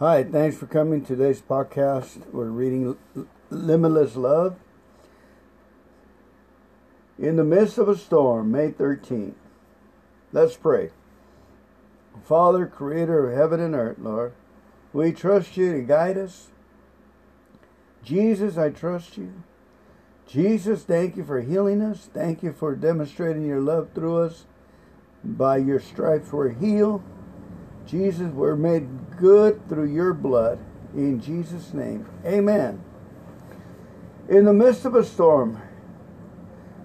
Hi, 0.00 0.22
thanks 0.22 0.56
for 0.56 0.66
coming 0.66 1.00
to 1.00 1.16
today's 1.16 1.42
podcast. 1.42 2.32
We're 2.32 2.44
reading 2.44 2.96
Limitless 3.50 4.14
Love. 4.14 4.54
In 7.18 7.34
the 7.34 7.42
midst 7.42 7.78
of 7.78 7.88
a 7.88 7.96
storm, 7.96 8.52
May 8.52 8.70
13th. 8.70 9.34
Let's 10.32 10.56
pray. 10.56 10.90
Father, 12.22 12.64
creator 12.66 13.28
of 13.28 13.36
heaven 13.36 13.58
and 13.58 13.74
earth, 13.74 13.98
Lord, 13.98 14.34
we 14.92 15.10
trust 15.10 15.56
you 15.56 15.72
to 15.72 15.82
guide 15.82 16.16
us. 16.16 16.50
Jesus, 18.04 18.56
I 18.56 18.70
trust 18.70 19.16
you. 19.16 19.42
Jesus, 20.28 20.84
thank 20.84 21.16
you 21.16 21.24
for 21.24 21.40
healing 21.40 21.82
us. 21.82 22.08
Thank 22.14 22.44
you 22.44 22.52
for 22.52 22.76
demonstrating 22.76 23.44
your 23.44 23.60
love 23.60 23.88
through 23.96 24.18
us. 24.18 24.46
By 25.24 25.56
your 25.56 25.80
stripes, 25.80 26.30
we're 26.30 26.50
healed. 26.50 27.02
Jesus, 27.84 28.30
we're 28.30 28.54
made 28.54 28.97
good 29.18 29.68
through 29.68 29.92
your 29.92 30.12
blood. 30.12 30.58
In 30.94 31.20
Jesus' 31.20 31.74
name, 31.74 32.06
amen. 32.24 32.82
In 34.28 34.44
the 34.44 34.52
midst 34.52 34.84
of 34.84 34.94
a 34.94 35.04
storm, 35.04 35.60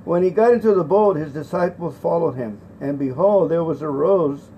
when 0.05 0.23
he 0.23 0.29
got 0.29 0.53
into 0.53 0.73
the 0.73 0.83
boat, 0.83 1.15
his 1.15 1.33
disciples 1.33 1.97
followed 1.97 2.33
him. 2.33 2.59
And 2.81 2.99
behold, 2.99 3.51
there 3.51 3.63
was 3.63 3.81
arose 3.81 4.49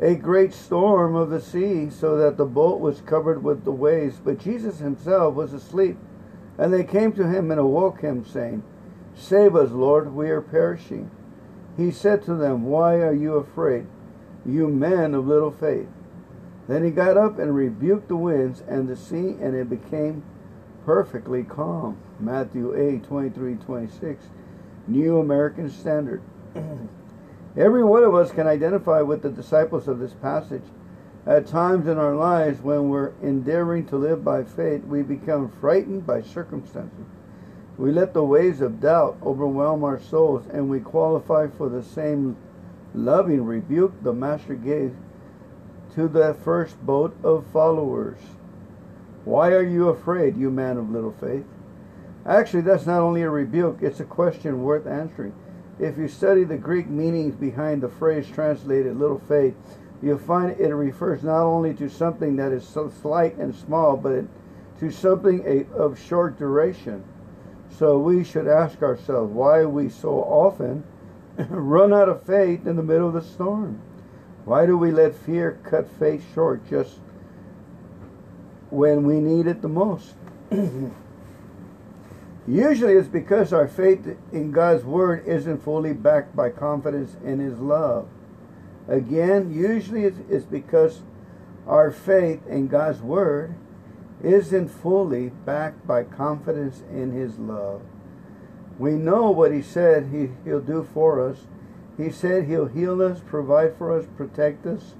a 0.00 0.14
great 0.14 0.52
storm 0.52 1.16
of 1.16 1.30
the 1.30 1.40
sea, 1.40 1.90
so 1.90 2.16
that 2.16 2.36
the 2.36 2.44
boat 2.44 2.80
was 2.80 3.00
covered 3.00 3.42
with 3.42 3.64
the 3.64 3.72
waves. 3.72 4.20
But 4.22 4.38
Jesus 4.38 4.78
himself 4.78 5.34
was 5.34 5.52
asleep. 5.52 5.96
And 6.56 6.72
they 6.72 6.84
came 6.84 7.12
to 7.12 7.28
him 7.28 7.50
and 7.50 7.60
awoke 7.60 8.00
him, 8.00 8.24
saying, 8.24 8.62
Save 9.14 9.56
us, 9.56 9.70
Lord, 9.70 10.14
we 10.14 10.30
are 10.30 10.40
perishing. 10.40 11.10
He 11.76 11.90
said 11.90 12.24
to 12.24 12.34
them, 12.34 12.64
Why 12.64 12.94
are 12.96 13.14
you 13.14 13.34
afraid, 13.34 13.86
you 14.44 14.68
men 14.68 15.14
of 15.14 15.26
little 15.26 15.52
faith? 15.52 15.88
Then 16.68 16.84
he 16.84 16.90
got 16.90 17.16
up 17.16 17.38
and 17.38 17.56
rebuked 17.56 18.08
the 18.08 18.16
winds 18.16 18.62
and 18.68 18.88
the 18.88 18.96
sea, 18.96 19.36
and 19.40 19.54
it 19.54 19.70
became 19.70 20.22
perfectly 20.84 21.42
calm. 21.42 21.96
Matthew 22.20 22.76
8, 22.76 23.02
23, 23.04 23.54
26, 23.54 24.26
New 24.86 25.18
American 25.18 25.70
Standard. 25.70 26.20
Every 27.56 27.82
one 27.82 28.04
of 28.04 28.14
us 28.14 28.30
can 28.30 28.46
identify 28.46 29.00
with 29.00 29.22
the 29.22 29.30
disciples 29.30 29.88
of 29.88 29.98
this 29.98 30.12
passage. 30.12 30.62
At 31.26 31.46
times 31.46 31.86
in 31.86 31.98
our 31.98 32.14
lives, 32.14 32.60
when 32.60 32.90
we're 32.90 33.12
endeavoring 33.22 33.86
to 33.86 33.96
live 33.96 34.22
by 34.22 34.44
faith, 34.44 34.84
we 34.84 35.02
become 35.02 35.50
frightened 35.60 36.06
by 36.06 36.20
circumstances. 36.20 37.06
We 37.78 37.92
let 37.92 38.12
the 38.12 38.24
waves 38.24 38.60
of 38.60 38.80
doubt 38.80 39.16
overwhelm 39.22 39.84
our 39.84 40.00
souls, 40.00 40.44
and 40.52 40.68
we 40.68 40.80
qualify 40.80 41.46
for 41.46 41.68
the 41.68 41.82
same 41.82 42.36
loving 42.94 43.44
rebuke 43.44 44.02
the 44.02 44.12
Master 44.12 44.54
gave 44.54 44.94
to 45.94 46.08
that 46.08 46.42
first 46.42 46.80
boat 46.84 47.16
of 47.22 47.46
followers. 47.52 48.18
Why 49.24 49.50
are 49.52 49.66
you 49.66 49.88
afraid, 49.88 50.36
you 50.36 50.50
man 50.50 50.76
of 50.76 50.90
little 50.90 51.12
faith? 51.12 51.44
Actually, 52.26 52.62
that's 52.62 52.86
not 52.86 53.00
only 53.00 53.22
a 53.22 53.30
rebuke, 53.30 53.78
it's 53.80 54.00
a 54.00 54.04
question 54.04 54.62
worth 54.62 54.86
answering. 54.86 55.34
If 55.78 55.96
you 55.96 56.08
study 56.08 56.44
the 56.44 56.56
Greek 56.56 56.88
meanings 56.88 57.34
behind 57.34 57.82
the 57.82 57.88
phrase 57.88 58.26
translated 58.28 58.98
little 58.98 59.20
faith, 59.28 59.54
you'll 60.02 60.18
find 60.18 60.50
it 60.52 60.74
refers 60.74 61.22
not 61.22 61.42
only 61.42 61.74
to 61.74 61.88
something 61.88 62.36
that 62.36 62.52
is 62.52 62.66
so 62.66 62.90
slight 63.02 63.36
and 63.36 63.54
small, 63.54 63.96
but 63.96 64.24
to 64.80 64.90
something 64.90 65.66
of 65.74 65.98
short 65.98 66.38
duration. 66.38 67.04
So 67.70 67.98
we 67.98 68.24
should 68.24 68.46
ask 68.46 68.82
ourselves 68.82 69.32
why 69.32 69.64
we 69.64 69.88
so 69.88 70.10
often 70.10 70.84
run 71.48 71.92
out 71.92 72.08
of 72.08 72.24
faith 72.24 72.66
in 72.66 72.76
the 72.76 72.82
middle 72.82 73.08
of 73.08 73.14
the 73.14 73.22
storm. 73.22 73.80
Why 74.48 74.64
do 74.64 74.78
we 74.78 74.90
let 74.90 75.14
fear 75.14 75.58
cut 75.62 75.90
faith 75.98 76.24
short 76.34 76.66
just 76.70 77.00
when 78.70 79.04
we 79.04 79.20
need 79.20 79.46
it 79.46 79.60
the 79.60 79.68
most? 79.68 80.14
Usually 82.48 82.94
it's 82.94 83.08
because 83.08 83.52
our 83.52 83.68
faith 83.68 84.16
in 84.32 84.50
God's 84.52 84.84
Word 84.84 85.26
isn't 85.26 85.62
fully 85.62 85.92
backed 85.92 86.34
by 86.34 86.48
confidence 86.48 87.14
in 87.22 87.40
His 87.40 87.58
love. 87.58 88.08
Again, 88.88 89.52
usually 89.52 90.04
it's 90.04 90.46
because 90.46 91.02
our 91.66 91.90
faith 91.90 92.40
in 92.46 92.68
God's 92.68 93.02
Word 93.02 93.54
isn't 94.22 94.68
fully 94.68 95.28
backed 95.28 95.86
by 95.86 96.04
confidence 96.04 96.82
in 96.90 97.12
His 97.12 97.38
love. 97.38 97.82
We 98.78 98.92
know 98.92 99.30
what 99.30 99.52
He 99.52 99.60
said 99.60 100.08
he, 100.10 100.30
He'll 100.46 100.62
do 100.62 100.88
for 100.94 101.20
us. 101.28 101.36
He 101.98 102.10
said 102.10 102.44
He'll 102.44 102.66
heal 102.66 103.02
us, 103.02 103.20
provide 103.26 103.76
for 103.76 103.92
us, 103.92 104.06
protect 104.16 104.64
us. 104.64 104.94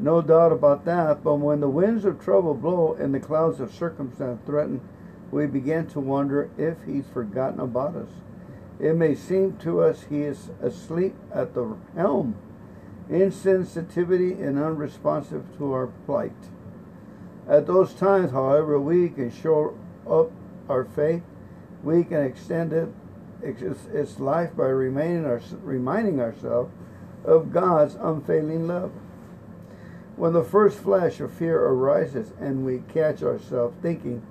No 0.00 0.20
doubt 0.20 0.50
about 0.50 0.84
that. 0.86 1.22
But 1.22 1.36
when 1.36 1.60
the 1.60 1.68
winds 1.68 2.04
of 2.04 2.20
trouble 2.20 2.54
blow 2.54 2.94
and 2.98 3.14
the 3.14 3.20
clouds 3.20 3.60
of 3.60 3.72
circumstance 3.72 4.40
threaten, 4.44 4.80
we 5.30 5.46
begin 5.46 5.86
to 5.90 6.00
wonder 6.00 6.50
if 6.58 6.78
He's 6.84 7.06
forgotten 7.06 7.60
about 7.60 7.94
us. 7.94 8.08
It 8.80 8.96
may 8.96 9.14
seem 9.14 9.58
to 9.58 9.82
us 9.82 10.06
He 10.08 10.22
is 10.22 10.50
asleep 10.60 11.14
at 11.32 11.54
the 11.54 11.76
helm 11.94 12.34
insensitivity 13.10 14.40
and 14.40 14.58
unresponsive 14.58 15.44
to 15.56 15.72
our 15.72 15.86
plight. 16.06 16.32
At 17.48 17.66
those 17.66 17.94
times, 17.94 18.32
however, 18.32 18.78
we 18.78 19.08
can 19.08 19.30
show 19.30 19.76
up 20.08 20.30
our 20.68 20.84
faith. 20.84 21.22
We 21.82 22.04
can 22.04 22.22
extend 22.22 22.72
it, 22.72 22.88
its 23.42 24.18
life 24.18 24.56
by 24.56 24.66
remaining 24.66 25.24
our, 25.24 25.40
reminding 25.62 26.20
ourselves 26.20 26.72
of 27.24 27.52
God's 27.52 27.94
unfailing 27.94 28.66
love. 28.66 28.92
When 30.16 30.32
the 30.32 30.42
first 30.42 30.78
flash 30.78 31.20
of 31.20 31.32
fear 31.32 31.64
arises 31.64 32.32
and 32.40 32.64
we 32.64 32.82
catch 32.92 33.22
ourselves 33.22 33.76
thinking, 33.80 34.22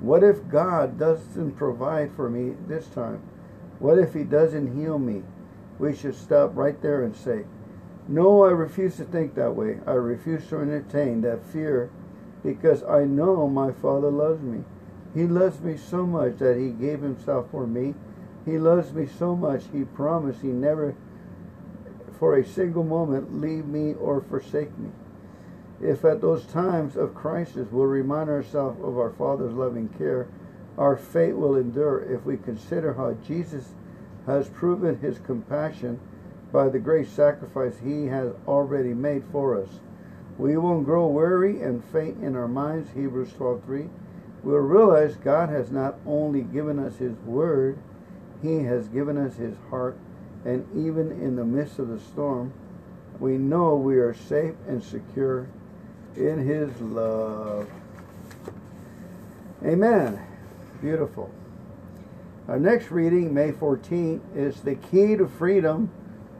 what 0.00 0.24
if 0.24 0.48
God 0.48 0.98
doesn't 0.98 1.52
provide 1.52 2.12
for 2.12 2.28
me 2.28 2.56
this 2.66 2.86
time? 2.88 3.22
What 3.78 3.98
if 3.98 4.14
He 4.14 4.24
doesn't 4.24 4.76
heal 4.76 4.98
me? 4.98 5.22
We 5.78 5.94
should 5.94 6.14
stop 6.14 6.56
right 6.56 6.80
there 6.82 7.04
and 7.04 7.14
say, 7.14 7.44
no, 8.08 8.44
I 8.44 8.50
refuse 8.50 8.96
to 8.96 9.04
think 9.04 9.34
that 9.34 9.54
way. 9.54 9.78
I 9.86 9.92
refuse 9.92 10.46
to 10.48 10.58
entertain 10.58 11.20
that 11.20 11.46
fear 11.46 11.90
because 12.42 12.82
I 12.82 13.04
know 13.04 13.46
my 13.46 13.70
Father 13.70 14.10
loves 14.10 14.42
me. 14.42 14.64
He 15.14 15.26
loves 15.26 15.60
me 15.60 15.76
so 15.76 16.06
much 16.06 16.38
that 16.38 16.56
He 16.56 16.70
gave 16.70 17.02
Himself 17.02 17.50
for 17.50 17.66
me. 17.66 17.94
He 18.44 18.58
loves 18.58 18.92
me 18.92 19.06
so 19.06 19.36
much 19.36 19.64
He 19.72 19.84
promised 19.84 20.40
He 20.40 20.48
never 20.48 20.94
for 22.18 22.36
a 22.36 22.44
single 22.44 22.84
moment 22.84 23.40
leave 23.40 23.66
me 23.66 23.94
or 23.94 24.20
forsake 24.20 24.76
me. 24.78 24.90
If 25.80 26.04
at 26.04 26.20
those 26.20 26.44
times 26.44 26.96
of 26.96 27.14
crisis 27.14 27.68
we'll 27.70 27.86
remind 27.86 28.28
ourselves 28.28 28.78
of 28.82 28.98
our 28.98 29.10
Father's 29.10 29.54
loving 29.54 29.88
care, 29.88 30.28
our 30.76 30.96
fate 30.96 31.36
will 31.36 31.56
endure 31.56 32.00
if 32.02 32.24
we 32.26 32.36
consider 32.36 32.92
how 32.92 33.14
Jesus 33.26 33.70
has 34.26 34.50
proven 34.50 34.98
His 34.98 35.18
compassion 35.18 35.98
by 36.52 36.68
the 36.68 36.78
great 36.78 37.08
sacrifice 37.08 37.78
he 37.78 38.06
has 38.06 38.32
already 38.46 38.92
made 38.92 39.22
for 39.30 39.60
us. 39.60 39.68
We 40.38 40.56
won't 40.56 40.84
grow 40.84 41.06
weary 41.06 41.62
and 41.62 41.84
faint 41.84 42.22
in 42.22 42.34
our 42.34 42.48
minds, 42.48 42.90
Hebrews 42.90 43.32
12:3. 43.32 43.88
We'll 44.42 44.58
realize 44.58 45.16
God 45.16 45.50
has 45.50 45.70
not 45.70 45.98
only 46.06 46.42
given 46.42 46.78
us 46.78 46.96
his 46.96 47.14
word, 47.26 47.78
he 48.42 48.62
has 48.64 48.88
given 48.88 49.16
us 49.16 49.36
his 49.36 49.54
heart, 49.68 49.98
and 50.44 50.66
even 50.74 51.12
in 51.12 51.36
the 51.36 51.44
midst 51.44 51.78
of 51.78 51.88
the 51.88 52.00
storm, 52.00 52.52
we 53.18 53.36
know 53.36 53.74
we 53.74 53.96
are 53.96 54.14
safe 54.14 54.54
and 54.66 54.82
secure 54.82 55.46
in 56.16 56.38
his 56.38 56.80
love. 56.80 57.68
Amen. 59.64 60.18
Beautiful. 60.80 61.30
Our 62.48 62.58
next 62.58 62.90
reading, 62.90 63.34
May 63.34 63.52
14, 63.52 64.22
is 64.34 64.62
the 64.62 64.74
key 64.74 65.16
to 65.16 65.28
freedom 65.28 65.90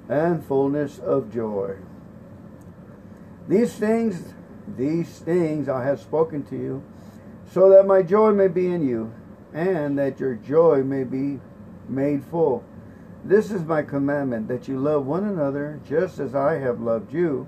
and 0.08 0.44
fullness 0.44 0.98
of 0.98 1.32
joy. 1.32 1.76
These 3.46 3.74
things, 3.74 4.32
these 4.76 5.18
things 5.18 5.68
I 5.68 5.84
have 5.84 6.00
spoken 6.00 6.42
to 6.44 6.56
you, 6.56 6.82
so 7.52 7.68
that 7.70 7.86
my 7.86 8.02
joy 8.02 8.32
may 8.32 8.48
be 8.48 8.66
in 8.66 8.88
you, 8.88 9.12
and 9.52 9.98
that 9.98 10.18
your 10.18 10.34
joy 10.34 10.82
may 10.82 11.04
be 11.04 11.40
made 11.90 12.24
full. 12.24 12.64
This 13.24 13.50
is 13.50 13.62
my 13.64 13.82
commandment, 13.82 14.48
that 14.48 14.68
you 14.68 14.78
love 14.78 15.04
one 15.04 15.24
another 15.24 15.80
just 15.86 16.18
as 16.18 16.34
I 16.34 16.54
have 16.54 16.80
loved 16.80 17.12
you. 17.12 17.46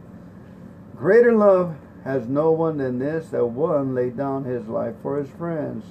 Greater 0.96 1.32
love 1.32 1.76
has 2.04 2.28
no 2.28 2.50
one 2.50 2.78
than 2.78 2.98
this, 2.98 3.28
that 3.30 3.46
one 3.46 3.94
laid 3.94 4.16
down 4.16 4.44
his 4.44 4.66
life 4.66 4.94
for 5.02 5.16
his 5.16 5.30
friends. 5.30 5.84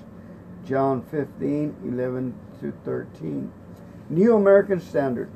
John 0.65 1.01
15, 1.01 1.77
11 1.83 2.33
to 2.59 2.73
13. 2.85 3.51
New 4.09 4.35
American 4.35 4.79
Standard. 4.79 5.29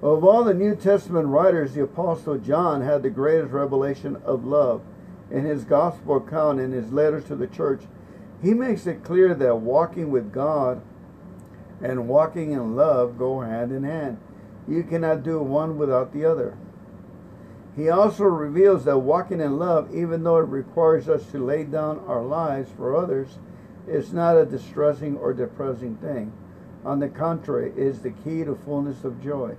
Of 0.00 0.24
all 0.24 0.44
the 0.44 0.54
New 0.54 0.74
Testament 0.76 1.28
writers, 1.28 1.74
the 1.74 1.82
Apostle 1.82 2.38
John 2.38 2.82
had 2.82 3.02
the 3.02 3.10
greatest 3.10 3.52
revelation 3.52 4.16
of 4.24 4.44
love. 4.44 4.82
In 5.30 5.44
his 5.44 5.64
gospel 5.64 6.16
account, 6.16 6.60
in 6.60 6.72
his 6.72 6.92
letters 6.92 7.24
to 7.24 7.36
the 7.36 7.46
church, 7.46 7.82
he 8.42 8.54
makes 8.54 8.86
it 8.86 9.04
clear 9.04 9.34
that 9.34 9.56
walking 9.56 10.10
with 10.10 10.32
God 10.32 10.80
and 11.80 12.08
walking 12.08 12.52
in 12.52 12.76
love 12.76 13.18
go 13.18 13.40
hand 13.40 13.72
in 13.72 13.84
hand. 13.84 14.18
You 14.68 14.82
cannot 14.82 15.22
do 15.22 15.40
one 15.40 15.78
without 15.78 16.12
the 16.12 16.24
other. 16.24 16.56
He 17.76 17.88
also 17.88 18.24
reveals 18.24 18.84
that 18.84 18.98
walking 18.98 19.40
in 19.40 19.58
love, 19.58 19.94
even 19.94 20.24
though 20.24 20.38
it 20.38 20.48
requires 20.48 21.08
us 21.08 21.26
to 21.26 21.44
lay 21.44 21.64
down 21.64 22.00
our 22.06 22.22
lives 22.22 22.70
for 22.76 22.96
others, 22.96 23.38
is 23.86 24.12
not 24.12 24.36
a 24.36 24.44
distressing 24.44 25.16
or 25.16 25.32
depressing 25.32 25.96
thing. 25.96 26.32
On 26.84 26.98
the 26.98 27.08
contrary, 27.08 27.70
it 27.70 27.78
is 27.78 28.00
the 28.00 28.10
key 28.10 28.44
to 28.44 28.54
fullness 28.54 29.04
of 29.04 29.22
joy. 29.22 29.56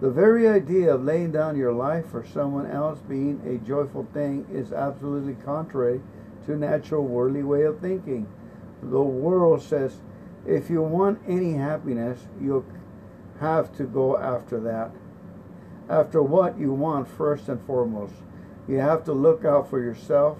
The 0.00 0.10
very 0.10 0.48
idea 0.48 0.94
of 0.94 1.04
laying 1.04 1.30
down 1.30 1.56
your 1.56 1.72
life 1.72 2.06
for 2.10 2.24
someone 2.24 2.70
else 2.70 2.98
being 3.08 3.40
a 3.46 3.64
joyful 3.64 4.06
thing 4.12 4.46
is 4.52 4.72
absolutely 4.72 5.34
contrary 5.44 6.00
to 6.46 6.56
natural 6.56 7.04
worldly 7.04 7.42
way 7.42 7.62
of 7.62 7.80
thinking. 7.80 8.26
The 8.82 9.02
world 9.02 9.62
says 9.62 10.00
if 10.46 10.68
you 10.68 10.82
want 10.82 11.20
any 11.26 11.54
happiness, 11.54 12.26
you'll 12.40 12.66
have 13.40 13.74
to 13.76 13.84
go 13.84 14.18
after 14.18 14.60
that. 14.60 14.90
After 15.88 16.22
what 16.22 16.58
you 16.58 16.72
want 16.72 17.08
first 17.08 17.48
and 17.48 17.60
foremost. 17.66 18.14
You 18.68 18.76
have 18.76 19.04
to 19.04 19.12
look 19.12 19.44
out 19.44 19.68
for 19.68 19.80
yourself 19.80 20.38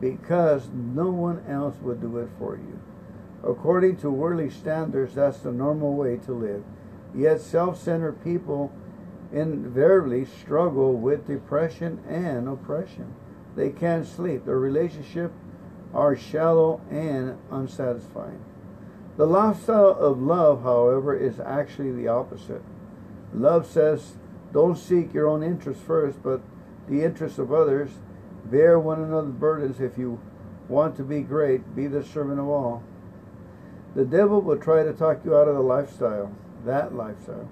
because 0.00 0.68
no 0.72 1.10
one 1.10 1.44
else 1.48 1.76
would 1.80 2.00
do 2.00 2.18
it 2.18 2.28
for 2.38 2.56
you. 2.56 2.80
According 3.44 3.96
to 3.98 4.10
worldly 4.10 4.50
standards, 4.50 5.14
that's 5.14 5.38
the 5.38 5.52
normal 5.52 5.94
way 5.94 6.16
to 6.18 6.32
live. 6.32 6.64
Yet 7.14 7.40
self-centered 7.40 8.22
people 8.24 8.72
invariably 9.32 10.24
struggle 10.24 10.94
with 10.94 11.26
depression 11.26 12.00
and 12.08 12.48
oppression. 12.48 13.14
They 13.56 13.70
can't 13.70 14.06
sleep. 14.06 14.44
Their 14.44 14.58
relationships 14.58 15.34
are 15.94 16.14
shallow 16.14 16.80
and 16.90 17.38
unsatisfying. 17.50 18.44
The 19.16 19.26
lifestyle 19.26 19.96
of 19.98 20.20
love, 20.20 20.62
however, 20.62 21.16
is 21.16 21.40
actually 21.40 21.92
the 21.92 22.08
opposite. 22.08 22.62
Love 23.32 23.66
says, 23.66 24.16
don't 24.52 24.76
seek 24.76 25.14
your 25.14 25.26
own 25.26 25.42
interests 25.42 25.82
first, 25.82 26.22
but 26.22 26.42
the 26.88 27.02
interests 27.02 27.38
of 27.38 27.52
others. 27.52 27.90
Bear 28.44 28.78
one 28.78 29.02
another's 29.02 29.32
burdens 29.32 29.80
if 29.80 29.98
you 29.98 30.20
want 30.68 30.96
to 30.96 31.02
be 31.02 31.22
great. 31.22 31.74
Be 31.74 31.86
the 31.86 32.04
servant 32.04 32.38
of 32.38 32.48
all. 32.48 32.82
The 33.94 34.04
devil 34.04 34.42
will 34.42 34.58
try 34.58 34.82
to 34.82 34.92
talk 34.92 35.24
you 35.24 35.34
out 35.34 35.48
of 35.48 35.54
the 35.54 35.62
lifestyle, 35.62 36.30
that 36.64 36.94
lifestyle. 36.94 37.48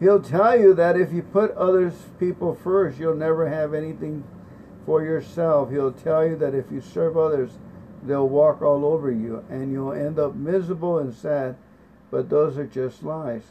He'll 0.00 0.20
tell 0.20 0.58
you 0.58 0.74
that 0.74 1.00
if 1.00 1.12
you 1.12 1.22
put 1.22 1.52
others 1.52 1.94
people 2.18 2.54
first, 2.54 2.98
you'll 2.98 3.14
never 3.14 3.48
have 3.48 3.72
anything 3.72 4.24
for 4.86 5.02
yourself. 5.02 5.70
He'll 5.70 5.92
tell 5.92 6.24
you 6.24 6.36
that 6.36 6.54
if 6.54 6.70
you 6.70 6.80
serve 6.80 7.18
others, 7.18 7.50
they'll 8.02 8.28
walk 8.28 8.62
all 8.62 8.84
over 8.86 9.10
you 9.10 9.44
and 9.50 9.72
you'll 9.72 9.92
end 9.92 10.18
up 10.18 10.34
miserable 10.34 10.98
and 10.98 11.12
sad. 11.12 11.56
But 12.10 12.30
those 12.30 12.56
are 12.56 12.66
just 12.66 13.02
lies. 13.02 13.42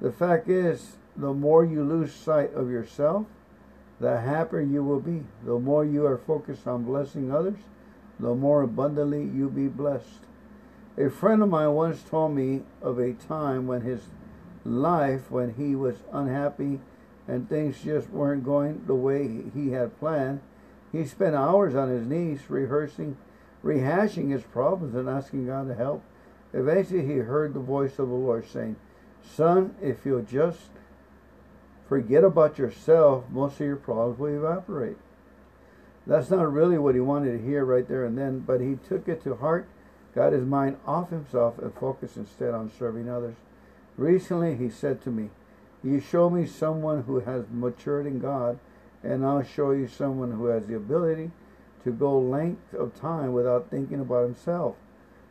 The 0.00 0.12
fact 0.12 0.48
is, 0.48 0.96
the 1.16 1.32
more 1.32 1.64
you 1.64 1.82
lose 1.82 2.12
sight 2.12 2.52
of 2.52 2.70
yourself, 2.70 3.26
the 4.00 4.20
happier 4.20 4.60
you 4.60 4.84
will 4.84 5.00
be. 5.00 5.24
The 5.44 5.58
more 5.58 5.84
you 5.84 6.06
are 6.06 6.18
focused 6.18 6.66
on 6.66 6.84
blessing 6.84 7.32
others, 7.32 7.58
the 8.20 8.34
more 8.34 8.62
abundantly 8.62 9.22
you 9.22 9.48
be 9.48 9.68
blessed. 9.68 10.26
A 10.98 11.08
friend 11.08 11.42
of 11.42 11.48
mine 11.48 11.72
once 11.72 12.02
told 12.02 12.34
me 12.34 12.62
of 12.82 12.98
a 12.98 13.14
time 13.14 13.66
when 13.66 13.80
his 13.80 14.02
life 14.64 15.30
when 15.30 15.54
he 15.54 15.74
was 15.74 15.96
unhappy 16.12 16.80
and 17.26 17.48
things 17.48 17.82
just 17.82 18.10
weren't 18.10 18.44
going 18.44 18.84
the 18.86 18.94
way 18.94 19.44
he 19.54 19.70
had 19.70 19.98
planned. 19.98 20.40
He 20.94 21.04
spent 21.04 21.34
hours 21.34 21.74
on 21.74 21.88
his 21.88 22.06
knees 22.06 22.48
rehearsing, 22.48 23.16
rehashing 23.64 24.30
his 24.30 24.44
problems 24.44 24.94
and 24.94 25.08
asking 25.08 25.46
God 25.46 25.66
to 25.66 25.74
help. 25.74 26.04
Eventually, 26.52 27.04
he 27.04 27.14
heard 27.14 27.52
the 27.52 27.58
voice 27.58 27.98
of 27.98 28.08
the 28.08 28.14
Lord 28.14 28.46
saying, 28.48 28.76
Son, 29.20 29.74
if 29.82 30.06
you'll 30.06 30.22
just 30.22 30.70
forget 31.88 32.22
about 32.22 32.58
yourself, 32.58 33.24
most 33.28 33.54
of 33.54 33.66
your 33.66 33.74
problems 33.74 34.20
will 34.20 34.36
evaporate. 34.36 34.96
That's 36.06 36.30
not 36.30 36.52
really 36.52 36.78
what 36.78 36.94
he 36.94 37.00
wanted 37.00 37.32
to 37.32 37.44
hear 37.44 37.64
right 37.64 37.88
there 37.88 38.04
and 38.04 38.16
then, 38.16 38.40
but 38.40 38.60
he 38.60 38.76
took 38.88 39.08
it 39.08 39.24
to 39.24 39.34
heart, 39.34 39.66
got 40.14 40.32
his 40.32 40.44
mind 40.44 40.76
off 40.86 41.10
himself, 41.10 41.58
and 41.58 41.74
focused 41.74 42.16
instead 42.16 42.54
on 42.54 42.70
serving 42.70 43.08
others. 43.08 43.34
Recently, 43.96 44.54
he 44.54 44.70
said 44.70 45.02
to 45.02 45.10
me, 45.10 45.30
You 45.82 45.98
show 45.98 46.30
me 46.30 46.46
someone 46.46 47.02
who 47.02 47.20
has 47.20 47.46
matured 47.50 48.06
in 48.06 48.20
God, 48.20 48.60
and 49.04 49.24
I'll 49.24 49.42
show 49.42 49.72
you 49.72 49.86
someone 49.86 50.32
who 50.32 50.46
has 50.46 50.66
the 50.66 50.76
ability 50.76 51.30
to 51.84 51.92
go 51.92 52.18
length 52.18 52.72
of 52.72 52.98
time 52.98 53.32
without 53.32 53.70
thinking 53.70 54.00
about 54.00 54.24
himself. 54.24 54.76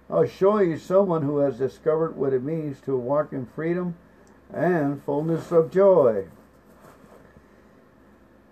I'll 0.09 0.27
show 0.27 0.59
you 0.59 0.77
someone 0.77 1.23
who 1.23 1.39
has 1.39 1.57
discovered 1.57 2.15
what 2.15 2.33
it 2.33 2.43
means 2.43 2.79
to 2.81 2.95
walk 2.95 3.33
in 3.33 3.47
freedom 3.47 3.95
and 4.53 5.03
fullness 5.03 5.51
of 5.51 5.71
joy. 5.71 6.25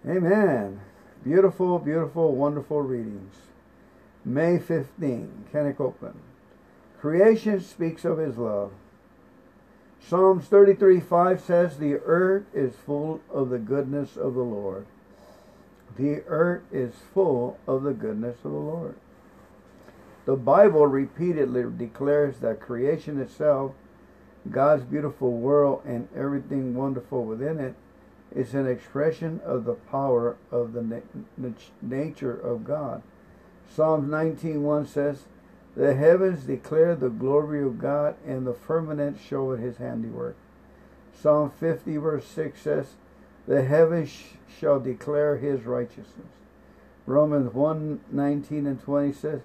Amen. 0.08 0.82
Beautiful, 1.24 1.78
beautiful, 1.78 2.36
wonderful 2.36 2.82
readings. 2.82 3.36
May 4.26 4.58
15, 4.58 5.46
Kenneth 5.52 5.78
Copeland. 5.78 6.20
Creation 7.00 7.62
speaks 7.62 8.06
of 8.06 8.18
his 8.18 8.38
love. 8.38 8.72
Psalms 10.00 10.46
33 10.46 11.00
5 11.00 11.42
says, 11.42 11.78
The 11.78 11.96
earth 11.96 12.46
is 12.54 12.74
full 12.76 13.22
of 13.30 13.50
the 13.50 13.60
goodness 13.60 14.18
of 14.18 14.34
the 14.34 14.42
Lord. 14.42 14.88
The 15.98 16.24
earth 16.28 16.64
is 16.72 16.94
full 17.14 17.58
of 17.68 17.84
the 17.84 17.94
goodness 17.94 18.38
of 18.38 18.52
the 18.52 18.58
Lord. 18.58 18.96
The 20.26 20.36
Bible 20.36 20.88
repeatedly 20.88 21.66
declares 21.78 22.38
that 22.40 22.60
creation 22.60 23.20
itself, 23.20 23.74
God's 24.50 24.84
beautiful 24.84 25.32
world, 25.32 25.82
and 25.86 26.08
everything 26.16 26.76
wonderful 26.76 27.26
within 27.26 27.60
it 27.60 27.76
is 28.34 28.54
an 28.54 28.68
expression 28.68 29.42
of 29.44 29.66
the 29.66 29.74
power 29.74 30.38
of 30.52 30.74
the 30.74 30.82
na 30.82 31.50
nature 31.82 32.34
of 32.34 32.64
God. 32.64 33.04
Psalms 33.70 34.08
19.1 34.08 34.88
says, 34.88 35.26
the 35.76 35.96
heavens 35.96 36.44
declare 36.44 36.96
the 36.96 37.10
glory 37.10 37.64
of 37.64 37.80
God, 37.80 38.16
and 38.26 38.46
the 38.46 38.54
firmament 38.54 39.18
showeth 39.20 39.60
his 39.60 39.78
handiwork. 39.78 40.36
Psalm 41.14 41.52
50, 41.60 41.98
verse 41.98 42.26
6 42.26 42.62
says, 42.62 42.88
The 43.48 43.64
heavens 43.64 44.12
shall 44.48 44.80
declare 44.80 45.38
his 45.38 45.66
righteousness. 45.66 46.28
Romans 47.06 47.54
1, 47.54 48.02
19 48.12 48.68
and 48.68 48.82
20 48.82 49.14
says, 49.14 49.42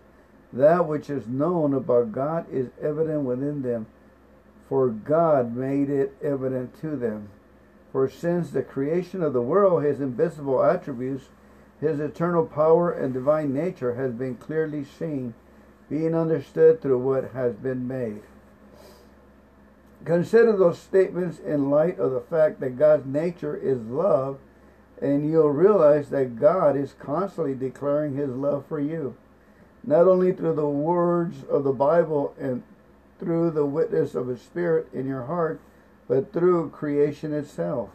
That 0.52 0.87
which 0.87 1.08
is 1.08 1.26
known 1.26 1.73
about 1.73 2.12
God 2.12 2.47
is 2.52 2.68
evident 2.80 3.23
within 3.23 3.62
them, 3.62 3.87
for 4.68 4.88
God 4.88 5.56
made 5.56 5.88
it 5.88 6.14
evident 6.23 6.78
to 6.80 6.97
them. 6.97 7.28
For 7.92 8.09
since 8.09 8.50
the 8.50 8.62
creation 8.62 9.23
of 9.23 9.32
the 9.32 9.40
world, 9.40 9.82
his 9.82 10.00
invisible 10.00 10.62
attributes, 10.62 11.30
his 11.80 11.99
eternal 11.99 12.44
power 12.44 12.90
and 12.90 13.14
divine 13.14 13.54
nature 13.54 13.94
has 13.94 14.12
been 14.12 14.37
clearly 14.37 14.85
seen 14.85 15.35
being 15.88 16.14
understood 16.14 16.80
through 16.80 16.99
what 16.99 17.30
has 17.32 17.54
been 17.54 17.87
made. 17.87 18.23
Consider 20.06 20.56
those 20.56 20.78
statements 20.78 21.40
in 21.40 21.68
light 21.68 21.98
of 21.98 22.12
the 22.12 22.20
fact 22.20 22.60
that 22.60 22.78
God's 22.78 23.06
nature 23.06 23.56
is 23.56 23.80
love, 23.80 24.38
and 25.02 25.28
you'll 25.28 25.50
realize 25.50 26.10
that 26.10 26.38
God 26.38 26.76
is 26.76 26.94
constantly 26.96 27.56
declaring 27.56 28.14
his 28.14 28.30
love 28.30 28.64
for 28.68 28.78
you, 28.78 29.16
not 29.84 30.06
only 30.06 30.32
through 30.32 30.54
the 30.54 30.68
words 30.68 31.42
of 31.50 31.64
the 31.64 31.72
Bible 31.72 32.34
and 32.40 32.62
through 33.18 33.50
the 33.50 33.66
witness 33.66 34.14
of 34.14 34.28
his 34.28 34.40
Spirit 34.40 34.86
in 34.92 35.08
your 35.08 35.25
heart, 35.25 35.60
but 36.06 36.32
through 36.32 36.70
creation 36.70 37.34
itself. 37.34 37.90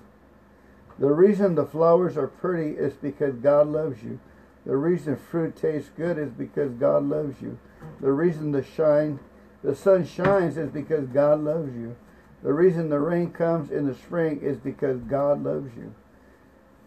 The 1.00 1.12
reason 1.12 1.56
the 1.56 1.66
flowers 1.66 2.18
are 2.18 2.28
pretty 2.28 2.78
is 2.78 2.94
because 2.94 3.36
God 3.36 3.68
loves 3.68 4.04
you. 4.04 4.20
The 4.66 4.76
reason 4.76 5.16
fruit 5.16 5.56
tastes 5.56 5.90
good 5.96 6.18
is 6.18 6.32
because 6.32 6.74
God 6.74 7.04
loves 7.04 7.42
you. 7.42 7.58
The 8.02 8.12
reason 8.12 8.52
the 8.52 8.64
shine, 8.64 9.20
the 9.64 9.76
sun 9.76 10.06
shines 10.06 10.58
is 10.58 10.70
because 10.70 11.08
God 11.08 11.44
loves 11.44 11.76
you. 11.76 11.96
The 12.44 12.54
reason 12.54 12.90
the 12.90 13.00
rain 13.00 13.32
comes 13.32 13.70
in 13.70 13.86
the 13.86 13.94
spring 13.94 14.40
is 14.42 14.58
because 14.58 15.00
God 15.02 15.44
loves 15.44 15.76
you. 15.78 15.94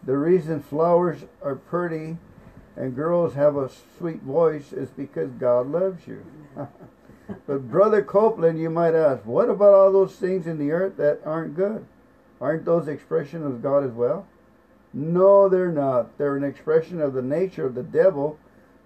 The 0.03 0.17
reason 0.17 0.61
flowers 0.61 1.21
are 1.41 1.55
pretty 1.55 2.17
and 2.75 2.95
girls 2.95 3.35
have 3.35 3.55
a 3.55 3.69
sweet 3.97 4.21
voice 4.21 4.73
is 4.73 4.89
because 4.89 5.31
God 5.31 5.67
loves 5.67 6.05
you. 6.07 6.25
but 7.47 7.69
Brother 7.69 8.03
Copeland, 8.03 8.59
you 8.59 8.69
might 8.69 8.93
ask, 8.93 9.25
what 9.25 9.49
about 9.49 9.73
all 9.73 9.91
those 9.91 10.15
things 10.15 10.45
in 10.45 10.59
the 10.59 10.71
earth 10.71 10.97
that 10.97 11.21
aren't 11.25 11.55
good? 11.55 11.85
Aren't 12.41 12.65
those 12.65 12.87
expressions 12.87 13.45
of 13.45 13.63
God 13.63 13.85
as 13.85 13.91
well? 13.91 14.27
No, 14.93 15.47
they're 15.47 15.71
not. 15.71 16.17
They're 16.17 16.35
an 16.35 16.43
expression 16.43 17.01
of 17.01 17.13
the 17.13 17.21
nature 17.21 17.65
of 17.65 17.75
the 17.75 17.83
devil 17.83 18.37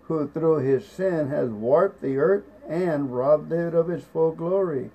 who 0.03 0.27
through 0.27 0.57
his 0.57 0.85
sin 0.85 1.29
has 1.29 1.49
warped 1.49 2.01
the 2.01 2.17
earth 2.17 2.43
and 2.69 3.13
robbed 3.13 3.51
it 3.51 3.73
of 3.73 3.89
its 3.89 4.05
full 4.05 4.31
glory. 4.31 4.91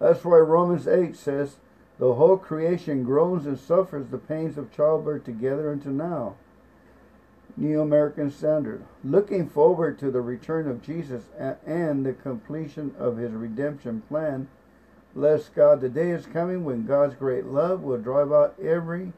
That's 0.00 0.24
why 0.24 0.38
Romans 0.38 0.88
8 0.88 1.14
says, 1.14 1.56
The 1.98 2.14
whole 2.14 2.38
creation 2.38 3.04
groans 3.04 3.46
and 3.46 3.58
suffers 3.58 4.08
the 4.08 4.18
pains 4.18 4.58
of 4.58 4.74
childbirth 4.74 5.24
together 5.24 5.70
until 5.70 5.92
now. 5.92 6.34
New 7.56 7.82
American 7.82 8.30
Standard. 8.30 8.82
Looking 9.04 9.48
forward 9.48 9.98
to 9.98 10.10
the 10.10 10.22
return 10.22 10.66
of 10.66 10.82
Jesus 10.82 11.24
and 11.66 12.06
the 12.06 12.14
completion 12.14 12.94
of 12.98 13.18
his 13.18 13.32
redemption 13.32 14.02
plan, 14.08 14.48
bless 15.14 15.50
God, 15.50 15.82
the 15.82 15.90
day 15.90 16.10
is 16.10 16.24
coming 16.24 16.64
when 16.64 16.86
God's 16.86 17.14
great 17.14 17.44
love 17.44 17.82
will 17.82 17.98
drive 17.98 18.32
out 18.32 18.54
every 18.58 19.12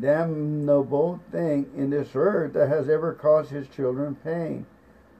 damnable 0.00 1.20
thing 1.32 1.68
in 1.76 1.90
this 1.90 2.10
earth 2.14 2.52
that 2.52 2.68
has 2.68 2.88
ever 2.88 3.12
caused 3.12 3.50
his 3.50 3.66
children 3.68 4.14
pain. 4.14 4.66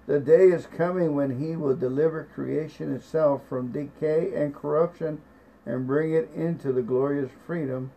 The 0.07 0.19
day 0.19 0.49
is 0.49 0.67
coming 0.67 1.15
when 1.15 1.39
he 1.39 1.55
will 1.55 1.77
deliver 1.77 2.25
creation 2.35 2.93
itself 2.93 3.43
from 3.49 3.71
decay 3.71 4.33
and 4.35 4.55
corruption 4.55 5.21
and 5.65 5.87
bring 5.87 6.13
it 6.13 6.29
into 6.35 6.73
the 6.73 6.83
glorious 6.83 7.31
freedom 7.47 7.93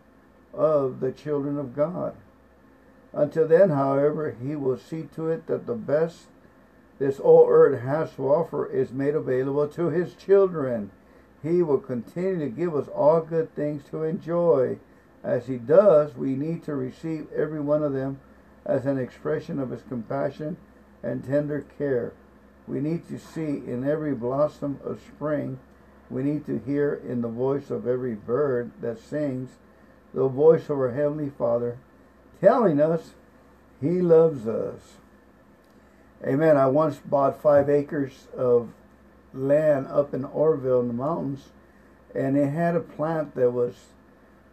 of 0.54 1.00
the 1.00 1.10
children 1.10 1.58
of 1.58 1.74
God. 1.74 2.14
Until 3.12 3.48
then, 3.48 3.70
however, 3.70 4.36
he 4.40 4.54
will 4.54 4.76
see 4.76 5.08
to 5.14 5.28
it 5.30 5.46
that 5.48 5.66
the 5.66 5.74
best 5.74 6.26
this 6.98 7.20
old 7.20 7.48
earth 7.50 7.80
has 7.80 8.12
to 8.14 8.28
offer 8.28 8.66
is 8.66 8.92
made 8.92 9.14
available 9.14 9.66
to 9.68 9.90
his 9.90 10.14
children. 10.14 10.90
He 11.42 11.62
will 11.62 11.78
continue 11.78 12.38
to 12.38 12.48
give 12.48 12.74
us 12.74 12.88
all 12.88 13.20
good 13.20 13.54
things 13.54 13.82
to 13.90 14.04
enjoy. 14.04 14.78
As 15.22 15.46
he 15.46 15.56
does, 15.56 16.14
we 16.14 16.36
need 16.36 16.62
to 16.64 16.74
receive 16.74 17.30
every 17.32 17.60
one 17.60 17.82
of 17.82 17.92
them 17.92 18.20
as 18.64 18.86
an 18.86 18.98
expression 18.98 19.58
of 19.58 19.70
his 19.70 19.82
compassion 19.82 20.56
and 21.06 21.24
tender 21.24 21.64
care. 21.78 22.12
We 22.66 22.80
need 22.80 23.08
to 23.08 23.18
see 23.18 23.62
in 23.66 23.88
every 23.88 24.14
blossom 24.14 24.80
of 24.84 25.00
spring, 25.00 25.58
we 26.10 26.22
need 26.22 26.46
to 26.46 26.58
hear 26.58 27.00
in 27.06 27.22
the 27.22 27.28
voice 27.28 27.70
of 27.70 27.86
every 27.86 28.14
bird 28.14 28.70
that 28.80 28.98
sings, 28.98 29.50
the 30.14 30.28
voice 30.28 30.64
of 30.64 30.78
our 30.78 30.92
Heavenly 30.92 31.30
Father 31.30 31.78
telling 32.40 32.80
us 32.80 33.12
he 33.80 34.00
loves 34.00 34.46
us. 34.46 34.80
Amen. 36.26 36.56
I 36.56 36.66
once 36.66 36.98
bought 36.98 37.40
five 37.42 37.68
acres 37.68 38.28
of 38.36 38.70
land 39.32 39.86
up 39.88 40.14
in 40.14 40.24
Orville 40.24 40.80
in 40.80 40.88
the 40.88 40.94
mountains, 40.94 41.50
and 42.14 42.36
it 42.36 42.48
had 42.48 42.74
a 42.74 42.80
plant 42.80 43.34
that 43.34 43.50
was 43.50 43.74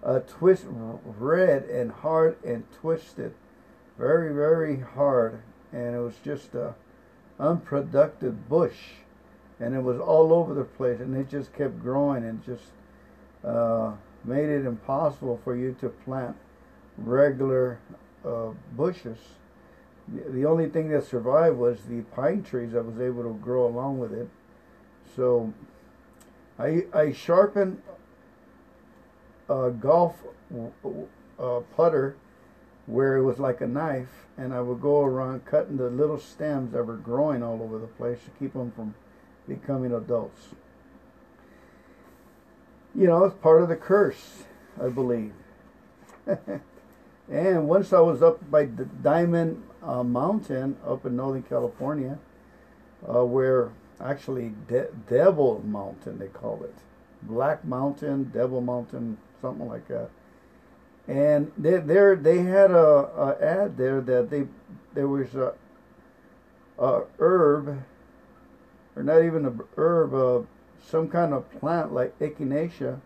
uh, 0.04 0.20
twist 0.20 0.66
red 0.68 1.64
and 1.64 1.92
hard 1.92 2.36
and 2.44 2.66
twisted, 2.74 3.34
very 3.98 4.34
very 4.34 4.80
hard, 4.82 5.42
and 5.74 5.96
it 5.96 6.00
was 6.00 6.16
just 6.24 6.54
a 6.56 6.74
unproductive 7.40 8.48
bush, 8.48 8.78
and 9.60 9.76
it 9.76 9.82
was 9.82 10.00
all 10.00 10.32
over 10.32 10.54
the 10.54 10.64
place, 10.64 11.00
and 11.00 11.16
it 11.18 11.30
just 11.30 11.54
kept 11.54 11.82
growing 11.82 12.24
and 12.24 12.46
just 12.46 12.72
uh, 13.44 13.92
made 14.24 14.50
it 14.50 14.66
impossible 14.66 15.40
for 15.44 15.56
you 15.56 15.76
to 15.82 15.90
plant 15.90 16.36
regular 16.98 17.80
uh, 18.26 18.50
bushes 18.78 19.18
the 20.08 20.46
only 20.46 20.70
thing 20.70 20.90
that 20.90 21.06
survived 21.06 21.58
was 21.58 21.84
the 21.84 22.02
pine 22.14 22.44
trees 22.44 22.74
that 22.74 22.84
was 22.84 23.00
able 23.00 23.24
to 23.24 23.40
grow 23.42 23.66
along 23.66 24.00
with 24.00 24.14
it. 24.14 24.28
So 25.16 25.54
I 26.60 26.84
I 26.94 27.12
sharpened 27.14 27.82
a 29.50 29.72
golf 29.72 30.16
uh, 31.40 31.60
putter 31.76 32.16
where 32.86 33.18
it 33.18 33.24
was 33.24 33.40
like 33.40 33.62
a 33.62 33.68
knife, 33.68 34.26
and 34.38 34.54
I 34.54 34.62
would 34.62 34.82
go 34.82 35.04
around 35.04 35.46
cutting 35.46 35.78
the 35.78 35.90
little 35.90 36.20
stems 36.20 36.74
that 36.74 36.84
were 36.84 36.98
growing 36.98 37.42
all 37.42 37.62
over 37.62 37.78
the 37.78 37.88
place 37.88 38.20
to 38.26 38.32
keep 38.32 38.54
them 38.54 38.72
from 38.72 38.96
becoming 39.48 39.94
adults. 39.94 40.50
You 42.96 43.08
know, 43.08 43.24
it's 43.26 43.36
part 43.36 43.62
of 43.62 43.70
the 43.70 43.76
curse, 43.76 44.44
I 44.82 44.90
believe. 44.90 45.34
and 47.32 47.68
once 47.68 47.94
I 47.94 48.00
was 48.00 48.22
up 48.22 48.50
by 48.52 48.66
the 48.66 48.86
Diamond 48.86 49.64
uh, 49.82 50.04
mountain 50.04 50.78
up 50.86 51.06
in 51.06 51.16
Northern 51.16 51.44
California, 51.44 52.20
uh, 53.08 53.26
where 53.26 53.72
actually 54.02 54.54
De- 54.68 54.92
Devil 55.10 55.62
Mountain 55.66 56.20
they 56.20 56.28
call 56.28 56.64
it, 56.64 56.76
Black 57.24 57.64
Mountain, 57.66 58.32
Devil 58.34 58.62
Mountain, 58.62 59.18
something 59.42 59.68
like 59.68 59.88
that. 59.88 60.10
And 61.08 61.52
they 61.58 61.78
there 61.78 62.16
they 62.16 62.44
had 62.44 62.72
a, 62.72 62.78
a 62.78 63.38
ad 63.42 63.78
there 63.78 64.00
that 64.02 64.30
they 64.30 64.48
there 64.94 65.08
was 65.08 65.36
a, 65.36 65.54
a 66.80 67.04
herb, 67.20 67.84
or 68.96 69.04
not 69.04 69.24
even 69.24 69.46
a 69.46 69.54
herb, 69.80 70.14
uh, 70.14 70.46
some 70.82 71.10
kind 71.10 71.34
of 71.34 71.52
plant 71.60 71.94
like 71.94 72.18
echinacea, 72.20 73.02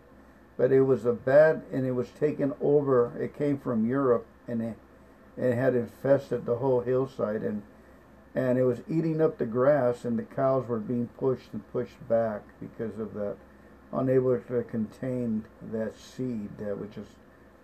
but 0.56 0.70
it 0.70 0.82
was 0.82 1.04
a 1.04 1.12
bad 1.12 1.62
and 1.72 1.86
it 1.86 1.92
was 1.92 2.10
taken 2.10 2.52
over. 2.60 3.12
It 3.18 3.36
came 3.36 3.58
from 3.58 3.86
Europe 3.86 4.26
and 4.46 4.62
it 4.62 4.76
it 5.36 5.54
had 5.54 5.74
infested 5.74 6.44
the 6.46 6.56
whole 6.56 6.80
hillside 6.80 7.42
and 7.42 7.62
and 8.34 8.58
it 8.58 8.64
was 8.64 8.80
eating 8.88 9.20
up 9.20 9.38
the 9.38 9.46
grass 9.46 10.04
and 10.04 10.18
the 10.18 10.22
cows 10.22 10.68
were 10.68 10.78
being 10.78 11.08
pushed 11.18 11.52
and 11.52 11.72
pushed 11.72 12.08
back 12.08 12.42
because 12.60 12.98
of 12.98 13.14
that 13.14 13.36
unable 13.92 14.38
to 14.38 14.62
contain 14.64 15.44
that 15.72 15.96
seed 15.96 16.48
that 16.58 16.78
was 16.78 16.90
just 16.90 17.10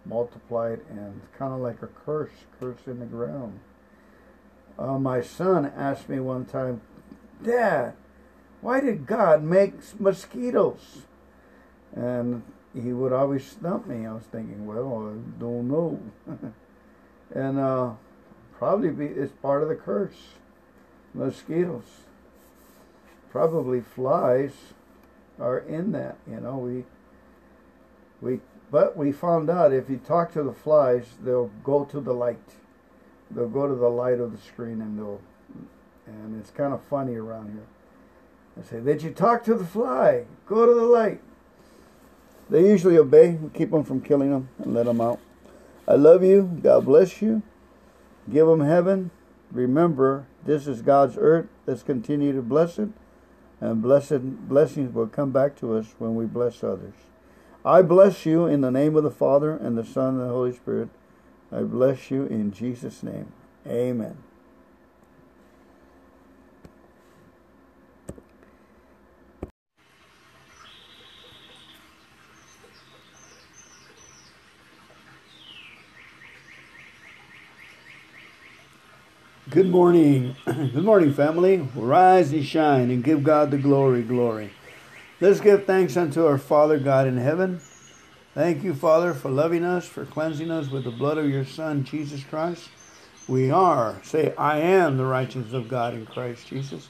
multiplied 0.04 0.80
and 0.90 1.20
kind 1.38 1.52
of 1.52 1.60
like 1.60 1.82
a 1.82 1.86
curse 1.86 2.44
curse 2.60 2.86
in 2.86 3.00
the 3.00 3.06
ground 3.06 3.60
uh, 4.78 4.98
my 4.98 5.20
son 5.20 5.70
asked 5.76 6.08
me 6.08 6.20
one 6.20 6.44
time 6.44 6.80
dad 7.42 7.94
why 8.60 8.80
did 8.80 9.06
god 9.06 9.42
make 9.42 9.74
mosquitoes 9.98 11.02
and 11.94 12.42
he 12.74 12.92
would 12.92 13.12
always 13.12 13.44
stump 13.44 13.86
me 13.86 14.06
i 14.06 14.12
was 14.12 14.24
thinking 14.24 14.66
well 14.66 15.14
i 15.14 15.40
don't 15.40 15.68
know 15.68 16.00
and 17.34 17.58
uh, 17.58 17.92
probably 18.58 18.90
be 18.90 19.06
it's 19.06 19.32
part 19.42 19.62
of 19.62 19.68
the 19.68 19.74
curse. 19.74 20.36
Mosquitoes, 21.12 22.06
probably 23.30 23.80
flies, 23.80 24.52
are 25.38 25.58
in 25.58 25.92
that. 25.92 26.16
You 26.28 26.40
know, 26.40 26.56
we 26.56 26.84
we 28.20 28.40
but 28.74 28.96
we 28.96 29.12
found 29.12 29.48
out 29.48 29.72
if 29.72 29.88
you 29.88 29.98
talk 29.98 30.32
to 30.32 30.42
the 30.42 30.52
flies, 30.52 31.04
they'll 31.22 31.52
go 31.62 31.84
to 31.84 32.00
the 32.00 32.12
light. 32.12 32.56
They'll 33.30 33.48
go 33.48 33.68
to 33.68 33.74
the 33.76 33.88
light 33.88 34.18
of 34.18 34.32
the 34.32 34.38
screen 34.38 34.80
and 34.80 34.98
they'll 34.98 35.20
and 36.08 36.40
it's 36.40 36.50
kind 36.50 36.74
of 36.74 36.82
funny 36.82 37.14
around 37.14 37.52
here. 37.52 37.66
I 38.58 38.68
say, 38.68 38.80
did 38.80 39.04
you 39.04 39.12
talk 39.12 39.44
to 39.44 39.54
the 39.54 39.64
fly? 39.64 40.24
Go 40.46 40.66
to 40.66 40.74
the 40.74 40.86
light. 40.86 41.20
They 42.50 42.68
usually 42.68 42.98
obey. 42.98 43.34
We 43.34 43.48
keep 43.50 43.70
them 43.70 43.84
from 43.84 44.00
killing 44.00 44.30
them 44.32 44.48
and 44.58 44.74
let 44.74 44.86
them 44.86 45.00
out. 45.00 45.20
I 45.86 45.94
love 45.94 46.24
you. 46.24 46.58
God 46.60 46.84
bless 46.84 47.22
you. 47.22 47.42
Give 48.28 48.48
them 48.48 48.62
heaven. 48.62 49.12
Remember, 49.52 50.26
this 50.44 50.66
is 50.66 50.82
God's 50.82 51.16
earth. 51.16 51.46
Let's 51.64 51.84
continue 51.84 52.32
to 52.32 52.42
bless 52.42 52.80
it. 52.80 52.88
And 53.60 53.80
blessed 53.80 54.48
blessings 54.48 54.92
will 54.92 55.06
come 55.06 55.30
back 55.30 55.54
to 55.60 55.76
us 55.76 55.94
when 55.98 56.16
we 56.16 56.24
bless 56.26 56.64
others. 56.64 56.94
I 57.64 57.80
bless 57.80 58.26
you 58.26 58.44
in 58.44 58.60
the 58.60 58.70
name 58.70 58.94
of 58.94 59.04
the 59.04 59.10
Father 59.10 59.56
and 59.56 59.78
the 59.78 59.84
Son 59.84 60.16
and 60.16 60.20
the 60.20 60.28
Holy 60.28 60.52
Spirit. 60.52 60.90
I 61.50 61.62
bless 61.62 62.10
you 62.10 62.26
in 62.26 62.52
Jesus' 62.52 63.02
name. 63.02 63.32
Amen. 63.66 64.18
Good 79.48 79.70
morning. 79.70 80.36
Good 80.44 80.84
morning, 80.84 81.14
family. 81.14 81.66
Rise 81.74 82.32
and 82.32 82.44
shine 82.44 82.90
and 82.90 83.02
give 83.02 83.24
God 83.24 83.50
the 83.50 83.58
glory, 83.58 84.02
glory. 84.02 84.50
Let's 85.20 85.40
give 85.40 85.64
thanks 85.64 85.96
unto 85.96 86.26
our 86.26 86.38
Father 86.38 86.78
God 86.78 87.06
in 87.06 87.16
heaven. 87.16 87.60
Thank 88.34 88.64
you, 88.64 88.74
Father, 88.74 89.14
for 89.14 89.30
loving 89.30 89.64
us, 89.64 89.86
for 89.86 90.04
cleansing 90.04 90.50
us 90.50 90.68
with 90.68 90.84
the 90.84 90.90
blood 90.90 91.18
of 91.18 91.28
your 91.28 91.44
Son, 91.44 91.84
Jesus 91.84 92.24
Christ. 92.24 92.68
We 93.28 93.50
are, 93.50 94.00
say, 94.02 94.34
I 94.36 94.58
am 94.58 94.96
the 94.96 95.06
righteousness 95.06 95.52
of 95.52 95.68
God 95.68 95.94
in 95.94 96.04
Christ 96.04 96.46
Jesus. 96.46 96.88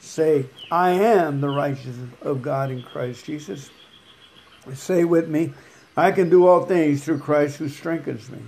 Say, 0.00 0.46
I 0.70 0.90
am 0.90 1.40
the 1.40 1.48
righteousness 1.48 2.10
of 2.22 2.42
God 2.42 2.70
in 2.70 2.82
Christ 2.82 3.24
Jesus. 3.24 3.70
Say 4.74 5.04
with 5.04 5.28
me, 5.28 5.54
I 5.96 6.12
can 6.12 6.28
do 6.28 6.46
all 6.46 6.66
things 6.66 7.04
through 7.04 7.20
Christ 7.20 7.56
who 7.56 7.68
strengthens 7.68 8.30
me 8.30 8.40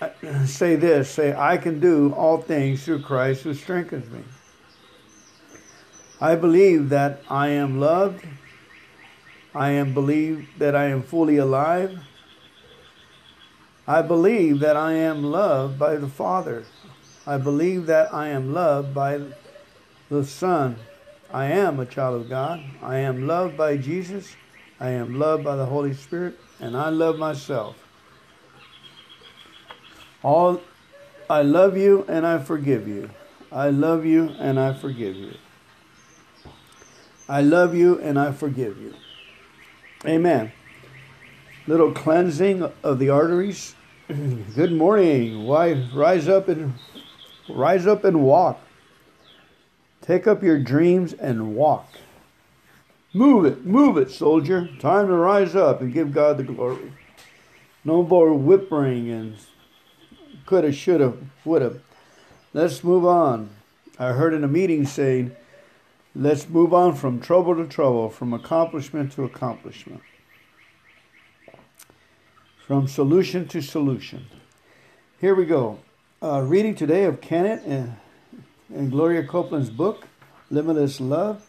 uh, 0.00 0.08
say 0.46 0.76
this 0.76 1.10
say, 1.10 1.34
I 1.36 1.56
can 1.56 1.80
do 1.80 2.12
all 2.12 2.38
things 2.38 2.84
through 2.84 3.02
Christ 3.02 3.42
who 3.42 3.54
strengthens 3.54 4.10
me. 4.10 4.20
I 6.20 6.34
believe 6.34 6.90
that 6.90 7.22
I 7.30 7.48
am 7.48 7.80
loved. 7.80 8.26
I 9.54 9.70
am 9.70 9.94
believe 9.94 10.48
that 10.58 10.76
I 10.76 10.86
am 10.86 11.02
fully 11.02 11.38
alive. 11.38 11.98
I 13.86 14.02
believe 14.02 14.60
that 14.60 14.76
I 14.76 14.92
am 14.92 15.24
loved 15.24 15.78
by 15.78 15.96
the 15.96 16.08
Father. 16.08 16.64
I 17.26 17.38
believe 17.38 17.86
that 17.86 18.12
I 18.12 18.28
am 18.28 18.52
loved 18.52 18.94
by 18.94 19.20
the 20.10 20.24
Son. 20.24 20.76
I 21.32 21.46
am 21.46 21.80
a 21.80 21.86
child 21.86 22.20
of 22.20 22.28
God. 22.28 22.62
I 22.82 22.98
am 22.98 23.26
loved 23.26 23.56
by 23.56 23.78
Jesus. 23.78 24.36
I 24.78 24.90
am 24.90 25.18
loved 25.18 25.42
by 25.42 25.56
the 25.56 25.66
Holy 25.66 25.94
Spirit. 25.94 26.38
And 26.60 26.76
I 26.76 26.90
love 26.90 27.18
myself. 27.18 27.76
All 30.22 30.60
I 31.30 31.42
love 31.42 31.76
you 31.76 32.04
and 32.08 32.26
I 32.26 32.38
forgive 32.38 32.86
you. 32.86 33.08
I 33.50 33.70
love 33.70 34.04
you 34.04 34.28
and 34.38 34.60
I 34.60 34.74
forgive 34.74 35.16
you. 35.16 35.32
I 37.30 37.42
love 37.42 37.76
you 37.76 37.96
and 38.00 38.18
I 38.18 38.32
forgive 38.32 38.76
you. 38.78 38.92
Amen. 40.04 40.50
little 41.68 41.92
cleansing 41.92 42.68
of 42.82 42.98
the 42.98 43.10
arteries. 43.10 43.76
Good 44.08 44.72
morning. 44.72 45.44
Why 45.44 45.86
rise 45.94 46.26
up 46.26 46.48
and 46.48 46.74
rise 47.48 47.86
up 47.86 48.02
and 48.02 48.24
walk. 48.24 48.58
Take 50.00 50.26
up 50.26 50.42
your 50.42 50.58
dreams 50.58 51.12
and 51.12 51.54
walk. 51.54 51.86
Move 53.14 53.44
it, 53.44 53.64
move 53.64 53.96
it, 53.96 54.10
soldier. 54.10 54.68
Time 54.80 55.06
to 55.06 55.14
rise 55.14 55.54
up 55.54 55.80
and 55.80 55.92
give 55.92 56.12
God 56.12 56.36
the 56.36 56.42
glory. 56.42 56.92
No 57.84 58.02
more 58.02 58.34
whimpering 58.34 59.08
and 59.08 59.36
coulda, 60.46 60.72
shoulda, 60.72 61.16
woulda. 61.44 61.80
Let's 62.52 62.82
move 62.82 63.06
on. 63.06 63.50
I 64.00 64.14
heard 64.14 64.34
in 64.34 64.42
a 64.42 64.48
meeting 64.48 64.84
saying, 64.84 65.36
let's 66.14 66.48
move 66.48 66.74
on 66.74 66.94
from 66.94 67.20
trouble 67.20 67.56
to 67.56 67.66
trouble, 67.66 68.08
from 68.08 68.32
accomplishment 68.32 69.12
to 69.12 69.24
accomplishment, 69.24 70.00
from 72.66 72.88
solution 72.88 73.46
to 73.48 73.60
solution. 73.60 74.26
Here 75.20 75.34
we 75.34 75.44
go. 75.44 75.78
Uh, 76.22 76.42
reading 76.42 76.74
today 76.74 77.04
of 77.04 77.20
Kenneth 77.20 77.62
and, 77.66 77.96
and 78.74 78.90
Gloria 78.90 79.26
Copeland's 79.26 79.70
book, 79.70 80.06
Limitless 80.50 81.00
Love. 81.00 81.46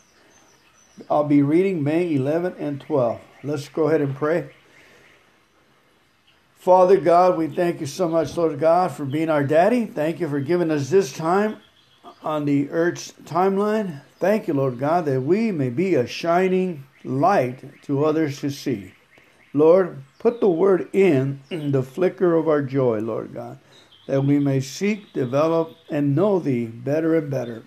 I'll 1.10 1.24
be 1.24 1.42
reading 1.42 1.84
May 1.84 2.14
11 2.14 2.56
and 2.60 2.80
12. 2.80 3.20
Let's 3.44 3.70
go 3.70 3.88
ahead 3.88 4.02
and 4.02 4.16
pray. 4.16 4.52
Father 6.56 6.98
God, 6.98 7.38
we 7.38 7.48
thank 7.48 7.80
you 7.80 7.88
so 7.88 8.08
much, 8.08 8.38
Lord 8.38 8.60
God, 8.60 8.92
for 8.92 9.04
being 9.04 9.30
our 9.30 9.44
daddy. 9.44 9.86
Thank 9.86 10.20
you 10.20 10.30
for 10.30 10.40
giving 10.40 10.70
us 10.70 10.92
this 10.92 11.12
time 11.12 11.58
on 12.24 12.46
the 12.46 12.70
earth's 12.70 13.14
timeline. 13.24 14.02
Thank 14.20 14.48
you, 14.48 14.54
Lord 14.54 14.80
God, 14.80 15.06
that 15.06 15.22
we 15.22 15.52
may 15.52 15.70
be 15.70 15.96
a 15.96 16.06
shining 16.06 16.86
light 17.04 17.82
to 17.84 18.06
others 18.06 18.40
to 18.42 18.52
see. 18.52 18.94
Lord, 19.54 20.04
put 20.20 20.40
the 20.40 20.50
word 20.50 20.90
in 20.94 21.42
the 21.50 21.84
flicker 21.84 22.36
of 22.36 22.48
our 22.48 22.62
joy, 22.62 23.00
Lord 23.00 23.34
God, 23.34 23.60
that 24.08 24.24
we 24.24 24.40
may 24.40 24.60
seek, 24.60 25.12
develop, 25.14 25.76
and 25.90 26.16
know 26.16 26.40
thee 26.40 26.68
better 26.68 27.16
and 27.16 27.30
better. 27.30 27.64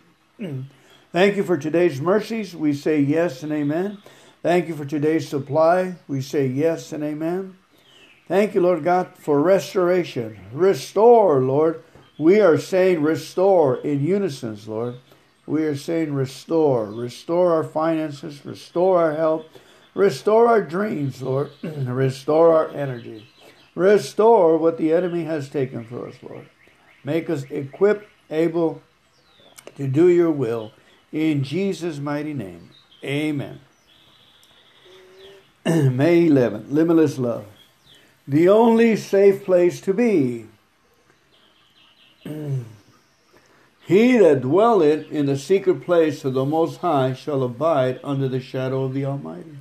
Thank 1.13 1.37
you 1.37 1.45
for 1.45 1.57
today's 1.57 2.01
mercies. 2.01 2.57
We 2.57 2.73
say 2.73 3.01
yes 3.01 3.43
and 3.43 3.53
amen. 3.53 3.99
Thank 4.43 4.69
you 4.69 4.77
for 4.77 4.85
today's 4.85 5.29
supply. 5.29 5.97
We 6.09 6.21
say 6.21 6.47
yes 6.47 6.93
and 6.93 7.03
amen. 7.05 7.57
Thank 8.29 8.55
you, 8.55 8.61
Lord 8.61 8.85
God, 8.85 9.17
for 9.19 9.41
restoration. 9.41 10.39
Restore, 10.53 11.41
Lord. 11.41 11.83
We 12.19 12.41
are 12.41 12.59
saying 12.59 13.03
restore 13.03 13.77
in 13.79 14.05
unison, 14.05 14.59
Lord. 14.67 14.97
We 15.47 15.65
are 15.65 15.77
saying 15.77 16.15
restore. 16.15 16.87
Restore 16.87 17.53
our 17.53 17.65
finances, 17.65 18.45
restore 18.45 19.03
our 19.03 19.15
health, 19.15 19.47
restore 19.95 20.49
our 20.49 20.63
dreams, 20.63 21.21
Lord. 21.21 21.51
restore 21.63 22.55
our 22.55 22.69
energy. 22.71 23.29
Restore 23.75 24.57
what 24.59 24.79
the 24.79 24.93
enemy 24.93 25.25
has 25.25 25.49
taken 25.49 25.85
from 25.85 26.09
us, 26.09 26.15
Lord. 26.23 26.49
Make 27.03 27.29
us 27.29 27.45
equipped, 27.51 28.09
able 28.31 28.81
to 29.77 29.89
do 29.89 30.09
your 30.09 30.31
will. 30.31 30.73
In 31.13 31.43
Jesus' 31.43 31.99
mighty 31.99 32.33
name. 32.33 32.71
Amen. 33.03 33.61
May 35.67 36.27
11, 36.27 36.67
Limitless 36.71 37.19
Love 37.19 37.47
the 38.27 38.49
only 38.49 38.97
safe 38.97 39.45
place 39.45 39.81
to 39.83 39.93
be. 39.93 40.47
he 43.87 44.17
that 44.17 44.41
dwelleth 44.41 45.11
in 45.13 45.27
the 45.27 45.37
secret 45.37 45.83
place 45.83 46.25
of 46.25 46.33
the 46.35 46.45
Most 46.45 46.81
High 46.81 47.13
shall 47.13 47.43
abide 47.43 48.01
under 48.03 48.29
the 48.29 48.41
shadow 48.41 48.85
of 48.85 48.95
the 48.95 49.05
Almighty. 49.05 49.59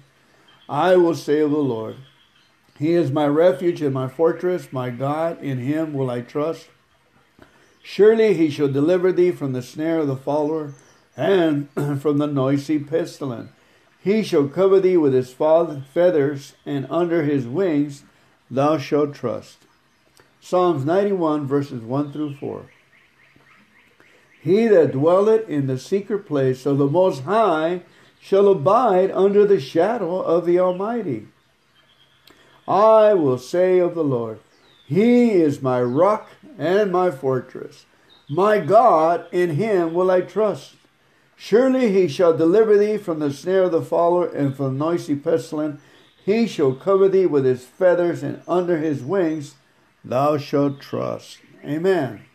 I 0.70 0.96
will 0.96 1.16
say 1.16 1.42
of 1.42 1.52
the 1.52 1.58
Lord, 1.58 1.98
He 2.80 2.94
is 2.94 3.12
my 3.12 3.28
refuge 3.28 3.82
and 3.82 3.94
my 3.94 4.08
fortress, 4.08 4.72
my 4.72 4.90
God, 4.90 5.42
in 5.44 5.58
Him 5.58 5.94
will 5.94 6.10
I 6.10 6.22
trust. 6.22 6.68
Surely 7.82 8.34
He 8.34 8.50
shall 8.50 8.70
deliver 8.70 9.12
thee 9.12 9.32
from 9.32 9.52
the 9.52 9.62
snare 9.62 10.00
of 10.00 10.08
the 10.08 10.16
fowler 10.16 10.74
and 11.18 11.70
from 12.02 12.18
the 12.18 12.28
noisy 12.28 12.80
pestilence. 12.80 13.52
He 14.02 14.24
shall 14.24 14.48
cover 14.48 14.80
thee 14.80 14.98
with 14.98 15.14
His 15.14 15.34
feathers, 15.34 16.54
and 16.66 16.88
under 16.90 17.24
His 17.24 17.46
wings 17.46 18.04
thou 18.50 18.78
shalt 18.78 19.14
trust. 19.14 19.63
Psalms 20.46 20.84
91, 20.84 21.48
verses 21.48 21.82
1 21.84 22.12
through 22.12 22.36
4. 22.36 22.66
He 24.42 24.68
that 24.68 24.92
dwelleth 24.92 25.48
in 25.48 25.68
the 25.68 25.80
secret 25.80 26.26
place 26.28 26.66
of 26.66 26.78
the 26.78 26.86
Most 26.86 27.24
High 27.24 27.84
shall 28.20 28.50
abide 28.50 29.10
under 29.12 29.48
the 29.48 29.62
shadow 29.62 30.20
of 30.20 30.46
the 30.46 30.60
Almighty. 30.60 31.28
I 32.68 33.14
will 33.14 33.38
say 33.38 33.80
of 33.80 33.96
the 33.96 34.04
Lord, 34.04 34.42
He 34.86 35.32
is 35.32 35.62
my 35.62 35.82
rock 35.82 36.28
and 36.58 36.92
my 36.92 37.10
fortress. 37.10 37.86
My 38.30 38.60
God, 38.60 39.28
in 39.32 39.52
Him 39.52 39.94
will 39.94 40.12
I 40.12 40.20
trust. 40.20 40.76
Surely 41.38 41.94
He 41.94 42.10
shall 42.10 42.36
deliver 42.36 42.78
thee 42.78 42.98
from 42.98 43.20
the 43.20 43.32
snare 43.32 43.64
of 43.64 43.72
the 43.72 43.82
fowler 43.82 44.28
and 44.28 44.54
from 44.54 44.78
the 44.78 44.86
noisy 44.86 45.16
pestilence. 45.16 45.80
He 46.26 46.48
shall 46.48 46.74
cover 46.74 47.08
thee 47.08 47.26
with 47.26 47.46
his 47.46 47.64
feathers, 47.64 48.22
and 48.24 48.42
under 48.46 48.78
his 48.78 49.02
wings 49.02 49.56
thou 50.04 50.38
shalt 50.38 50.82
trust. 50.82 51.40
Amen. 51.64 52.26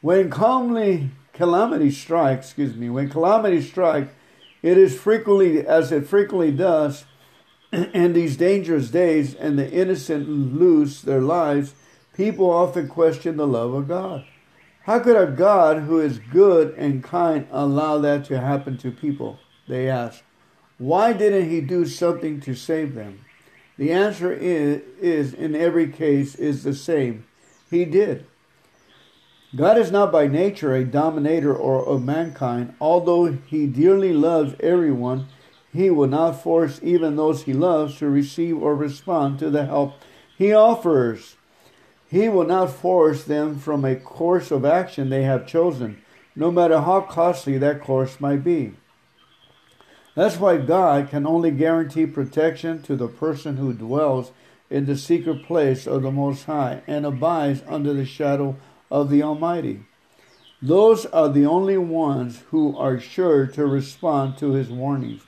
When 0.00 0.30
calmly 0.30 1.10
calamity 1.32 1.90
strikes, 1.90 2.46
excuse 2.46 2.74
me, 2.74 2.90
when 2.90 3.08
calamity 3.08 3.62
strikes, 3.62 4.12
it 4.62 4.78
is 4.78 4.98
frequently, 4.98 5.66
as 5.66 5.92
it 5.92 6.06
frequently 6.06 6.52
does, 6.52 7.04
in 7.72 8.12
these 8.12 8.36
dangerous 8.36 8.90
days, 8.90 9.34
and 9.34 9.58
the 9.58 9.70
innocent 9.70 10.28
lose 10.28 11.02
their 11.02 11.20
lives, 11.20 11.74
people 12.14 12.50
often 12.50 12.88
question 12.88 13.36
the 13.36 13.46
love 13.46 13.72
of 13.72 13.88
God. 13.88 14.24
How 14.84 14.98
could 14.98 15.16
a 15.16 15.30
God 15.30 15.82
who 15.82 16.00
is 16.00 16.18
good 16.18 16.74
and 16.76 17.04
kind 17.04 17.46
allow 17.50 17.98
that 17.98 18.24
to 18.26 18.40
happen 18.40 18.76
to 18.78 18.90
people? 18.90 19.38
They 19.68 19.88
ask. 19.88 20.22
Why 20.78 21.12
didn't 21.12 21.48
he 21.48 21.60
do 21.60 21.86
something 21.86 22.40
to 22.40 22.54
save 22.56 22.94
them? 22.94 23.24
The 23.78 23.92
answer 23.92 24.32
is, 24.32 24.82
is 25.00 25.34
in 25.34 25.54
every 25.54 25.88
case 25.88 26.34
is 26.34 26.62
the 26.62 26.74
same. 26.74 27.24
He 27.70 27.84
did. 27.84 28.26
God 29.54 29.76
is 29.76 29.90
not 29.90 30.10
by 30.10 30.26
nature 30.28 30.74
a 30.74 30.84
dominator 30.84 31.54
or 31.54 31.84
of 31.84 32.04
mankind. 32.04 32.74
Although 32.80 33.38
he 33.46 33.66
dearly 33.66 34.12
loves 34.12 34.54
everyone, 34.60 35.26
he 35.72 35.90
will 35.90 36.06
not 36.06 36.42
force 36.42 36.80
even 36.82 37.16
those 37.16 37.42
he 37.42 37.52
loves 37.52 37.98
to 37.98 38.08
receive 38.08 38.62
or 38.62 38.74
respond 38.74 39.38
to 39.38 39.50
the 39.50 39.66
help 39.66 39.94
he 40.36 40.52
offers. 40.52 41.36
He 42.10 42.28
will 42.28 42.44
not 42.44 42.70
force 42.70 43.24
them 43.24 43.58
from 43.58 43.84
a 43.84 43.96
course 43.96 44.50
of 44.50 44.64
action 44.64 45.08
they 45.08 45.22
have 45.22 45.46
chosen, 45.46 46.02
no 46.36 46.50
matter 46.50 46.80
how 46.80 47.02
costly 47.02 47.56
that 47.58 47.80
course 47.80 48.20
might 48.20 48.44
be. 48.44 48.74
That's 50.14 50.36
why 50.36 50.58
God 50.58 51.08
can 51.08 51.26
only 51.26 51.50
guarantee 51.50 52.06
protection 52.06 52.82
to 52.82 52.96
the 52.96 53.08
person 53.08 53.56
who 53.56 53.72
dwells 53.72 54.32
in 54.68 54.84
the 54.86 54.96
secret 54.96 55.44
place 55.44 55.86
of 55.86 56.02
the 56.02 56.10
Most 56.10 56.44
High 56.44 56.82
and 56.86 57.06
abides 57.06 57.62
under 57.66 57.94
the 57.94 58.04
shadow 58.04 58.56
of 58.90 59.08
the 59.08 59.22
Almighty. 59.22 59.84
Those 60.60 61.06
are 61.06 61.28
the 61.28 61.46
only 61.46 61.78
ones 61.78 62.44
who 62.50 62.76
are 62.76 63.00
sure 63.00 63.46
to 63.48 63.66
respond 63.66 64.38
to 64.38 64.52
his 64.52 64.68
warnings. 64.68 65.22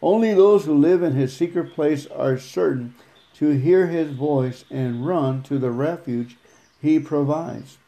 Only 0.00 0.32
those 0.34 0.64
who 0.64 0.74
live 0.74 1.02
in 1.02 1.12
his 1.12 1.36
secret 1.36 1.74
place 1.74 2.06
are 2.06 2.38
certain 2.38 2.94
to 3.34 3.50
hear 3.50 3.88
his 3.88 4.12
voice 4.12 4.64
and 4.70 5.06
run 5.06 5.42
to 5.44 5.58
the 5.58 5.70
refuge 5.70 6.36
he 6.80 6.98
provides. 6.98 7.78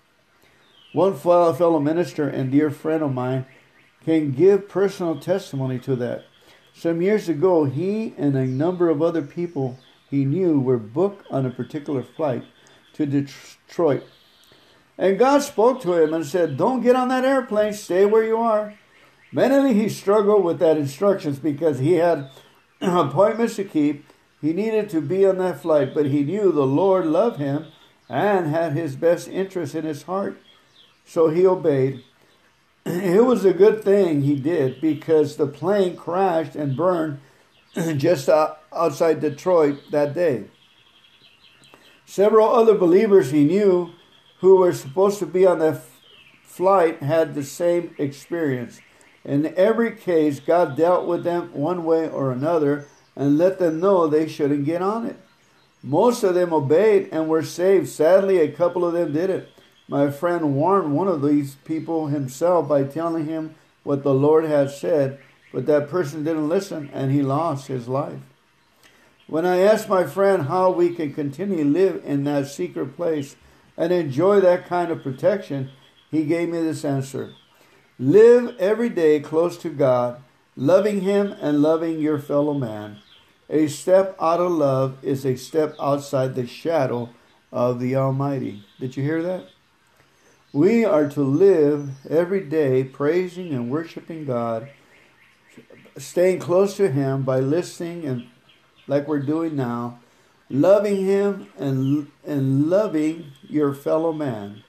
One 0.93 1.17
fellow 1.17 1.79
minister 1.79 2.29
and 2.29 2.51
dear 2.51 2.71
friend 2.71 3.03
of 3.03 3.15
mine 3.15 3.47
can 4.05 4.33
give 4.33 4.69
personal 4.69 5.21
testimony 5.21 5.79
to 5.81 5.95
that. 5.97 6.25
Some 6.81 7.03
years 7.03 7.29
ago, 7.29 7.65
he 7.65 8.15
and 8.17 8.35
a 8.35 8.47
number 8.47 8.89
of 8.89 9.03
other 9.03 9.21
people 9.21 9.79
he 10.09 10.25
knew 10.25 10.59
were 10.59 10.79
booked 10.79 11.31
on 11.31 11.45
a 11.45 11.51
particular 11.51 12.03
flight 12.03 12.43
to 12.95 13.05
Detroit. 13.05 14.05
And 14.97 15.19
God 15.19 15.41
spoke 15.43 15.83
to 15.83 15.93
him 15.93 16.15
and 16.15 16.25
said, 16.25 16.57
Don't 16.57 16.81
get 16.81 16.97
on 16.97 17.09
that 17.09 17.27
airplane, 17.27 17.75
stay 17.75 18.07
where 18.07 18.25
you 18.25 18.39
are. 18.39 18.79
Mentally, 19.31 19.75
he 19.75 19.91
struggled 19.91 20.43
with 20.43 20.59
that 20.61 20.79
instructions 20.79 21.39
because 21.39 21.81
he 21.81 21.97
had 21.97 22.31
appointments 22.81 23.57
to 23.57 23.65
keep. 23.65 24.07
He 24.41 24.55
needed 24.55 24.89
to 24.89 25.03
be 25.03 25.27
on 25.27 25.37
that 25.37 25.61
flight, 25.61 25.93
but 25.93 26.07
he 26.07 26.23
knew 26.23 26.51
the 26.51 26.67
Lord 26.67 27.05
loved 27.05 27.39
him 27.39 27.67
and 28.09 28.47
had 28.47 28.73
his 28.73 28.97
best 28.97 29.29
interest 29.29 29.75
in 29.75 29.85
his 29.85 30.05
heart. 30.05 30.41
So 31.05 31.29
he 31.29 31.47
obeyed. 31.47 32.05
it 33.03 33.25
was 33.25 33.45
a 33.45 33.53
good 33.53 33.85
thing 33.85 34.23
he 34.23 34.35
did 34.35 34.81
because 34.81 35.37
the 35.37 35.47
plane 35.47 35.97
crashed 35.97 36.57
and 36.57 36.77
burned 36.77 37.21
just 37.97 38.29
outside 38.29 39.21
Detroit 39.21 39.79
that 39.93 40.13
day. 40.15 40.45
Several 42.05 42.49
other 42.49 42.75
believers 42.75 43.31
he 43.31 43.45
knew 43.45 43.93
who 44.41 44.57
were 44.57 44.73
supposed 44.73 45.21
to 45.21 45.27
be 45.27 45.47
on 45.47 45.61
that 45.61 45.83
flight 46.43 47.01
had 47.01 47.35
the 47.35 47.45
same 47.45 47.95
experience. 47.99 48.81
In 49.25 49.55
every 49.57 49.93
case, 49.93 50.41
God 50.41 50.77
dealt 50.77 51.07
with 51.07 51.23
them 51.23 51.53
one 51.53 51.85
way 51.85 52.09
or 52.09 52.33
another 52.33 52.89
and 53.15 53.39
let 53.39 53.61
them 53.61 53.79
know 53.79 54.09
they 54.09 54.27
shouldn't 54.27 54.65
get 54.65 54.83
on 54.83 55.07
it. 55.07 55.17
Most 55.83 56.25
of 56.25 56.35
them 56.35 56.53
obeyed 56.53 57.09
and 57.13 57.29
were 57.29 57.45
saved. 57.45 57.89
Sadly, 57.89 58.39
a 58.39 58.51
couple 58.51 58.85
of 58.85 58.95
them 58.95 59.13
didn't. 59.13 59.47
My 59.91 60.09
friend 60.09 60.55
warned 60.55 60.95
one 60.95 61.09
of 61.09 61.21
these 61.21 61.57
people 61.65 62.07
himself 62.07 62.69
by 62.69 62.85
telling 62.85 63.27
him 63.27 63.57
what 63.83 64.05
the 64.05 64.15
Lord 64.15 64.45
had 64.45 64.71
said, 64.71 65.19
but 65.53 65.67
that 65.67 65.91
person 65.91 66.23
didn't 66.23 66.49
listen 66.49 66.89
and 66.93 67.11
he 67.11 67.23
lost 67.23 67.67
his 67.67 67.89
life. 67.89 68.21
When 69.27 69.45
I 69.45 69.59
asked 69.59 69.89
my 69.89 70.05
friend 70.05 70.45
how 70.45 70.71
we 70.71 70.95
can 70.95 71.13
continue 71.13 71.65
to 71.65 71.71
live 71.71 72.03
in 72.05 72.23
that 72.23 72.47
secret 72.47 72.95
place 72.95 73.35
and 73.77 73.93
enjoy 73.93 74.39
that 74.39 74.67
kind 74.67 74.93
of 74.93 75.03
protection, 75.03 75.71
he 76.09 76.25
gave 76.25 76.51
me 76.51 76.63
this 76.63 76.85
answer 76.85 77.35
Live 77.99 78.57
every 78.61 78.91
day 78.91 79.19
close 79.19 79.57
to 79.59 79.71
God, 79.71 80.23
loving 80.55 81.01
Him 81.01 81.35
and 81.41 81.63
loving 81.63 81.99
your 81.99 82.21
fellow 82.21 82.55
man. 82.55 82.99
A 83.49 83.67
step 83.67 84.15
out 84.21 84.39
of 84.39 84.53
love 84.53 84.99
is 85.03 85.27
a 85.27 85.35
step 85.35 85.75
outside 85.81 86.37
the 86.37 86.47
shadow 86.47 87.11
of 87.51 87.81
the 87.81 87.97
Almighty. 87.97 88.65
Did 88.79 88.97
you 88.97 89.03
hear 89.03 89.21
that? 89.25 89.49
We 90.53 90.85
are 90.85 91.09
to 91.11 91.23
live 91.23 91.91
every 92.09 92.41
day 92.41 92.83
praising 92.83 93.53
and 93.53 93.71
worshiping 93.71 94.25
God, 94.25 94.69
staying 95.97 96.41
close 96.41 96.77
to 96.77 96.91
Him 96.91 97.23
by 97.23 97.39
listening 97.39 98.05
and 98.05 98.27
like 98.89 99.07
we're 99.07 99.21
doing 99.21 99.55
now, 99.55 100.01
loving 100.49 101.05
Him 101.05 101.47
and, 101.57 102.11
and 102.27 102.69
loving 102.69 103.31
your 103.43 103.73
fellow 103.73 104.13
man. 104.13 104.65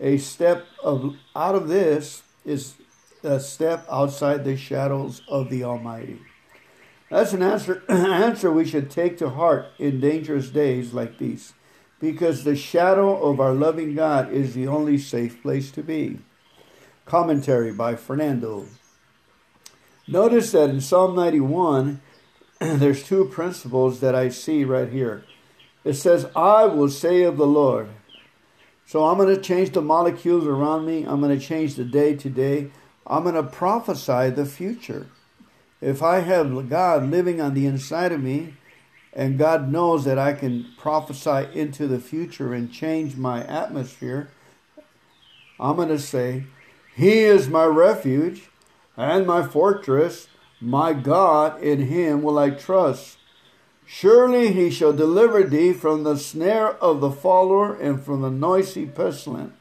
A 0.00 0.18
step 0.18 0.66
of 0.82 1.14
out 1.36 1.54
of 1.54 1.68
this 1.68 2.24
is 2.44 2.74
a 3.22 3.38
step 3.38 3.86
outside 3.88 4.44
the 4.44 4.56
shadows 4.56 5.22
of 5.28 5.48
the 5.48 5.62
Almighty. 5.62 6.18
That's 7.08 7.32
an 7.32 7.42
answer 7.42 7.84
answer 7.88 8.50
we 8.50 8.64
should 8.64 8.90
take 8.90 9.16
to 9.18 9.30
heart 9.30 9.66
in 9.78 10.00
dangerous 10.00 10.50
days 10.50 10.92
like 10.92 11.18
these, 11.18 11.54
because 12.04 12.44
the 12.44 12.54
shadow 12.54 13.16
of 13.22 13.40
our 13.40 13.54
loving 13.54 13.94
God 13.94 14.30
is 14.30 14.52
the 14.52 14.68
only 14.68 14.98
safe 14.98 15.40
place 15.40 15.70
to 15.70 15.82
be. 15.82 16.18
Commentary 17.06 17.72
by 17.72 17.96
Fernando. 17.96 18.66
Notice 20.06 20.52
that 20.52 20.68
in 20.68 20.82
Psalm 20.82 21.16
91, 21.16 22.02
there's 22.60 23.04
two 23.04 23.24
principles 23.24 24.00
that 24.00 24.14
I 24.14 24.28
see 24.28 24.64
right 24.64 24.90
here. 24.90 25.24
It 25.82 25.94
says, 25.94 26.26
I 26.36 26.66
will 26.66 26.90
say 26.90 27.22
of 27.22 27.38
the 27.38 27.46
Lord. 27.46 27.88
So 28.84 29.06
I'm 29.06 29.16
going 29.16 29.34
to 29.34 29.40
change 29.40 29.70
the 29.70 29.80
molecules 29.80 30.46
around 30.46 30.84
me. 30.84 31.04
I'm 31.04 31.22
going 31.22 31.38
to 31.38 31.42
change 31.42 31.74
the 31.74 31.86
day 31.86 32.14
to 32.16 32.28
day. 32.28 32.70
I'm 33.06 33.22
going 33.22 33.34
to 33.34 33.42
prophesy 33.42 34.28
the 34.28 34.44
future. 34.44 35.06
If 35.80 36.02
I 36.02 36.20
have 36.20 36.68
God 36.68 37.08
living 37.08 37.40
on 37.40 37.54
the 37.54 37.64
inside 37.64 38.12
of 38.12 38.22
me, 38.22 38.56
and 39.14 39.38
God 39.38 39.70
knows 39.70 40.04
that 40.04 40.18
I 40.18 40.32
can 40.32 40.66
prophesy 40.76 41.48
into 41.58 41.86
the 41.86 42.00
future 42.00 42.52
and 42.52 42.72
change 42.72 43.16
my 43.16 43.44
atmosphere, 43.44 44.28
I'm 45.58 45.76
going 45.76 45.88
to 45.88 45.98
say, 45.98 46.44
He 46.94 47.20
is 47.20 47.48
my 47.48 47.64
refuge 47.64 48.50
and 48.96 49.26
my 49.26 49.46
fortress 49.46 50.28
my 50.64 50.94
God, 50.94 51.62
in 51.62 51.88
him 51.88 52.22
will 52.22 52.38
I 52.38 52.48
trust. 52.48 53.18
Surely 53.84 54.52
he 54.52 54.70
shall 54.70 54.94
deliver 54.94 55.42
thee 55.42 55.74
from 55.74 56.02
the 56.02 56.16
snare 56.16 56.70
of 56.76 57.00
the 57.02 57.10
follower 57.10 57.74
and 57.74 58.02
from 58.02 58.22
the 58.22 58.30
noisy 58.30 58.86
pestilence. 58.86 59.52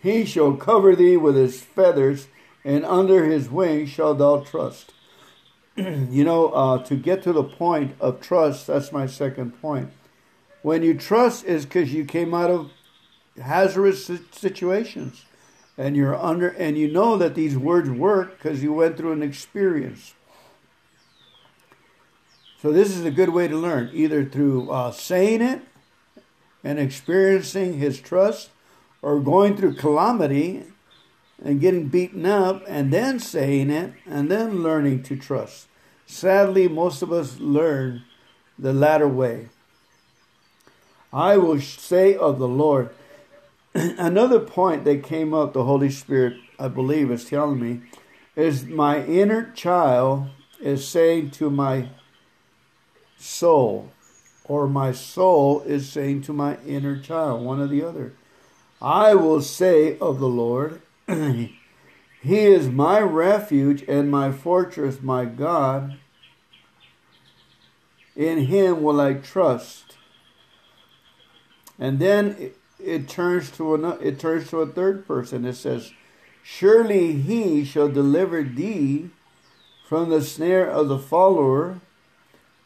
He 0.00 0.24
shall 0.24 0.56
cover 0.56 0.96
thee 0.96 1.16
with 1.16 1.36
his 1.36 1.62
feathers, 1.62 2.26
and 2.64 2.84
under 2.84 3.24
his 3.24 3.48
wings 3.48 3.88
shalt 3.88 4.18
thou 4.18 4.40
trust. 4.40 4.92
you 6.10 6.24
know, 6.24 6.48
uh, 6.48 6.82
to 6.84 6.96
get 6.96 7.22
to 7.22 7.32
the 7.32 7.44
point 7.44 7.94
of 8.00 8.20
trust, 8.20 8.66
that's 8.66 8.92
my 8.92 9.06
second 9.06 9.60
point. 9.60 9.90
When 10.62 10.82
you 10.82 10.94
trust 10.94 11.44
is 11.44 11.64
because 11.64 11.92
you 11.92 12.04
came 12.04 12.34
out 12.34 12.50
of 12.50 12.70
hazardous 13.40 14.10
situations 14.32 15.24
and 15.76 15.96
you're 15.96 16.16
under 16.16 16.48
and 16.48 16.76
you 16.76 16.90
know 16.90 17.16
that 17.16 17.34
these 17.34 17.56
words 17.56 17.88
work 17.88 18.36
because 18.36 18.62
you 18.62 18.72
went 18.72 18.96
through 18.96 19.12
an 19.12 19.22
experience 19.22 20.14
so 22.60 22.72
this 22.72 22.96
is 22.96 23.04
a 23.04 23.12
good 23.12 23.28
way 23.28 23.46
to 23.46 23.56
learn, 23.56 23.90
either 23.92 24.24
through 24.24 24.70
uh, 24.70 24.90
saying 24.90 25.42
it 25.42 25.62
and 26.64 26.80
experiencing 26.80 27.78
His 27.78 28.00
trust, 28.00 28.50
or 29.00 29.20
going 29.20 29.56
through 29.56 29.76
calamity 29.76 30.64
and 31.42 31.60
getting 31.60 31.86
beaten 31.86 32.26
up, 32.26 32.64
and 32.66 32.92
then 32.92 33.20
saying 33.20 33.70
it, 33.70 33.92
and 34.04 34.28
then 34.28 34.64
learning 34.64 35.04
to 35.04 35.14
trust. 35.14 35.67
Sadly, 36.08 36.68
most 36.68 37.02
of 37.02 37.12
us 37.12 37.38
learn 37.38 38.02
the 38.58 38.72
latter 38.72 39.06
way. 39.06 39.50
I 41.12 41.36
will 41.36 41.60
say 41.60 42.16
of 42.16 42.38
the 42.38 42.48
Lord. 42.48 42.90
Another 43.74 44.40
point 44.40 44.84
that 44.84 45.04
came 45.04 45.34
up, 45.34 45.52
the 45.52 45.64
Holy 45.64 45.90
Spirit, 45.90 46.38
I 46.58 46.68
believe, 46.68 47.10
is 47.10 47.26
telling 47.26 47.60
me, 47.60 47.82
is 48.34 48.64
my 48.64 49.04
inner 49.04 49.52
child 49.52 50.28
is 50.60 50.88
saying 50.88 51.30
to 51.32 51.50
my 51.50 51.90
soul, 53.18 53.92
or 54.44 54.66
my 54.66 54.92
soul 54.92 55.60
is 55.60 55.90
saying 55.90 56.22
to 56.22 56.32
my 56.32 56.56
inner 56.66 56.98
child, 56.98 57.44
one 57.44 57.60
or 57.60 57.66
the 57.66 57.84
other. 57.84 58.14
I 58.80 59.14
will 59.14 59.42
say 59.42 59.98
of 59.98 60.20
the 60.20 60.28
Lord, 60.28 60.80
He 62.20 62.40
is 62.40 62.68
my 62.68 63.00
refuge 63.00 63.84
and 63.86 64.10
my 64.10 64.32
fortress, 64.32 65.00
my 65.00 65.24
God. 65.24 65.98
In 68.16 68.46
Him 68.46 68.82
will 68.82 69.00
I 69.00 69.14
trust. 69.14 69.96
And 71.78 71.98
then 71.98 72.36
it, 72.38 72.56
it 72.82 73.08
turns 73.08 73.50
to 73.52 73.74
another, 73.74 74.02
it 74.02 74.18
turns 74.18 74.50
to 74.50 74.60
a 74.60 74.66
third 74.66 75.06
person. 75.06 75.44
It 75.44 75.54
says, 75.54 75.92
Surely 76.42 77.12
He 77.12 77.64
shall 77.64 77.88
deliver 77.88 78.42
thee 78.42 79.10
from 79.86 80.10
the 80.10 80.22
snare 80.22 80.68
of 80.68 80.88
the 80.88 80.98
follower 80.98 81.80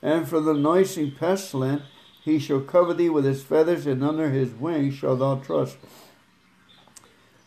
and 0.00 0.26
from 0.26 0.44
the 0.44 0.54
noisy 0.54 1.10
pestilence 1.10 1.82
he 2.24 2.38
shall 2.38 2.60
cover 2.60 2.94
thee 2.94 3.08
with 3.08 3.24
his 3.24 3.42
feathers, 3.42 3.84
and 3.84 4.04
under 4.04 4.30
his 4.30 4.52
wings 4.52 4.94
shalt 4.94 5.18
thou 5.18 5.36
trust. 5.36 5.76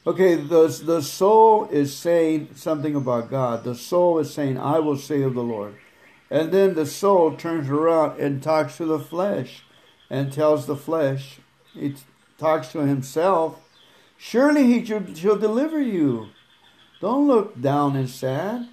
Okay, 0.08 0.36
the, 0.36 0.68
the 0.84 1.02
soul 1.02 1.68
is 1.70 1.96
saying 1.96 2.50
something 2.56 2.96
about 2.96 3.32
God. 3.32 3.64
The 3.64 3.74
soul 3.74 4.20
is 4.20 4.32
saying, 4.32 4.60
I 4.60 4.78
will 4.78 4.98
say 4.98 5.24
of 5.24 5.34
the 5.34 5.42
Lord. 5.42 5.76
And 6.30 6.52
then 6.52 6.76
the 6.76 6.86
soul 6.86 7.36
turns 7.36 7.70
around 7.70 8.20
and 8.20 8.42
talks 8.42 8.78
to 8.78 8.86
the 8.86 9.00
flesh 9.00 9.64
and 10.10 10.32
tells 10.32 10.68
the 10.68 10.76
flesh, 10.76 11.40
he 11.74 11.96
talks 12.38 12.72
to 12.74 12.86
himself, 12.86 13.60
surely 14.18 14.66
he 14.66 14.86
shall, 14.86 15.14
shall 15.16 15.38
deliver 15.38 15.82
you. 15.82 16.28
Don't 17.02 17.28
look 17.28 17.60
down 17.60 17.96
and 17.96 18.10
sad. 18.10 18.70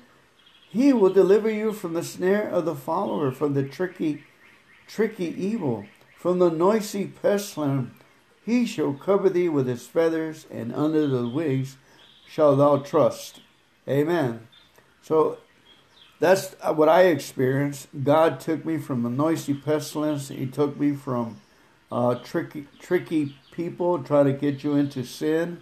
He 0.68 0.92
will 0.92 1.12
deliver 1.12 1.50
you 1.50 1.72
from 1.72 1.94
the 1.94 2.04
snare 2.04 2.48
of 2.48 2.66
the 2.66 2.74
follower, 2.74 3.30
from 3.30 3.54
the 3.54 3.62
tricky, 3.62 4.24
tricky 4.86 5.28
evil, 5.28 5.86
from 6.18 6.38
the 6.38 6.50
noisy 6.50 7.06
pestilence. 7.06 7.90
He 8.44 8.66
shall 8.66 8.92
cover 8.92 9.28
thee 9.28 9.48
with 9.48 9.66
his 9.66 9.86
feathers, 9.86 10.46
and 10.50 10.74
under 10.74 11.06
the 11.06 11.28
wings 11.28 11.76
shall 12.28 12.56
thou 12.56 12.78
trust. 12.78 13.40
Amen. 13.88 14.48
So 15.02 15.38
that's 16.18 16.54
what 16.74 16.88
I 16.88 17.04
experienced. 17.04 17.88
God 18.02 18.40
took 18.40 18.64
me 18.64 18.78
from 18.78 19.02
the 19.02 19.10
noisy 19.10 19.54
pestilence. 19.54 20.28
He 20.28 20.46
took 20.46 20.78
me 20.78 20.94
from 20.94 21.40
uh, 21.90 22.16
tricky, 22.16 22.66
tricky 22.80 23.36
people 23.52 24.02
trying 24.02 24.26
to 24.26 24.32
get 24.32 24.64
you 24.64 24.74
into 24.74 25.04
sin 25.04 25.60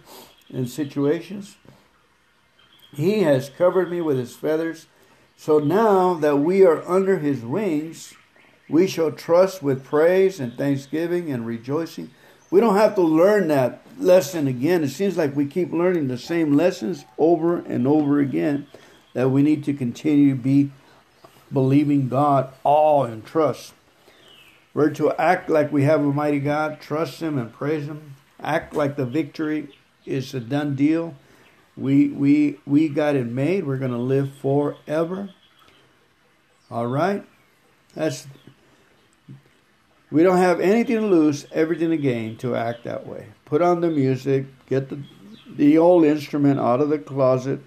and 0.49 0.69
situations. 0.69 1.57
He 2.93 3.21
has 3.21 3.49
covered 3.49 3.89
me 3.89 4.01
with 4.01 4.17
his 4.17 4.35
feathers 4.35 4.87
so 5.41 5.57
now 5.57 6.13
that 6.13 6.37
we 6.37 6.63
are 6.65 6.87
under 6.87 7.17
his 7.17 7.43
wings, 7.43 8.13
we 8.69 8.85
shall 8.85 9.11
trust 9.11 9.63
with 9.63 9.83
praise 9.83 10.39
and 10.39 10.53
thanksgiving 10.53 11.31
and 11.31 11.47
rejoicing. 11.47 12.11
We 12.51 12.59
don't 12.59 12.75
have 12.75 12.95
to 12.95 13.01
learn 13.01 13.47
that 13.47 13.81
lesson 13.97 14.45
again. 14.47 14.83
It 14.83 14.89
seems 14.89 15.17
like 15.17 15.35
we 15.35 15.45
keep 15.45 15.71
learning 15.71 16.09
the 16.09 16.17
same 16.17 16.53
lessons 16.53 17.05
over 17.17 17.57
and 17.57 17.87
over 17.87 18.19
again 18.19 18.67
that 19.13 19.31
we 19.31 19.41
need 19.41 19.63
to 19.63 19.73
continue 19.73 20.35
to 20.35 20.41
be 20.41 20.71
believing 21.51 22.09
God 22.09 22.53
all 22.63 23.05
and 23.05 23.25
trust. 23.25 23.73
We're 24.73 24.89
to 24.91 25.11
act 25.13 25.49
like 25.49 25.71
we 25.71 25.83
have 25.83 26.01
a 26.01 26.11
mighty 26.13 26.39
God, 26.39 26.79
trust 26.79 27.21
Him 27.21 27.37
and 27.37 27.51
praise 27.51 27.87
Him, 27.87 28.15
act 28.39 28.73
like 28.73 28.95
the 28.95 29.05
victory 29.05 29.69
is 30.05 30.33
a 30.33 30.39
done 30.39 30.75
deal. 30.75 31.15
We 31.77 32.09
we 32.09 32.59
we 32.65 32.89
got 32.89 33.15
it 33.15 33.27
made. 33.27 33.65
We're 33.65 33.77
going 33.77 33.91
to 33.91 33.97
live 33.97 34.33
forever. 34.33 35.29
All 36.69 36.87
right? 36.87 37.25
That's 37.95 38.27
we 40.11 40.23
don't 40.23 40.37
have 40.37 40.59
anything 40.59 40.97
to 40.97 41.07
lose, 41.07 41.47
everything 41.51 41.89
to 41.89 41.97
gain 41.97 42.37
to 42.37 42.55
act 42.55 42.83
that 42.83 43.07
way. 43.07 43.27
Put 43.45 43.61
on 43.61 43.81
the 43.81 43.89
music, 43.89 44.45
get 44.67 44.89
the 44.89 45.01
the 45.55 45.77
old 45.77 46.05
instrument 46.05 46.59
out 46.59 46.81
of 46.81 46.89
the 46.89 46.99
closet, 46.99 47.59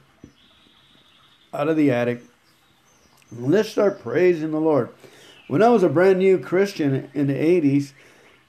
out 1.53 1.69
of 1.69 1.77
the 1.77 1.91
attic. 1.91 2.23
Let's 3.33 3.69
start 3.69 4.01
praising 4.01 4.51
the 4.51 4.61
Lord. 4.61 4.91
When 5.49 5.63
I 5.63 5.69
was 5.69 5.83
a 5.83 5.89
brand 5.89 6.19
new 6.19 6.39
Christian 6.39 7.11
in 7.15 7.27
the 7.27 7.35
80s, 7.35 7.93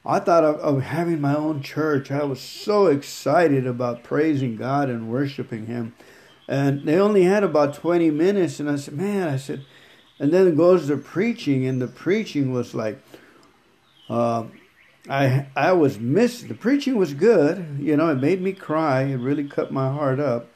I 0.05 0.19
thought 0.19 0.43
of, 0.43 0.55
of, 0.57 0.83
having 0.83 1.19
my 1.19 1.35
own 1.35 1.61
church. 1.61 2.11
I 2.11 2.23
was 2.23 2.39
so 2.39 2.87
excited 2.87 3.65
about 3.65 4.03
praising 4.03 4.55
God 4.55 4.89
and 4.89 5.11
worshiping 5.11 5.65
Him. 5.65 5.95
And 6.47 6.83
they 6.83 6.97
only 6.99 7.23
had 7.23 7.43
about 7.43 7.73
20 7.73 8.11
minutes. 8.11 8.59
And 8.59 8.69
I 8.69 8.75
said, 8.75 8.93
man, 8.93 9.27
I 9.27 9.37
said, 9.37 9.65
and 10.19 10.31
then 10.31 10.47
it 10.47 10.55
goes 10.55 10.87
to 10.87 10.97
preaching. 10.97 11.65
And 11.65 11.81
the 11.81 11.87
preaching 11.87 12.53
was 12.53 12.75
like, 12.75 13.01
uh, 14.09 14.45
I 15.09 15.47
I 15.55 15.73
was 15.73 15.99
missed. 15.99 16.47
The 16.47 16.55
preaching 16.55 16.97
was 16.97 17.13
good. 17.13 17.77
You 17.79 17.97
know, 17.97 18.09
it 18.09 18.15
made 18.15 18.41
me 18.41 18.53
cry. 18.53 19.03
It 19.03 19.17
really 19.17 19.47
cut 19.47 19.71
my 19.71 19.91
heart 19.91 20.19
up. 20.19 20.49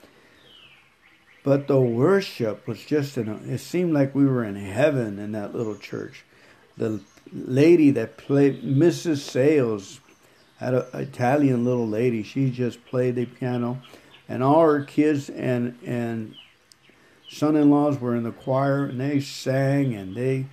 But 1.43 1.67
the 1.67 1.79
worship 1.79 2.67
was 2.67 2.83
just 2.83 3.17
in 3.17 3.29
a, 3.29 3.35
it 3.53 3.59
seemed 3.59 3.93
like 3.93 4.13
we 4.13 4.25
were 4.25 4.43
in 4.43 4.55
heaven 4.55 5.19
in 5.19 5.31
that 5.31 5.55
little 5.55 5.77
church. 5.77 6.25
The 6.77 7.01
lady 7.31 7.91
that 7.91 8.17
played 8.17 8.63
Mrs. 8.63 9.19
Sales 9.19 9.99
had 10.57 10.73
an 10.73 10.85
Italian 10.93 11.63
little 11.63 11.87
lady. 11.87 12.23
She 12.23 12.49
just 12.51 12.85
played 12.85 13.15
the 13.15 13.25
piano, 13.25 13.81
and 14.27 14.43
all 14.43 14.61
her 14.61 14.83
kids 14.83 15.29
and 15.29 15.77
and 15.85 16.35
son-in-laws 17.29 17.99
were 17.99 18.15
in 18.15 18.23
the 18.23 18.31
choir, 18.31 18.85
and 18.85 18.99
they 18.99 19.19
sang, 19.19 19.93
and 19.93 20.15
they. 20.15 20.47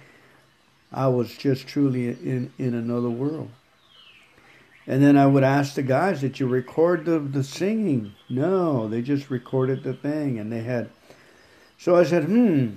I 0.92 1.08
was 1.08 1.36
just 1.36 1.66
truly 1.66 2.08
in 2.08 2.52
in 2.58 2.74
another 2.74 3.10
world. 3.10 3.50
And 4.86 5.02
then 5.02 5.16
I 5.16 5.26
would 5.26 5.42
ask 5.42 5.74
the 5.74 5.82
guys, 5.82 6.20
"Did 6.20 6.38
you 6.38 6.46
record 6.46 7.04
the 7.04 7.18
the 7.18 7.44
singing?" 7.44 8.12
No, 8.28 8.88
they 8.88 9.02
just 9.02 9.30
recorded 9.30 9.82
the 9.82 9.94
thing, 9.94 10.38
and 10.38 10.52
they 10.52 10.62
had. 10.62 10.90
So 11.78 11.96
I 11.96 12.04
said, 12.04 12.24
"Hmm." 12.24 12.68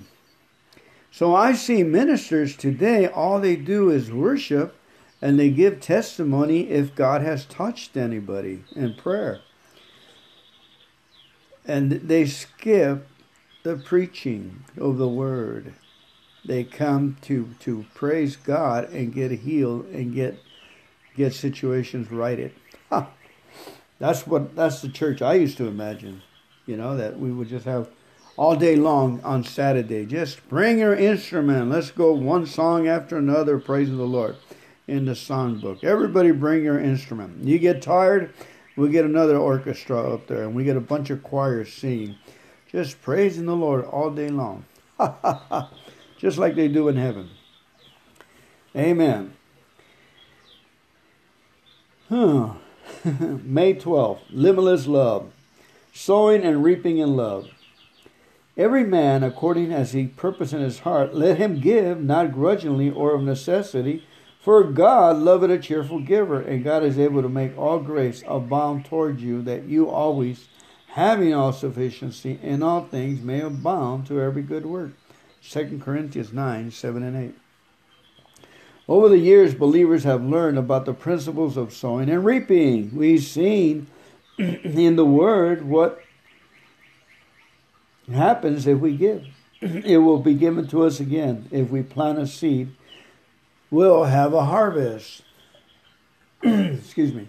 So 1.12 1.34
I 1.34 1.52
see 1.54 1.82
ministers 1.82 2.56
today, 2.56 3.06
all 3.06 3.40
they 3.40 3.56
do 3.56 3.90
is 3.90 4.12
worship 4.12 4.76
and 5.22 5.38
they 5.38 5.50
give 5.50 5.80
testimony 5.80 6.70
if 6.70 6.94
God 6.94 7.22
has 7.22 7.44
touched 7.44 7.96
anybody 7.96 8.64
in 8.74 8.94
prayer. 8.94 9.40
And 11.66 11.92
they 11.92 12.26
skip 12.26 13.06
the 13.62 13.76
preaching 13.76 14.64
of 14.78 14.96
the 14.96 15.08
word. 15.08 15.74
They 16.44 16.64
come 16.64 17.16
to, 17.22 17.50
to 17.60 17.84
praise 17.94 18.36
God 18.36 18.90
and 18.92 19.12
get 19.12 19.30
healed 19.30 19.86
and 19.86 20.14
get 20.14 20.38
get 21.16 21.34
situations 21.34 22.10
righted. 22.10 22.52
That's 23.98 24.26
what 24.26 24.56
that's 24.56 24.80
the 24.80 24.88
church 24.88 25.20
I 25.20 25.34
used 25.34 25.58
to 25.58 25.66
imagine. 25.66 26.22
You 26.66 26.76
know, 26.76 26.96
that 26.96 27.18
we 27.18 27.30
would 27.30 27.48
just 27.48 27.66
have 27.66 27.88
all 28.36 28.56
day 28.56 28.76
long 28.76 29.20
on 29.22 29.44
Saturday. 29.44 30.06
Just 30.06 30.48
bring 30.48 30.78
your 30.78 30.94
instrument. 30.94 31.70
Let's 31.70 31.90
go 31.90 32.12
one 32.12 32.46
song 32.46 32.88
after 32.88 33.18
another 33.18 33.58
praising 33.58 33.98
the 33.98 34.04
Lord 34.04 34.36
in 34.88 35.04
the 35.04 35.12
songbook. 35.12 35.84
Everybody 35.84 36.30
bring 36.30 36.64
your 36.64 36.80
instrument. 36.80 37.44
You 37.44 37.58
get 37.58 37.82
tired, 37.82 38.32
we 38.76 38.88
get 38.88 39.04
another 39.04 39.36
orchestra 39.36 40.14
up 40.14 40.26
there 40.26 40.44
and 40.44 40.54
we 40.54 40.64
get 40.64 40.76
a 40.76 40.80
bunch 40.80 41.10
of 41.10 41.22
choirs 41.22 41.72
singing. 41.72 42.16
Just 42.72 43.02
praising 43.02 43.46
the 43.46 43.56
Lord 43.56 43.84
all 43.84 44.10
day 44.10 44.30
long. 44.30 44.64
Just 46.20 46.36
like 46.36 46.54
they 46.54 46.68
do 46.68 46.88
in 46.88 46.96
heaven. 46.96 47.30
Amen. 48.76 49.32
May 52.10 53.74
12th, 53.74 54.20
limitless 54.28 54.86
love. 54.86 55.32
Sowing 55.94 56.42
and 56.42 56.62
reaping 56.62 56.98
in 56.98 57.16
love. 57.16 57.48
Every 58.54 58.84
man 58.84 59.22
according 59.22 59.72
as 59.72 59.92
he 59.92 60.08
purpose 60.08 60.52
in 60.52 60.60
his 60.60 60.80
heart, 60.80 61.14
let 61.14 61.38
him 61.38 61.58
give, 61.58 62.02
not 62.02 62.32
grudgingly 62.32 62.90
or 62.90 63.14
of 63.14 63.22
necessity, 63.22 64.04
for 64.42 64.62
God 64.64 65.16
loveth 65.16 65.50
a 65.50 65.58
cheerful 65.58 66.00
giver, 66.00 66.40
and 66.40 66.62
God 66.62 66.82
is 66.82 66.98
able 66.98 67.22
to 67.22 67.30
make 67.30 67.56
all 67.56 67.78
grace 67.78 68.22
abound 68.28 68.84
toward 68.84 69.20
you, 69.20 69.40
that 69.42 69.64
you 69.64 69.88
always, 69.88 70.48
having 70.88 71.32
all 71.32 71.54
sufficiency 71.54 72.38
in 72.42 72.62
all 72.62 72.84
things, 72.84 73.22
may 73.22 73.40
abound 73.40 74.06
to 74.08 74.20
every 74.20 74.42
good 74.42 74.66
work. 74.66 74.92
2 75.48 75.80
Corinthians 75.82 76.32
9, 76.32 76.70
7 76.70 77.02
and 77.02 77.16
8. 77.16 77.34
Over 78.88 79.08
the 79.08 79.18
years, 79.18 79.54
believers 79.54 80.04
have 80.04 80.22
learned 80.24 80.58
about 80.58 80.84
the 80.84 80.92
principles 80.92 81.56
of 81.56 81.72
sowing 81.72 82.10
and 82.10 82.24
reaping. 82.24 82.94
We've 82.94 83.22
seen 83.22 83.86
in 84.38 84.96
the 84.96 85.04
Word 85.04 85.64
what 85.64 86.02
happens 88.12 88.66
if 88.66 88.78
we 88.78 88.96
give. 88.96 89.26
It 89.62 89.98
will 89.98 90.18
be 90.18 90.34
given 90.34 90.66
to 90.68 90.84
us 90.84 91.00
again. 91.00 91.46
If 91.50 91.68
we 91.68 91.82
plant 91.82 92.18
a 92.18 92.26
seed, 92.26 92.74
we'll 93.70 94.04
have 94.04 94.32
a 94.32 94.44
harvest. 94.44 95.22
Excuse 96.42 97.12
me. 97.12 97.28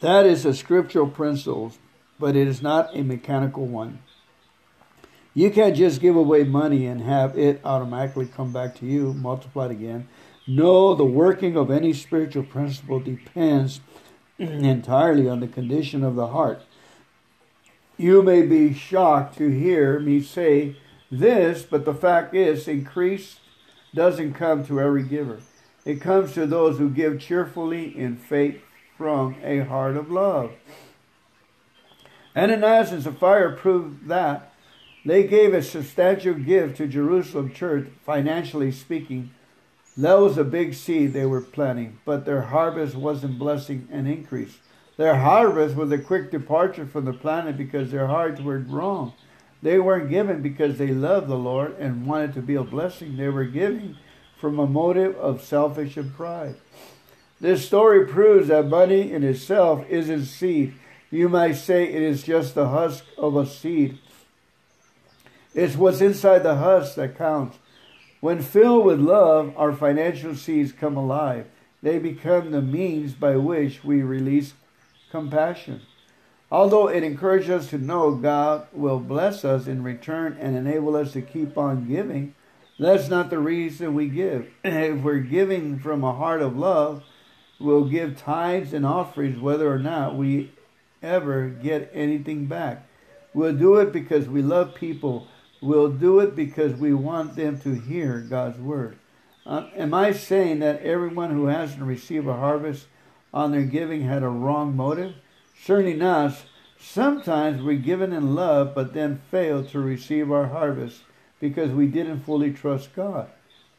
That 0.00 0.26
is 0.26 0.44
a 0.44 0.54
scriptural 0.54 1.08
principle, 1.08 1.72
but 2.22 2.36
it 2.36 2.46
is 2.46 2.62
not 2.62 2.96
a 2.96 3.02
mechanical 3.02 3.66
one. 3.66 3.98
You 5.34 5.50
can't 5.50 5.74
just 5.74 6.00
give 6.00 6.14
away 6.14 6.44
money 6.44 6.86
and 6.86 7.00
have 7.00 7.36
it 7.36 7.60
automatically 7.64 8.26
come 8.26 8.52
back 8.52 8.76
to 8.76 8.86
you, 8.86 9.12
multiplied 9.12 9.72
again. 9.72 10.06
No, 10.46 10.94
the 10.94 11.04
working 11.04 11.56
of 11.56 11.68
any 11.68 11.92
spiritual 11.92 12.44
principle 12.44 13.00
depends 13.00 13.80
entirely 14.38 15.28
on 15.28 15.40
the 15.40 15.48
condition 15.48 16.04
of 16.04 16.14
the 16.14 16.28
heart. 16.28 16.62
You 17.96 18.22
may 18.22 18.42
be 18.42 18.72
shocked 18.72 19.36
to 19.38 19.48
hear 19.48 19.98
me 19.98 20.22
say 20.22 20.76
this, 21.10 21.64
but 21.64 21.84
the 21.84 21.92
fact 21.92 22.36
is, 22.36 22.68
increase 22.68 23.40
doesn't 23.96 24.34
come 24.34 24.64
to 24.66 24.80
every 24.80 25.02
giver. 25.02 25.40
It 25.84 26.00
comes 26.00 26.34
to 26.34 26.46
those 26.46 26.78
who 26.78 26.88
give 26.88 27.18
cheerfully 27.18 27.98
in 27.98 28.16
faith 28.16 28.62
from 28.96 29.34
a 29.42 29.64
heart 29.64 29.96
of 29.96 30.08
love. 30.08 30.52
Ananias 32.36 32.92
and 32.92 33.02
Sapphira 33.02 33.56
proved 33.56 34.08
that 34.08 34.52
they 35.04 35.24
gave 35.24 35.52
a 35.52 35.62
substantial 35.62 36.34
gift 36.34 36.76
to 36.76 36.86
Jerusalem 36.86 37.52
church, 37.52 37.88
financially 38.04 38.72
speaking, 38.72 39.30
that 39.96 40.14
was 40.14 40.38
a 40.38 40.44
big 40.44 40.72
seed 40.72 41.12
they 41.12 41.26
were 41.26 41.42
planting, 41.42 41.98
but 42.06 42.24
their 42.24 42.42
harvest 42.42 42.94
wasn't 42.94 43.38
blessing 43.38 43.88
and 43.90 44.08
increase. 44.08 44.56
Their 44.96 45.16
harvest 45.16 45.76
was 45.76 45.92
a 45.92 45.98
quick 45.98 46.30
departure 46.30 46.86
from 46.86 47.04
the 47.04 47.12
planet 47.12 47.58
because 47.58 47.90
their 47.90 48.06
hearts 48.06 48.40
were 48.40 48.58
wrong. 48.58 49.12
They 49.62 49.78
weren't 49.78 50.08
given 50.10 50.40
because 50.40 50.78
they 50.78 50.88
loved 50.88 51.28
the 51.28 51.36
Lord 51.36 51.76
and 51.78 52.06
wanted 52.06 52.32
to 52.34 52.42
be 52.42 52.54
a 52.54 52.64
blessing. 52.64 53.16
They 53.16 53.28
were 53.28 53.44
giving 53.44 53.96
from 54.40 54.58
a 54.58 54.66
motive 54.66 55.14
of 55.16 55.42
selfish 55.42 55.96
and 55.96 56.14
pride. 56.14 56.56
This 57.40 57.66
story 57.66 58.06
proves 58.06 58.48
that 58.48 58.66
money 58.66 59.12
in 59.12 59.22
itself 59.22 59.84
isn't 59.88 60.24
seed. 60.24 60.74
You 61.12 61.28
might 61.28 61.56
say 61.56 61.84
it 61.84 62.02
is 62.02 62.22
just 62.22 62.54
the 62.54 62.68
husk 62.68 63.04
of 63.18 63.36
a 63.36 63.44
seed. 63.44 63.98
It's 65.54 65.76
what's 65.76 66.00
inside 66.00 66.38
the 66.38 66.56
husk 66.56 66.94
that 66.94 67.18
counts. 67.18 67.58
When 68.20 68.40
filled 68.40 68.86
with 68.86 68.98
love, 68.98 69.52
our 69.58 69.74
financial 69.74 70.34
seeds 70.34 70.72
come 70.72 70.96
alive. 70.96 71.44
They 71.82 71.98
become 71.98 72.50
the 72.50 72.62
means 72.62 73.12
by 73.12 73.36
which 73.36 73.84
we 73.84 74.02
release 74.02 74.54
compassion. 75.10 75.82
Although 76.50 76.88
it 76.88 77.02
encourages 77.02 77.50
us 77.50 77.70
to 77.70 77.78
know 77.78 78.14
God 78.14 78.66
will 78.72 78.98
bless 78.98 79.44
us 79.44 79.66
in 79.66 79.82
return 79.82 80.38
and 80.40 80.56
enable 80.56 80.96
us 80.96 81.12
to 81.12 81.20
keep 81.20 81.58
on 81.58 81.88
giving, 81.88 82.34
that's 82.78 83.08
not 83.08 83.28
the 83.28 83.38
reason 83.38 83.94
we 83.94 84.08
give. 84.08 84.48
If 84.64 85.02
we're 85.02 85.18
giving 85.18 85.78
from 85.78 86.04
a 86.04 86.14
heart 86.14 86.40
of 86.40 86.56
love, 86.56 87.02
we'll 87.60 87.84
give 87.84 88.16
tithes 88.16 88.72
and 88.72 88.86
offerings 88.86 89.38
whether 89.38 89.70
or 89.70 89.78
not 89.78 90.16
we 90.16 90.52
ever 91.02 91.48
get 91.48 91.90
anything 91.92 92.46
back. 92.46 92.86
We'll 93.34 93.54
do 93.54 93.76
it 93.76 93.92
because 93.92 94.28
we 94.28 94.42
love 94.42 94.74
people 94.74 95.28
We'll 95.62 95.90
do 95.90 96.18
it 96.18 96.34
because 96.34 96.74
we 96.74 96.92
want 96.92 97.36
them 97.36 97.60
to 97.60 97.74
hear 97.74 98.18
God's 98.18 98.58
word. 98.58 98.98
Uh, 99.46 99.68
am 99.76 99.94
I 99.94 100.10
saying 100.10 100.58
that 100.58 100.82
everyone 100.82 101.30
who 101.30 101.46
hasn't 101.46 101.84
received 101.84 102.26
a 102.26 102.34
harvest 102.34 102.86
on 103.32 103.52
their 103.52 103.62
giving 103.62 104.02
had 104.02 104.24
a 104.24 104.28
wrong 104.28 104.76
motive? 104.76 105.14
Certainly 105.62 105.94
not. 105.94 106.34
Sometimes 106.80 107.62
we're 107.62 107.76
given 107.76 108.12
in 108.12 108.34
love, 108.34 108.74
but 108.74 108.92
then 108.92 109.22
fail 109.30 109.64
to 109.66 109.78
receive 109.78 110.32
our 110.32 110.48
harvest 110.48 111.02
because 111.38 111.70
we 111.70 111.86
didn't 111.86 112.24
fully 112.24 112.52
trust 112.52 112.92
God, 112.96 113.30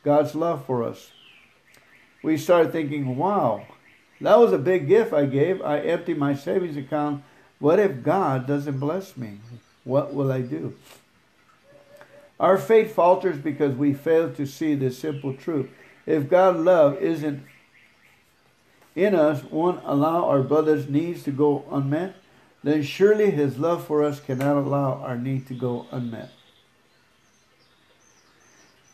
God's 0.05 0.35
love 0.35 0.65
for 0.65 0.83
us. 0.83 1.11
We 2.23 2.37
start 2.37 2.71
thinking, 2.71 3.17
wow, 3.17 3.67
that 4.23 4.39
was 4.39 4.53
a 4.53 4.57
big 4.57 4.87
gift 4.87 5.13
I 5.13 5.25
gave. 5.25 5.61
I 5.61 5.79
emptied 5.79 6.17
my 6.17 6.33
savings 6.33 6.77
account. 6.77 7.23
What 7.59 7.79
if 7.79 8.03
God 8.03 8.47
doesn't 8.47 8.79
bless 8.79 9.17
me? 9.17 9.39
What 9.83 10.13
will 10.13 10.31
I 10.31 10.41
do? 10.41 10.75
Our 12.39 12.57
faith 12.57 12.95
falters 12.95 13.37
because 13.37 13.75
we 13.75 13.93
fail 13.93 14.33
to 14.33 14.45
see 14.45 14.75
this 14.75 14.97
simple 14.97 15.33
truth. 15.33 15.69
If 16.05 16.29
God's 16.29 16.59
love 16.59 16.97
isn't 16.97 17.43
in 18.95 19.15
us, 19.15 19.43
won't 19.43 19.81
allow 19.85 20.25
our 20.25 20.41
brother's 20.41 20.87
needs 20.87 21.23
to 21.23 21.31
go 21.31 21.65
unmet, 21.71 22.15
then 22.63 22.83
surely 22.83 23.31
his 23.31 23.57
love 23.57 23.85
for 23.85 24.03
us 24.03 24.19
cannot 24.19 24.57
allow 24.57 24.93
our 24.93 25.17
need 25.17 25.47
to 25.47 25.53
go 25.53 25.87
unmet. 25.91 26.29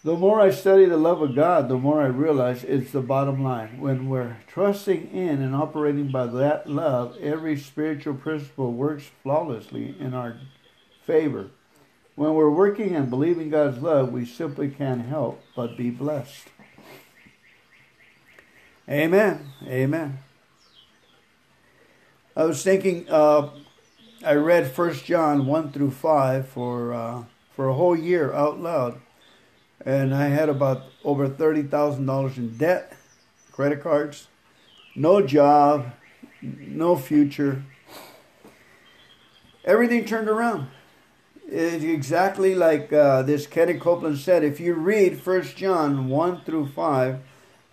The 0.09 0.17
more 0.17 0.41
I 0.41 0.49
study 0.49 0.85
the 0.85 0.97
love 0.97 1.21
of 1.21 1.35
God, 1.35 1.69
the 1.69 1.77
more 1.77 2.01
I 2.01 2.07
realize 2.07 2.63
it's 2.63 2.89
the 2.89 2.99
bottom 2.99 3.43
line. 3.43 3.79
When 3.79 4.09
we're 4.09 4.37
trusting 4.47 5.11
in 5.11 5.39
and 5.39 5.53
operating 5.53 6.09
by 6.09 6.25
that 6.25 6.67
love, 6.67 7.15
every 7.21 7.55
spiritual 7.59 8.15
principle 8.15 8.73
works 8.73 9.03
flawlessly 9.21 9.95
in 9.99 10.15
our 10.15 10.37
favor. 11.05 11.51
When 12.15 12.33
we're 12.33 12.49
working 12.49 12.95
and 12.95 13.07
believing 13.07 13.51
God's 13.51 13.83
love, 13.83 14.11
we 14.11 14.25
simply 14.25 14.71
can't 14.71 15.05
help 15.05 15.43
but 15.55 15.77
be 15.77 15.91
blessed. 15.91 16.47
Amen. 18.89 19.51
Amen. 19.67 20.17
I 22.35 22.45
was 22.45 22.63
thinking, 22.63 23.05
uh, 23.11 23.51
I 24.25 24.33
read 24.33 24.71
First 24.71 25.05
John 25.05 25.45
1 25.45 25.71
through 25.71 25.91
5 25.91 26.47
for, 26.47 26.95
uh, 26.95 27.23
for 27.55 27.67
a 27.67 27.75
whole 27.75 27.95
year 27.95 28.33
out 28.33 28.59
loud 28.59 28.99
and 29.85 30.13
I 30.13 30.27
had 30.27 30.49
about 30.49 30.83
over 31.03 31.27
thirty 31.27 31.63
thousand 31.63 32.05
dollars 32.05 32.37
in 32.37 32.57
debt, 32.57 32.93
credit 33.51 33.81
cards, 33.81 34.27
no 34.95 35.21
job, 35.25 35.93
no 36.41 36.95
future. 36.95 37.63
Everything 39.65 40.05
turned 40.05 40.29
around. 40.29 40.67
It's 41.47 41.83
exactly 41.83 42.53
like 42.53 42.93
uh, 42.93 43.23
this 43.23 43.47
Kenneth 43.47 43.81
Copeland 43.81 44.19
said. 44.19 44.43
If 44.43 44.59
you 44.59 44.73
read 44.73 45.19
First 45.19 45.57
John 45.57 46.07
one 46.07 46.41
through 46.43 46.67
five 46.67 47.21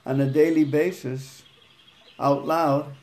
on 0.04 0.20
a 0.20 0.30
daily 0.30 0.64
basis, 0.64 1.42
out 2.18 2.46
loud, 2.46 2.94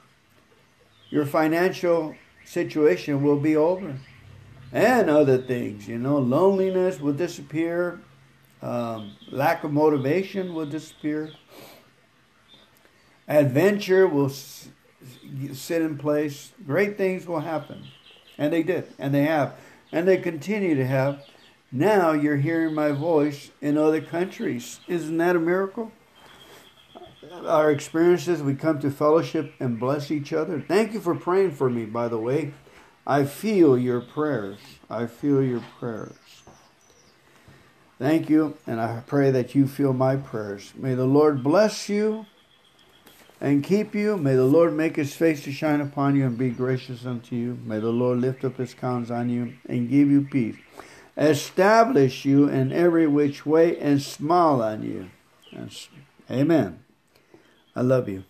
your 1.09 1.25
financial 1.25 2.15
situation 2.43 3.23
will 3.23 3.39
be 3.39 3.55
over, 3.55 3.97
and 4.71 5.09
other 5.09 5.37
things. 5.37 5.87
You 5.87 5.99
know, 5.99 6.17
loneliness 6.17 6.99
will 6.99 7.13
disappear 7.13 8.01
um, 8.63 9.11
lack 9.29 9.63
of 9.63 9.71
motivation 9.71 10.53
will 10.53 10.65
disappear. 10.65 11.31
Adventure 13.27 14.07
will 14.07 14.27
s- 14.27 14.69
sit 15.53 15.81
in 15.81 15.97
place. 15.97 16.53
Great 16.65 16.97
things 16.97 17.27
will 17.27 17.41
happen. 17.41 17.83
And 18.37 18.53
they 18.53 18.63
did. 18.63 18.93
And 18.97 19.13
they 19.13 19.23
have. 19.23 19.55
And 19.91 20.07
they 20.07 20.17
continue 20.17 20.75
to 20.75 20.85
have. 20.85 21.21
Now 21.71 22.13
you're 22.13 22.37
hearing 22.37 22.73
my 22.73 22.91
voice 22.91 23.51
in 23.61 23.77
other 23.77 24.01
countries. 24.01 24.79
Isn't 24.87 25.17
that 25.17 25.35
a 25.35 25.39
miracle? 25.39 25.91
Our 27.45 27.71
experiences, 27.71 28.41
we 28.41 28.55
come 28.55 28.79
to 28.79 28.91
fellowship 28.91 29.53
and 29.59 29.79
bless 29.79 30.11
each 30.11 30.31
other. 30.31 30.61
Thank 30.61 30.93
you 30.93 30.99
for 31.01 31.15
praying 31.15 31.51
for 31.51 31.69
me, 31.69 31.85
by 31.85 32.07
the 32.07 32.17
way. 32.17 32.53
I 33.05 33.25
feel 33.25 33.77
your 33.77 34.01
prayers. 34.01 34.59
I 34.89 35.07
feel 35.07 35.43
your 35.43 35.63
prayers. 35.79 36.15
Thank 38.03 38.29
you, 38.29 38.57
and 38.67 38.81
I 38.81 39.01
pray 39.07 39.31
that 39.31 39.55
you 39.55 39.65
feel 39.65 39.93
my 39.93 40.17
prayers. 40.17 40.73
May 40.75 40.93
the 40.93 41.05
Lord 41.05 41.41
bless 41.41 41.87
you 41.87 42.25
and 43.39 43.63
keep 43.63 43.95
you. 43.95 44.17
May 44.17 44.35
the 44.35 44.43
Lord 44.43 44.73
make 44.73 44.97
his 44.97 45.15
face 45.15 45.45
to 45.45 45.53
shine 45.53 45.79
upon 45.79 46.17
you 46.17 46.25
and 46.25 46.37
be 46.37 46.49
gracious 46.49 47.05
unto 47.05 47.33
you. 47.33 47.57
May 47.63 47.79
the 47.79 47.93
Lord 47.93 48.17
lift 48.17 48.43
up 48.43 48.57
his 48.57 48.73
countenance 48.73 49.09
on 49.09 49.29
you 49.29 49.53
and 49.69 49.89
give 49.89 50.11
you 50.11 50.23
peace. 50.23 50.57
Establish 51.15 52.25
you 52.25 52.49
in 52.49 52.73
every 52.73 53.07
which 53.07 53.45
way 53.45 53.79
and 53.79 54.01
smile 54.01 54.61
on 54.61 54.83
you. 54.83 55.09
Amen. 56.29 56.83
I 57.73 57.81
love 57.83 58.09
you. 58.09 58.25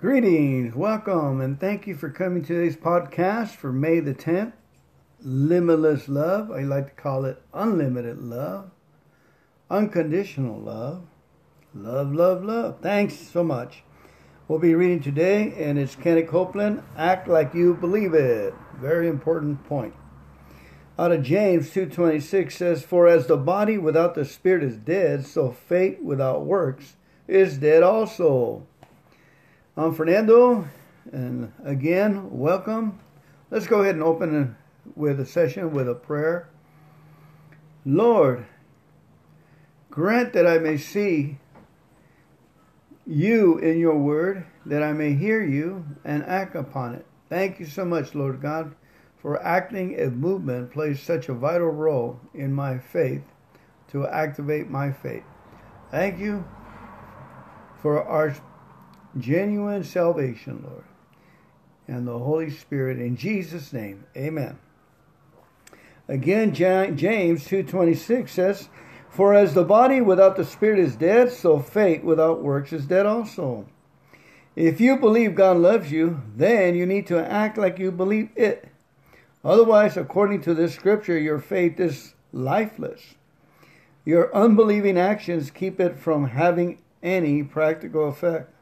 Greetings, 0.00 0.74
welcome, 0.74 1.42
and 1.42 1.60
thank 1.60 1.86
you 1.86 1.94
for 1.94 2.08
coming 2.08 2.40
to 2.40 2.54
today's 2.54 2.74
podcast 2.74 3.48
for 3.48 3.70
May 3.70 4.00
the 4.00 4.14
10th. 4.14 4.54
Limitless 5.20 6.08
love, 6.08 6.50
I 6.50 6.62
like 6.62 6.86
to 6.96 7.02
call 7.02 7.26
it 7.26 7.42
unlimited 7.52 8.16
love, 8.16 8.70
unconditional 9.68 10.58
love, 10.58 11.02
love, 11.74 12.14
love, 12.14 12.42
love. 12.42 12.78
Thanks 12.80 13.14
so 13.14 13.44
much. 13.44 13.82
We'll 14.48 14.58
be 14.58 14.74
reading 14.74 15.00
today, 15.00 15.52
and 15.58 15.78
it's 15.78 15.96
Kenneth 15.96 16.30
Copeland. 16.30 16.82
Act 16.96 17.28
like 17.28 17.52
you 17.52 17.74
believe 17.74 18.14
it. 18.14 18.54
Very 18.80 19.06
important 19.06 19.64
point. 19.64 19.92
Out 20.98 21.12
of 21.12 21.22
James 21.22 21.68
2:26 21.72 22.56
says, 22.56 22.82
"For 22.82 23.06
as 23.06 23.26
the 23.26 23.36
body 23.36 23.76
without 23.76 24.14
the 24.14 24.24
spirit 24.24 24.62
is 24.62 24.78
dead, 24.78 25.26
so 25.26 25.50
faith 25.50 26.00
without 26.00 26.46
works 26.46 26.96
is 27.28 27.58
dead 27.58 27.82
also." 27.82 28.62
I'm 29.76 29.94
Fernando, 29.94 30.68
and 31.12 31.52
again, 31.62 32.36
welcome. 32.36 32.98
Let's 33.52 33.68
go 33.68 33.82
ahead 33.82 33.94
and 33.94 34.02
open 34.02 34.56
with 34.96 35.20
a 35.20 35.24
session 35.24 35.72
with 35.72 35.88
a 35.88 35.94
prayer. 35.94 36.48
Lord, 37.86 38.46
grant 39.88 40.32
that 40.32 40.44
I 40.44 40.58
may 40.58 40.76
see 40.76 41.38
you 43.06 43.58
in 43.58 43.78
your 43.78 43.96
word, 43.96 44.44
that 44.66 44.82
I 44.82 44.92
may 44.92 45.14
hear 45.14 45.40
you 45.40 45.84
and 46.04 46.24
act 46.24 46.56
upon 46.56 46.96
it. 46.96 47.06
Thank 47.28 47.60
you 47.60 47.66
so 47.66 47.84
much, 47.84 48.12
Lord 48.12 48.42
God, 48.42 48.74
for 49.22 49.40
acting 49.40 50.00
a 50.00 50.10
movement 50.10 50.72
plays 50.72 51.00
such 51.00 51.28
a 51.28 51.34
vital 51.34 51.70
role 51.70 52.18
in 52.34 52.52
my 52.52 52.78
faith 52.78 53.22
to 53.92 54.08
activate 54.08 54.68
my 54.68 54.90
faith. 54.90 55.24
Thank 55.92 56.18
you 56.18 56.44
for 57.80 58.02
our 58.02 58.34
genuine 59.18 59.84
salvation, 59.84 60.64
Lord, 60.66 60.84
and 61.88 62.06
the 62.06 62.18
Holy 62.18 62.50
Spirit 62.50 62.98
in 62.98 63.16
Jesus' 63.16 63.72
name. 63.72 64.04
Amen. 64.16 64.58
Again, 66.08 66.52
James 66.52 67.44
2:26 67.44 68.32
says, 68.32 68.68
"For 69.08 69.34
as 69.34 69.54
the 69.54 69.64
body 69.64 70.00
without 70.00 70.36
the 70.36 70.44
spirit 70.44 70.78
is 70.78 70.96
dead, 70.96 71.30
so 71.30 71.58
faith 71.58 72.02
without 72.02 72.42
works 72.42 72.72
is 72.72 72.86
dead 72.86 73.06
also." 73.06 73.66
If 74.56 74.80
you 74.80 74.96
believe 74.96 75.36
God 75.36 75.58
loves 75.58 75.92
you, 75.92 76.22
then 76.36 76.74
you 76.74 76.84
need 76.84 77.06
to 77.06 77.24
act 77.24 77.56
like 77.56 77.78
you 77.78 77.92
believe 77.92 78.30
it. 78.34 78.66
Otherwise, 79.44 79.96
according 79.96 80.40
to 80.42 80.54
this 80.54 80.74
scripture, 80.74 81.16
your 81.16 81.38
faith 81.38 81.78
is 81.78 82.14
lifeless. 82.32 83.14
Your 84.04 84.34
unbelieving 84.34 84.98
actions 84.98 85.50
keep 85.50 85.80
it 85.80 85.96
from 85.96 86.26
having 86.26 86.78
any 87.02 87.42
practical 87.42 88.08
effect. 88.08 88.52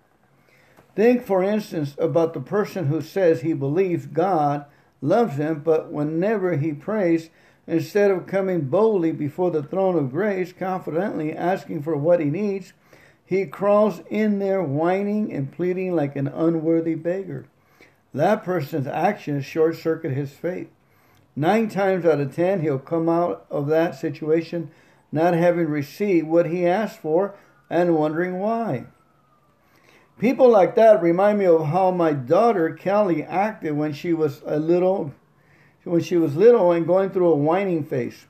Think, 0.98 1.24
for 1.24 1.44
instance, 1.44 1.94
about 1.96 2.34
the 2.34 2.40
person 2.40 2.86
who 2.86 3.00
says 3.00 3.40
he 3.40 3.52
believes 3.52 4.04
God 4.06 4.64
loves 5.00 5.36
him, 5.36 5.60
but 5.60 5.92
whenever 5.92 6.56
he 6.56 6.72
prays, 6.72 7.30
instead 7.68 8.10
of 8.10 8.26
coming 8.26 8.62
boldly 8.62 9.12
before 9.12 9.52
the 9.52 9.62
throne 9.62 9.94
of 9.94 10.10
grace, 10.10 10.52
confidently 10.52 11.32
asking 11.32 11.84
for 11.84 11.96
what 11.96 12.18
he 12.18 12.26
needs, 12.26 12.72
he 13.24 13.46
crawls 13.46 14.00
in 14.10 14.40
there 14.40 14.60
whining 14.60 15.32
and 15.32 15.52
pleading 15.52 15.94
like 15.94 16.16
an 16.16 16.26
unworthy 16.26 16.96
beggar. 16.96 17.46
That 18.12 18.42
person's 18.42 18.88
actions 18.88 19.44
short 19.44 19.76
circuit 19.76 20.10
his 20.10 20.32
faith. 20.32 20.68
Nine 21.36 21.68
times 21.68 22.04
out 22.06 22.18
of 22.18 22.34
ten, 22.34 22.60
he'll 22.62 22.80
come 22.80 23.08
out 23.08 23.46
of 23.52 23.68
that 23.68 23.94
situation 23.94 24.72
not 25.12 25.34
having 25.34 25.68
received 25.68 26.26
what 26.26 26.46
he 26.46 26.66
asked 26.66 26.98
for 26.98 27.36
and 27.70 27.94
wondering 27.94 28.40
why. 28.40 28.86
People 30.18 30.50
like 30.50 30.74
that 30.74 31.00
remind 31.00 31.38
me 31.38 31.46
of 31.46 31.66
how 31.66 31.92
my 31.92 32.12
daughter 32.12 32.70
Kelly 32.74 33.22
acted 33.22 33.76
when 33.76 33.92
she 33.92 34.12
was 34.12 34.42
a 34.44 34.58
little 34.58 35.14
when 35.84 36.02
she 36.02 36.16
was 36.16 36.36
little 36.36 36.72
and 36.72 36.86
going 36.86 37.10
through 37.10 37.32
a 37.32 37.36
whining 37.36 37.84
phase. 37.84 38.26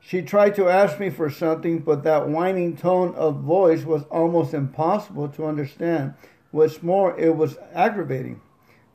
She 0.00 0.22
tried 0.22 0.54
to 0.56 0.68
ask 0.68 0.98
me 0.98 1.08
for 1.08 1.30
something, 1.30 1.78
but 1.78 2.02
that 2.02 2.28
whining 2.28 2.76
tone 2.76 3.14
of 3.14 3.40
voice 3.40 3.84
was 3.84 4.02
almost 4.10 4.52
impossible 4.52 5.28
to 5.28 5.46
understand. 5.46 6.14
What's 6.50 6.82
more, 6.82 7.18
it 7.18 7.36
was 7.36 7.58
aggravating. 7.72 8.40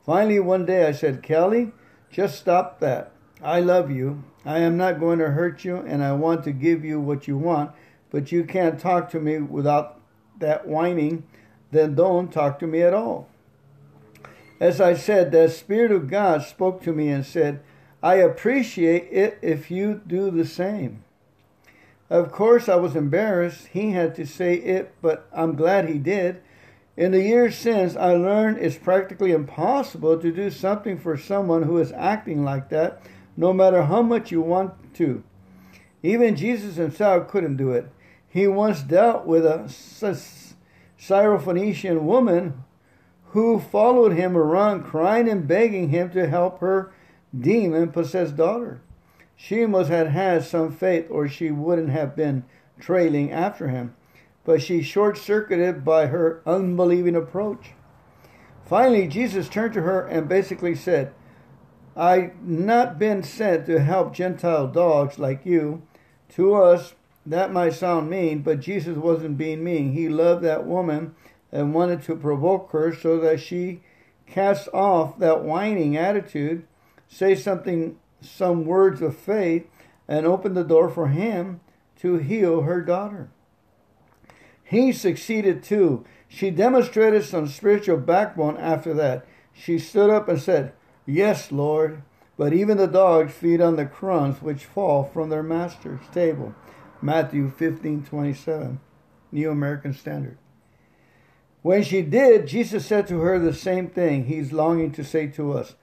Finally, 0.04 0.40
one 0.40 0.66
day 0.66 0.86
I 0.86 0.92
said, 0.92 1.22
Kelly, 1.22 1.72
just 2.10 2.38
stop 2.38 2.80
that. 2.80 3.12
I 3.42 3.60
love 3.60 3.90
you. 3.90 4.24
I 4.44 4.58
am 4.58 4.76
not 4.76 5.00
going 5.00 5.18
to 5.18 5.30
hurt 5.30 5.64
you, 5.64 5.76
and 5.76 6.04
I 6.04 6.12
want 6.12 6.44
to 6.44 6.52
give 6.52 6.84
you 6.84 7.00
what 7.00 7.26
you 7.26 7.38
want, 7.38 7.72
but 8.10 8.30
you 8.30 8.44
can't 8.44 8.78
talk 8.78 9.10
to 9.10 9.20
me 9.20 9.38
without 9.38 10.00
that 10.38 10.68
whining 10.68 11.24
then 11.70 11.94
don't 11.94 12.32
talk 12.32 12.58
to 12.60 12.66
me 12.66 12.82
at 12.82 12.94
all. 12.94 13.28
As 14.58 14.80
I 14.80 14.94
said, 14.94 15.32
the 15.32 15.48
Spirit 15.48 15.92
of 15.92 16.08
God 16.08 16.42
spoke 16.42 16.82
to 16.82 16.92
me 16.92 17.08
and 17.08 17.24
said, 17.24 17.60
I 18.02 18.16
appreciate 18.16 19.08
it 19.10 19.38
if 19.42 19.70
you 19.70 20.00
do 20.06 20.30
the 20.30 20.46
same. 20.46 21.04
Of 22.08 22.30
course, 22.30 22.68
I 22.68 22.76
was 22.76 22.94
embarrassed. 22.94 23.68
He 23.68 23.90
had 23.90 24.14
to 24.14 24.26
say 24.26 24.54
it, 24.54 24.94
but 25.02 25.28
I'm 25.32 25.56
glad 25.56 25.88
he 25.88 25.98
did. 25.98 26.40
In 26.96 27.12
the 27.12 27.20
years 27.20 27.56
since, 27.56 27.96
I 27.96 28.12
learned 28.12 28.58
it's 28.58 28.78
practically 28.78 29.32
impossible 29.32 30.18
to 30.18 30.32
do 30.32 30.50
something 30.50 30.98
for 30.98 31.18
someone 31.18 31.64
who 31.64 31.78
is 31.78 31.92
acting 31.92 32.44
like 32.44 32.70
that, 32.70 33.02
no 33.36 33.52
matter 33.52 33.82
how 33.82 34.02
much 34.02 34.30
you 34.30 34.40
want 34.40 34.94
to. 34.94 35.22
Even 36.02 36.36
Jesus 36.36 36.76
himself 36.76 37.28
couldn't 37.28 37.56
do 37.56 37.72
it. 37.72 37.88
He 38.28 38.46
once 38.46 38.82
dealt 38.82 39.26
with 39.26 39.44
a 39.44 39.68
Syrophoenician 40.98 42.02
woman 42.02 42.64
who 43.30 43.60
followed 43.60 44.12
him 44.12 44.36
around 44.36 44.84
crying 44.84 45.28
and 45.28 45.46
begging 45.46 45.90
him 45.90 46.10
to 46.10 46.28
help 46.28 46.60
her 46.60 46.92
demon 47.38 47.90
possessed 47.92 48.36
daughter. 48.36 48.80
She 49.36 49.66
must 49.66 49.90
have 49.90 50.08
had 50.08 50.44
some 50.44 50.72
faith 50.72 51.06
or 51.10 51.28
she 51.28 51.50
wouldn't 51.50 51.90
have 51.90 52.16
been 52.16 52.44
trailing 52.80 53.30
after 53.30 53.68
him, 53.68 53.94
but 54.44 54.62
she 54.62 54.82
short 54.82 55.18
circuited 55.18 55.84
by 55.84 56.06
her 56.06 56.42
unbelieving 56.46 57.14
approach. 57.14 57.72
Finally, 58.64 59.06
Jesus 59.08 59.48
turned 59.48 59.74
to 59.74 59.82
her 59.82 60.06
and 60.06 60.28
basically 60.28 60.74
said, 60.74 61.12
I've 61.94 62.42
not 62.42 62.98
been 62.98 63.22
sent 63.22 63.66
to 63.66 63.80
help 63.80 64.14
Gentile 64.14 64.66
dogs 64.66 65.18
like 65.18 65.46
you. 65.46 65.82
To 66.30 66.54
us, 66.54 66.94
that 67.26 67.52
might 67.52 67.74
sound 67.74 68.08
mean, 68.08 68.42
but 68.42 68.60
Jesus 68.60 68.96
wasn't 68.96 69.36
being 69.36 69.64
mean. 69.64 69.92
He 69.92 70.08
loved 70.08 70.44
that 70.44 70.66
woman 70.66 71.14
and 71.50 71.74
wanted 71.74 72.02
to 72.02 72.16
provoke 72.16 72.70
her 72.70 72.94
so 72.94 73.18
that 73.18 73.40
she 73.40 73.80
cast 74.26 74.68
off 74.72 75.18
that 75.18 75.42
whining 75.42 75.96
attitude, 75.96 76.66
say 77.08 77.34
something, 77.34 77.98
some 78.20 78.64
words 78.64 79.02
of 79.02 79.16
faith, 79.16 79.66
and 80.08 80.26
open 80.26 80.54
the 80.54 80.64
door 80.64 80.88
for 80.88 81.08
him 81.08 81.60
to 81.98 82.16
heal 82.16 82.62
her 82.62 82.80
daughter. 82.80 83.28
He 84.62 84.92
succeeded 84.92 85.62
too. 85.62 86.04
She 86.28 86.50
demonstrated 86.50 87.24
some 87.24 87.46
spiritual 87.46 87.98
backbone 87.98 88.56
after 88.56 88.92
that. 88.94 89.26
She 89.52 89.78
stood 89.78 90.10
up 90.10 90.28
and 90.28 90.40
said, 90.40 90.72
Yes, 91.06 91.52
Lord, 91.52 92.02
but 92.36 92.52
even 92.52 92.76
the 92.76 92.88
dogs 92.88 93.32
feed 93.32 93.60
on 93.60 93.76
the 93.76 93.86
crumbs 93.86 94.42
which 94.42 94.64
fall 94.64 95.04
from 95.04 95.30
their 95.30 95.42
master's 95.42 96.00
table. 96.12 96.54
Matthew 97.06 97.48
15:27, 97.48 98.80
New 99.30 99.48
American 99.48 99.94
Standard. 99.94 100.38
When 101.62 101.84
she 101.84 102.02
did, 102.02 102.48
Jesus 102.48 102.84
said 102.84 103.06
to 103.06 103.20
her 103.20 103.38
the 103.38 103.54
same 103.54 103.86
thing 103.86 104.24
he's 104.24 104.52
longing 104.52 104.90
to 104.90 105.04
say 105.04 105.28
to 105.28 105.52
us. 105.52 105.76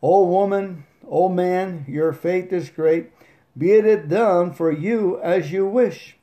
O 0.00 0.24
woman, 0.24 0.84
O 1.08 1.28
man, 1.28 1.84
your 1.88 2.12
faith 2.12 2.52
is 2.52 2.70
great. 2.70 3.10
Be 3.58 3.72
it 3.72 4.08
done 4.08 4.52
for 4.52 4.70
you 4.70 5.20
as 5.20 5.50
you 5.50 5.66
wish. 5.66 6.16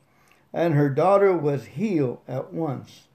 And 0.50 0.72
her 0.72 0.88
daughter 0.88 1.36
was 1.36 1.66
healed 1.66 2.20
at 2.26 2.50
once. 2.50 3.08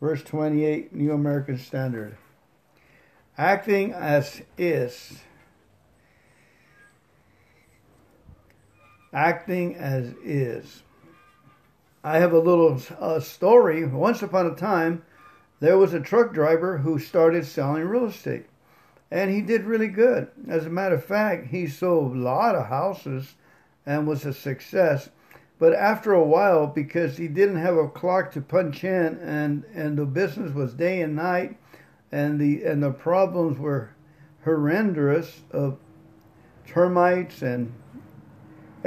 Verse 0.00 0.22
28, 0.22 0.94
New 0.94 1.12
American 1.12 1.58
Standard. 1.58 2.16
Acting 3.36 3.92
as 3.92 4.40
is. 4.56 5.20
Acting 9.12 9.74
as 9.76 10.14
is. 10.24 10.82
I 12.04 12.18
have 12.18 12.32
a 12.32 12.38
little 12.38 12.80
uh, 12.98 13.20
story. 13.20 13.84
Once 13.84 14.22
upon 14.22 14.46
a 14.46 14.54
time, 14.54 15.02
there 15.60 15.78
was 15.78 15.94
a 15.94 16.00
truck 16.00 16.32
driver 16.32 16.78
who 16.78 16.98
started 16.98 17.44
selling 17.46 17.84
real 17.84 18.06
estate. 18.06 18.46
And 19.10 19.30
he 19.30 19.40
did 19.40 19.64
really 19.64 19.88
good. 19.88 20.28
As 20.46 20.66
a 20.66 20.70
matter 20.70 20.96
of 20.96 21.04
fact, 21.04 21.46
he 21.48 21.66
sold 21.66 22.14
a 22.14 22.18
lot 22.18 22.54
of 22.54 22.66
houses 22.66 23.34
and 23.86 24.06
was 24.06 24.24
a 24.26 24.34
success. 24.34 25.08
But 25.58 25.74
after 25.74 26.12
a 26.12 26.24
while, 26.24 26.66
because 26.66 27.16
he 27.16 27.26
didn't 27.26 27.56
have 27.56 27.76
a 27.76 27.88
clock 27.88 28.30
to 28.32 28.40
punch 28.40 28.84
in 28.84 29.18
and, 29.18 29.64
and 29.74 29.98
the 29.98 30.04
business 30.04 30.52
was 30.52 30.74
day 30.74 31.00
and 31.00 31.16
night 31.16 31.56
and 32.12 32.40
the 32.40 32.64
and 32.64 32.82
the 32.82 32.90
problems 32.90 33.58
were 33.58 33.90
horrendous 34.44 35.42
of 35.50 35.78
termites 36.66 37.42
and 37.42 37.72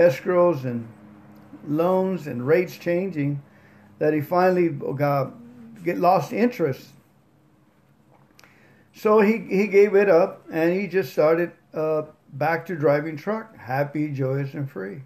escrows 0.01 0.65
and 0.65 0.87
loans 1.67 2.27
and 2.27 2.45
rates 2.45 2.77
changing 2.77 3.41
that 3.99 4.13
he 4.13 4.21
finally 4.21 4.69
got 4.69 5.33
get 5.83 5.97
lost 5.97 6.33
interest. 6.33 6.87
So 8.93 9.21
he, 9.21 9.39
he 9.39 9.67
gave 9.67 9.95
it 9.95 10.09
up 10.09 10.45
and 10.51 10.73
he 10.73 10.87
just 10.87 11.11
started 11.11 11.51
uh, 11.73 12.03
back 12.33 12.65
to 12.67 12.75
driving 12.75 13.17
truck, 13.17 13.55
happy, 13.57 14.09
joyous, 14.09 14.53
and 14.53 14.69
free. 14.69 15.03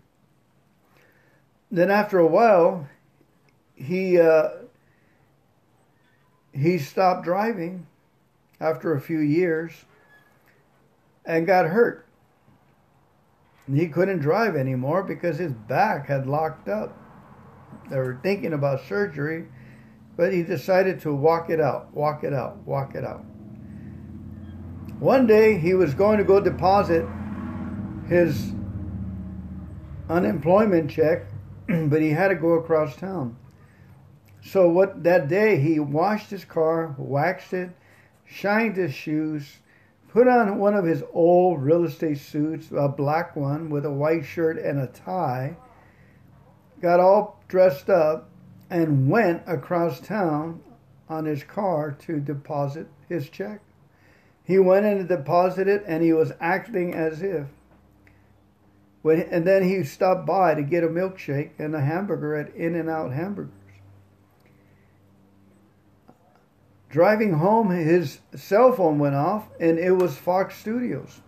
Then 1.71 1.91
after 1.91 2.19
a 2.19 2.27
while, 2.27 2.87
he 3.75 4.19
uh, 4.19 4.49
he 6.53 6.77
stopped 6.77 7.23
driving 7.23 7.85
after 8.59 8.93
a 8.93 9.01
few 9.01 9.19
years 9.19 9.71
and 11.25 11.45
got 11.45 11.65
hurt. 11.65 12.04
He 13.73 13.87
couldn't 13.87 14.19
drive 14.19 14.55
anymore 14.55 15.03
because 15.03 15.39
his 15.39 15.53
back 15.53 16.07
had 16.07 16.27
locked 16.27 16.69
up. 16.69 16.97
They 17.89 17.97
were 17.97 18.19
thinking 18.21 18.53
about 18.53 18.85
surgery, 18.85 19.47
but 20.15 20.33
he 20.33 20.43
decided 20.43 21.01
to 21.01 21.13
walk 21.13 21.49
it 21.49 21.59
out, 21.59 21.93
walk 21.93 22.23
it 22.23 22.33
out, 22.33 22.57
walk 22.65 22.95
it 22.95 23.03
out. 23.03 23.25
One 24.99 25.27
day 25.27 25.57
he 25.57 25.73
was 25.73 25.93
going 25.93 26.19
to 26.19 26.23
go 26.23 26.39
deposit 26.39 27.05
his 28.07 28.53
unemployment 30.09 30.89
check, 30.89 31.25
but 31.67 32.01
he 32.01 32.11
had 32.11 32.29
to 32.29 32.35
go 32.35 32.53
across 32.53 32.95
town. 32.95 33.35
So 34.41 34.69
what 34.69 35.03
that 35.03 35.27
day 35.27 35.59
he 35.59 35.79
washed 35.79 36.29
his 36.29 36.45
car, 36.45 36.95
waxed 36.99 37.51
it, 37.51 37.71
shined 38.25 38.77
his 38.77 38.93
shoes, 38.93 39.57
put 40.15 40.29
on 40.29 40.57
one 40.57 40.73
of 40.73 40.85
his 40.85 41.03
old 41.11 41.61
real 41.61 41.83
estate 41.83 42.17
suits, 42.17 42.71
a 42.71 42.87
black 42.87 43.35
one 43.35 43.69
with 43.69 43.83
a 43.83 43.91
white 43.91 44.23
shirt 44.23 44.57
and 44.57 44.79
a 44.79 44.87
tie, 44.87 45.57
got 46.81 47.01
all 47.01 47.43
dressed 47.49 47.89
up, 47.89 48.29
and 48.69 49.09
went 49.09 49.43
across 49.45 49.99
town 49.99 50.61
on 51.09 51.25
his 51.25 51.43
car 51.43 51.91
to 51.91 52.21
deposit 52.21 52.87
his 53.09 53.29
check. 53.29 53.59
He 54.41 54.57
went 54.57 54.85
and 54.85 55.05
deposited 55.05 55.81
it, 55.81 55.83
and 55.85 56.01
he 56.01 56.13
was 56.13 56.31
acting 56.39 56.93
as 56.93 57.21
if. 57.21 57.47
When, 59.01 59.19
and 59.19 59.45
then 59.45 59.63
he 59.63 59.83
stopped 59.83 60.25
by 60.25 60.55
to 60.55 60.63
get 60.63 60.85
a 60.85 60.87
milkshake 60.87 61.59
and 61.59 61.75
a 61.75 61.81
hamburger 61.81 62.35
at 62.35 62.55
In 62.55 62.75
and 62.75 62.89
Out 62.89 63.11
Hamburgers. 63.11 63.51
Driving 66.95 67.33
home, 67.33 67.71
his 67.71 68.21
cell 68.35 68.71
phone 68.71 68.99
went 68.99 69.15
off, 69.15 69.49
and 69.59 69.77
it 69.77 69.91
was 69.91 70.15
Fox 70.15 70.57
Studios. 70.57 71.19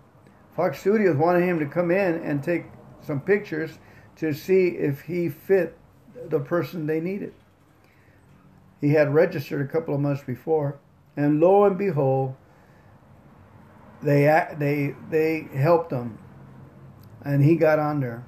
Fox 0.56 0.80
Studios 0.80 1.18
wanted 1.18 1.44
him 1.44 1.60
to 1.60 1.66
come 1.66 1.92
in 1.92 2.24
and 2.24 2.42
take 2.42 2.68
some 3.02 3.20
pictures 3.20 3.78
to 4.16 4.32
see 4.32 4.68
if 4.70 5.02
he 5.02 5.28
fit 5.28 5.78
the 6.30 6.40
person 6.40 6.88
they 6.88 7.02
needed. 7.02 7.34
He 8.80 8.94
had 8.94 9.14
registered 9.14 9.60
a 9.60 9.70
couple 9.70 9.94
of 9.94 10.00
months 10.00 10.24
before, 10.24 10.80
and 11.18 11.42
lo 11.42 11.66
and 11.66 11.78
behold, 11.78 12.38
they 14.02 14.24
they 14.58 14.96
they 15.10 15.50
helped 15.54 15.92
him, 15.92 16.18
and 17.26 17.44
he 17.44 17.58
got 17.58 17.78
on 17.78 18.00
there, 18.00 18.26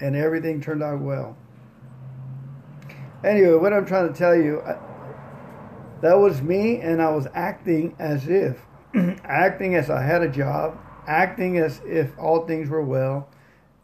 and 0.00 0.14
everything 0.14 0.60
turned 0.60 0.82
out 0.82 1.00
well. 1.00 1.34
Anyway, 3.24 3.54
what 3.54 3.72
I'm 3.72 3.86
trying 3.86 4.12
to 4.12 4.18
tell 4.18 4.36
you, 4.36 4.62
that 6.02 6.18
was 6.18 6.42
me, 6.42 6.80
and 6.80 7.00
I 7.00 7.10
was 7.10 7.26
acting 7.34 7.94
as 7.98 8.28
if, 8.28 8.60
acting 9.24 9.74
as 9.74 9.90
I 9.90 10.02
had 10.02 10.22
a 10.22 10.28
job, 10.28 10.78
acting 11.06 11.58
as 11.58 11.80
if 11.84 12.18
all 12.18 12.46
things 12.46 12.68
were 12.68 12.84
well, 12.84 13.28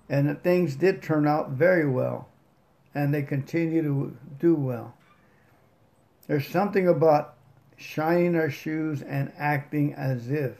and 0.08 0.42
things 0.42 0.76
did 0.76 1.02
turn 1.02 1.26
out 1.26 1.50
very 1.50 1.88
well, 1.88 2.28
and 2.94 3.12
they 3.12 3.22
continue 3.22 3.82
to 3.82 4.16
do 4.38 4.54
well. 4.54 4.94
There's 6.26 6.46
something 6.46 6.88
about 6.88 7.34
shining 7.76 8.34
our 8.34 8.50
shoes 8.50 9.02
and 9.02 9.32
acting 9.36 9.94
as 9.94 10.30
if. 10.30 10.56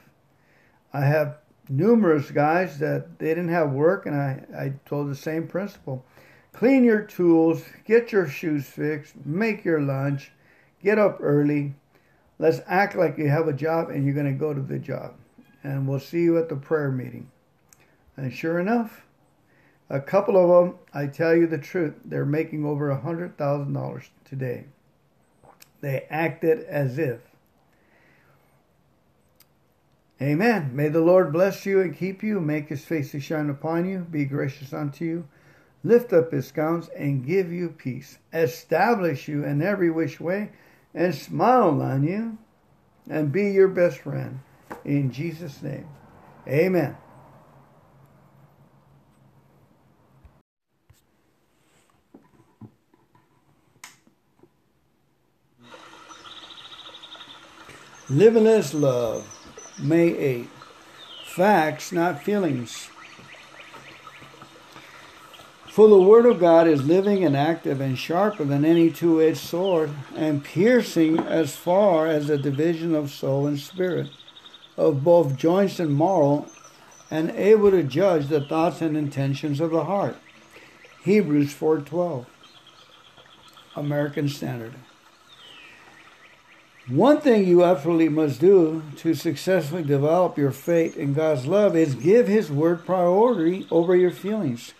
I 0.92 1.00
have 1.00 1.38
numerous 1.68 2.30
guys 2.30 2.78
that 2.78 3.18
they 3.18 3.28
didn't 3.28 3.48
have 3.48 3.72
work, 3.72 4.06
and 4.06 4.14
I, 4.14 4.44
I 4.56 4.72
told 4.84 5.10
the 5.10 5.16
same 5.16 5.48
principle. 5.48 6.04
Clean 6.52 6.84
your 6.84 7.02
tools, 7.02 7.64
get 7.84 8.12
your 8.12 8.26
shoes 8.26 8.66
fixed, 8.66 9.14
make 9.24 9.64
your 9.64 9.80
lunch, 9.80 10.32
get 10.82 10.98
up 10.98 11.18
early. 11.20 11.74
Let's 12.38 12.60
act 12.66 12.96
like 12.96 13.18
you 13.18 13.28
have 13.28 13.48
a 13.48 13.52
job 13.52 13.90
and 13.90 14.04
you're 14.04 14.14
going 14.14 14.26
to 14.26 14.32
go 14.32 14.52
to 14.52 14.60
the 14.60 14.78
job. 14.78 15.14
And 15.62 15.88
we'll 15.88 16.00
see 16.00 16.22
you 16.22 16.38
at 16.38 16.48
the 16.48 16.56
prayer 16.56 16.90
meeting. 16.90 17.30
And 18.16 18.32
sure 18.32 18.58
enough, 18.58 19.06
a 19.88 20.00
couple 20.00 20.36
of 20.36 20.64
them, 20.64 20.78
I 20.92 21.06
tell 21.06 21.34
you 21.34 21.46
the 21.46 21.58
truth, 21.58 21.94
they're 22.04 22.24
making 22.24 22.64
over 22.64 22.90
a 22.90 23.00
$100,000 23.00 24.08
today. 24.24 24.64
They 25.80 26.06
acted 26.10 26.64
as 26.64 26.98
if. 26.98 27.20
Amen. 30.20 30.74
May 30.74 30.88
the 30.88 31.02
Lord 31.02 31.32
bless 31.32 31.66
you 31.66 31.82
and 31.82 31.96
keep 31.96 32.22
you, 32.22 32.40
make 32.40 32.68
his 32.68 32.84
face 32.84 33.10
to 33.10 33.20
shine 33.20 33.50
upon 33.50 33.88
you, 33.88 33.98
be 33.98 34.24
gracious 34.24 34.72
unto 34.72 35.04
you, 35.04 35.28
lift 35.84 36.12
up 36.12 36.32
his 36.32 36.50
countenance, 36.50 36.88
and 36.96 37.26
give 37.26 37.52
you 37.52 37.68
peace. 37.68 38.18
Establish 38.32 39.28
you 39.28 39.44
in 39.44 39.60
every 39.60 39.90
which 39.90 40.18
way, 40.18 40.52
and 40.96 41.14
smile 41.14 41.82
on 41.82 42.02
you 42.02 42.38
and 43.08 43.30
be 43.30 43.50
your 43.50 43.68
best 43.68 43.98
friend. 43.98 44.40
In 44.84 45.12
Jesus' 45.12 45.62
name, 45.62 45.86
amen. 46.48 46.96
Living 58.08 58.46
as 58.46 58.72
love, 58.72 59.26
May 59.78 60.16
8. 60.16 60.48
Facts, 61.26 61.92
not 61.92 62.22
feelings. 62.22 62.88
For 65.76 65.88
the 65.88 66.00
Word 66.00 66.24
of 66.24 66.40
God 66.40 66.66
is 66.66 66.86
living 66.86 67.22
and 67.22 67.36
active 67.36 67.82
and 67.82 67.98
sharper 67.98 68.44
than 68.44 68.64
any 68.64 68.90
two 68.90 69.20
edged 69.20 69.36
sword, 69.36 69.90
and 70.16 70.42
piercing 70.42 71.18
as 71.18 71.54
far 71.54 72.06
as 72.06 72.28
the 72.28 72.38
division 72.38 72.94
of 72.94 73.10
soul 73.10 73.46
and 73.46 73.58
spirit, 73.58 74.08
of 74.78 75.04
both 75.04 75.36
joints 75.36 75.78
and 75.78 75.94
marrow, 75.94 76.46
and 77.10 77.30
able 77.32 77.70
to 77.72 77.82
judge 77.82 78.28
the 78.28 78.40
thoughts 78.40 78.80
and 78.80 78.96
intentions 78.96 79.60
of 79.60 79.70
the 79.70 79.84
heart. 79.84 80.16
Hebrews 81.04 81.52
4:12. 81.52 82.24
American 83.76 84.30
Standard. 84.30 84.76
One 86.88 87.20
thing 87.20 87.46
you 87.46 87.64
absolutely 87.64 88.08
must 88.08 88.40
do 88.40 88.82
to 88.96 89.12
successfully 89.12 89.82
develop 89.82 90.38
your 90.38 90.52
faith 90.52 90.96
in 90.96 91.12
God's 91.12 91.44
love 91.44 91.76
is 91.76 91.94
give 91.94 92.28
His 92.28 92.50
Word 92.50 92.86
priority 92.86 93.66
over 93.70 93.94
your 93.94 94.10
feelings. 94.10 94.72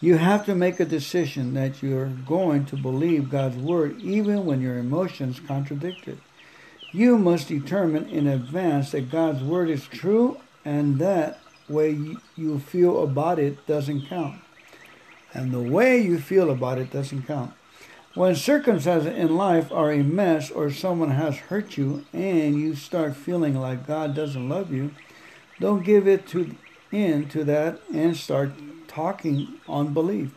You 0.00 0.16
have 0.16 0.46
to 0.46 0.54
make 0.54 0.78
a 0.78 0.84
decision 0.84 1.54
that 1.54 1.82
you're 1.82 2.06
going 2.06 2.66
to 2.66 2.76
believe 2.76 3.30
God's 3.30 3.56
Word 3.56 4.00
even 4.00 4.44
when 4.44 4.60
your 4.60 4.78
emotions 4.78 5.40
contradict 5.40 6.06
it. 6.06 6.18
You 6.92 7.18
must 7.18 7.48
determine 7.48 8.08
in 8.08 8.28
advance 8.28 8.92
that 8.92 9.10
God's 9.10 9.42
Word 9.42 9.68
is 9.68 9.86
true 9.86 10.38
and 10.64 10.98
that 11.00 11.40
way 11.68 11.98
you 12.36 12.58
feel 12.60 13.02
about 13.02 13.40
it 13.40 13.66
doesn't 13.66 14.06
count. 14.06 14.40
And 15.34 15.52
the 15.52 15.60
way 15.60 16.00
you 16.00 16.18
feel 16.18 16.50
about 16.50 16.78
it 16.78 16.92
doesn't 16.92 17.26
count. 17.26 17.52
When 18.14 18.36
circumstances 18.36 19.12
in 19.12 19.36
life 19.36 19.70
are 19.72 19.92
a 19.92 20.02
mess 20.02 20.50
or 20.50 20.70
someone 20.70 21.10
has 21.10 21.36
hurt 21.36 21.76
you 21.76 22.06
and 22.12 22.58
you 22.58 22.74
start 22.74 23.16
feeling 23.16 23.54
like 23.54 23.86
God 23.86 24.14
doesn't 24.14 24.48
love 24.48 24.72
you, 24.72 24.92
don't 25.60 25.84
give 25.84 26.06
it 26.06 26.26
to 26.28 26.54
in 26.90 27.28
to 27.28 27.44
that 27.44 27.80
and 27.92 28.16
start 28.16 28.52
talking 28.88 29.60
on 29.68 29.94
belief. 29.94 30.34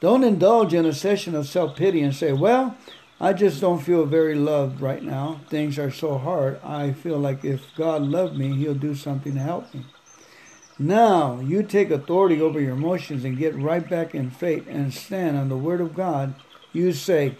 Don't 0.00 0.24
indulge 0.24 0.74
in 0.74 0.84
a 0.84 0.92
session 0.92 1.34
of 1.34 1.48
self-pity 1.48 2.02
and 2.02 2.14
say, 2.14 2.32
"Well, 2.32 2.76
I 3.20 3.32
just 3.32 3.60
don't 3.60 3.82
feel 3.82 4.04
very 4.04 4.34
loved 4.34 4.80
right 4.80 5.02
now. 5.02 5.40
Things 5.48 5.78
are 5.78 5.90
so 5.90 6.18
hard. 6.18 6.60
I 6.62 6.92
feel 6.92 7.18
like 7.18 7.44
if 7.44 7.74
God 7.76 8.02
loved 8.02 8.36
me, 8.36 8.52
he'll 8.54 8.74
do 8.74 8.94
something 8.94 9.34
to 9.34 9.40
help 9.40 9.72
me." 9.74 9.86
Now, 10.78 11.40
you 11.40 11.62
take 11.62 11.90
authority 11.90 12.40
over 12.40 12.60
your 12.60 12.74
emotions 12.74 13.24
and 13.24 13.36
get 13.36 13.56
right 13.56 13.88
back 13.88 14.14
in 14.14 14.30
faith 14.30 14.66
and 14.68 14.94
stand 14.94 15.36
on 15.36 15.48
the 15.48 15.56
word 15.56 15.80
of 15.80 15.94
God 15.94 16.34
you 16.72 16.92
say, 16.92 17.36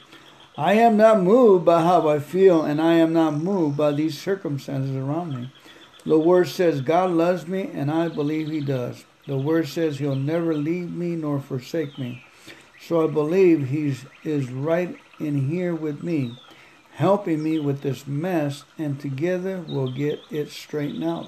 I 0.56 0.74
am 0.74 0.96
not 0.96 1.22
moved 1.22 1.64
by 1.64 1.82
how 1.82 2.08
I 2.08 2.18
feel, 2.18 2.62
and 2.62 2.80
I 2.80 2.94
am 2.94 3.12
not 3.12 3.34
moved 3.34 3.76
by 3.76 3.92
these 3.92 4.18
circumstances 4.18 4.96
around 4.96 5.36
me. 5.36 5.52
The 6.04 6.18
Word 6.18 6.48
says 6.48 6.80
God 6.80 7.10
loves 7.10 7.46
me, 7.46 7.70
and 7.72 7.90
I 7.90 8.08
believe 8.08 8.48
He 8.48 8.60
does. 8.60 9.04
The 9.28 9.36
Word 9.36 9.68
says 9.68 9.98
He'll 9.98 10.16
never 10.16 10.54
leave 10.54 10.90
me 10.90 11.14
nor 11.14 11.38
forsake 11.38 11.98
me. 11.98 12.24
So 12.80 13.04
I 13.04 13.12
believe 13.12 13.68
He 13.68 13.94
is 14.24 14.50
right 14.50 14.96
in 15.20 15.50
here 15.50 15.74
with 15.74 16.02
me, 16.02 16.40
helping 16.92 17.42
me 17.42 17.58
with 17.58 17.82
this 17.82 18.06
mess, 18.06 18.64
and 18.78 18.98
together 18.98 19.62
we'll 19.68 19.92
get 19.92 20.20
it 20.30 20.50
straightened 20.50 21.04
out. 21.04 21.26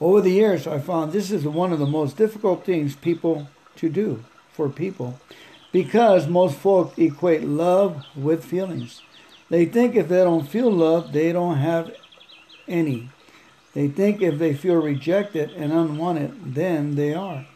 Over 0.00 0.20
the 0.20 0.30
years, 0.30 0.68
I 0.68 0.78
found 0.78 1.10
this 1.10 1.32
is 1.32 1.44
one 1.44 1.72
of 1.72 1.80
the 1.80 1.84
most 1.84 2.16
difficult 2.16 2.64
things 2.64 2.94
people 2.94 3.48
to 3.74 3.88
do 3.88 4.24
for 4.52 4.68
people 4.68 5.18
because 5.72 6.28
most 6.28 6.56
folk 6.56 6.96
equate 6.96 7.42
love 7.42 8.04
with 8.14 8.44
feelings. 8.44 9.02
They 9.48 9.64
think 9.64 9.96
if 9.96 10.08
they 10.08 10.22
don't 10.22 10.48
feel 10.48 10.70
love, 10.70 11.12
they 11.12 11.32
don't 11.32 11.56
have 11.56 11.90
any. 12.68 13.10
They 13.74 13.88
think 13.88 14.20
if 14.20 14.38
they 14.38 14.54
feel 14.54 14.76
rejected 14.76 15.50
and 15.52 15.72
unwanted, 15.72 16.54
then 16.54 16.96
they 16.96 17.14
are. 17.14 17.46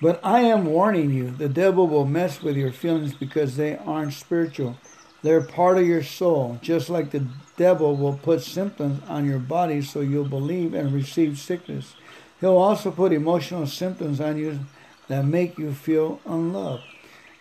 But 0.00 0.20
I 0.22 0.40
am 0.40 0.66
warning 0.66 1.10
you, 1.10 1.30
the 1.30 1.48
devil 1.48 1.86
will 1.86 2.04
mess 2.04 2.42
with 2.42 2.56
your 2.56 2.72
feelings 2.72 3.14
because 3.14 3.56
they 3.56 3.76
aren't 3.76 4.12
spiritual. 4.12 4.76
They're 5.22 5.40
part 5.40 5.78
of 5.78 5.86
your 5.86 6.02
soul, 6.02 6.58
just 6.60 6.90
like 6.90 7.10
the 7.10 7.26
devil 7.56 7.96
will 7.96 8.18
put 8.18 8.42
symptoms 8.42 9.02
on 9.08 9.24
your 9.24 9.38
body 9.38 9.80
so 9.80 10.00
you'll 10.00 10.28
believe 10.28 10.74
and 10.74 10.92
receive 10.92 11.38
sickness. 11.38 11.94
He'll 12.40 12.58
also 12.58 12.90
put 12.90 13.12
emotional 13.12 13.66
symptoms 13.66 14.20
on 14.20 14.36
you 14.36 14.60
that 15.08 15.24
make 15.24 15.56
you 15.56 15.72
feel 15.72 16.20
unloved. 16.26 16.84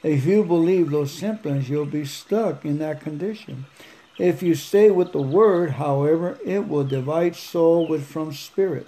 If 0.04 0.26
you 0.26 0.44
believe 0.44 0.92
those 0.92 1.12
symptoms, 1.12 1.70
you'll 1.70 1.86
be 1.86 2.06
stuck 2.06 2.64
in 2.64 2.78
that 2.78 3.02
condition. 3.02 3.66
If 4.18 4.42
you 4.42 4.56
stay 4.56 4.92
with 4.92 5.12
the 5.12 5.22
word, 5.22 5.72
however, 5.72 6.40
it 6.46 6.70
will 6.70 6.86
divide 6.86 7.36
soul 7.36 7.86
with 7.86 8.08
from 8.08 8.32
spirit. 8.32 8.88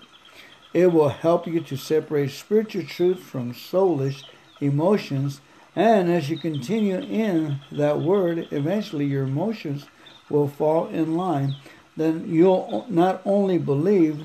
It 0.73 0.93
will 0.93 1.09
help 1.09 1.45
you 1.45 1.59
to 1.59 1.75
separate 1.75 2.32
spiritual 2.32 2.84
truth 2.84 3.19
from 3.19 3.53
soulish 3.53 4.23
emotions, 4.61 5.41
and 5.75 6.09
as 6.09 6.30
you 6.30 6.38
continue 6.38 6.99
in 6.99 7.59
that 7.73 7.99
word, 7.99 8.47
eventually 8.51 9.05
your 9.05 9.23
emotions 9.23 9.86
will 10.30 10.47
fall 10.47 10.88
in 10.88 11.17
line. 11.17 11.57
Then 11.97 12.25
you'll 12.30 12.86
not 12.89 13.21
only 13.25 13.57
believe, 13.57 14.21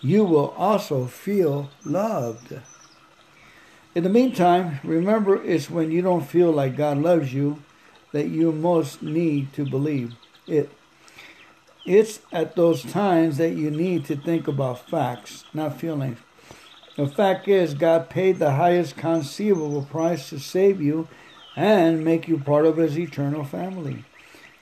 you 0.00 0.24
will 0.24 0.54
also 0.56 1.06
feel 1.06 1.68
loved. 1.84 2.58
In 3.94 4.04
the 4.04 4.08
meantime, 4.08 4.80
remember 4.82 5.42
it's 5.44 5.68
when 5.68 5.90
you 5.90 6.00
don't 6.00 6.26
feel 6.26 6.50
like 6.50 6.78
God 6.78 6.96
loves 6.96 7.34
you 7.34 7.62
that 8.12 8.28
you 8.28 8.52
most 8.52 9.02
need 9.02 9.52
to 9.52 9.68
believe 9.68 10.14
it. 10.50 10.70
It's 11.86 12.20
at 12.32 12.56
those 12.56 12.82
times 12.82 13.38
that 13.38 13.54
you 13.54 13.70
need 13.70 14.04
to 14.06 14.16
think 14.16 14.46
about 14.46 14.88
facts, 14.88 15.44
not 15.54 15.80
feelings. 15.80 16.18
The 16.96 17.06
fact 17.06 17.48
is, 17.48 17.74
God 17.74 18.10
paid 18.10 18.38
the 18.38 18.52
highest 18.52 18.96
conceivable 18.96 19.82
price 19.82 20.28
to 20.30 20.38
save 20.38 20.80
you 20.80 21.08
and 21.56 22.04
make 22.04 22.28
you 22.28 22.38
part 22.38 22.66
of 22.66 22.76
His 22.76 22.98
eternal 22.98 23.44
family. 23.44 24.04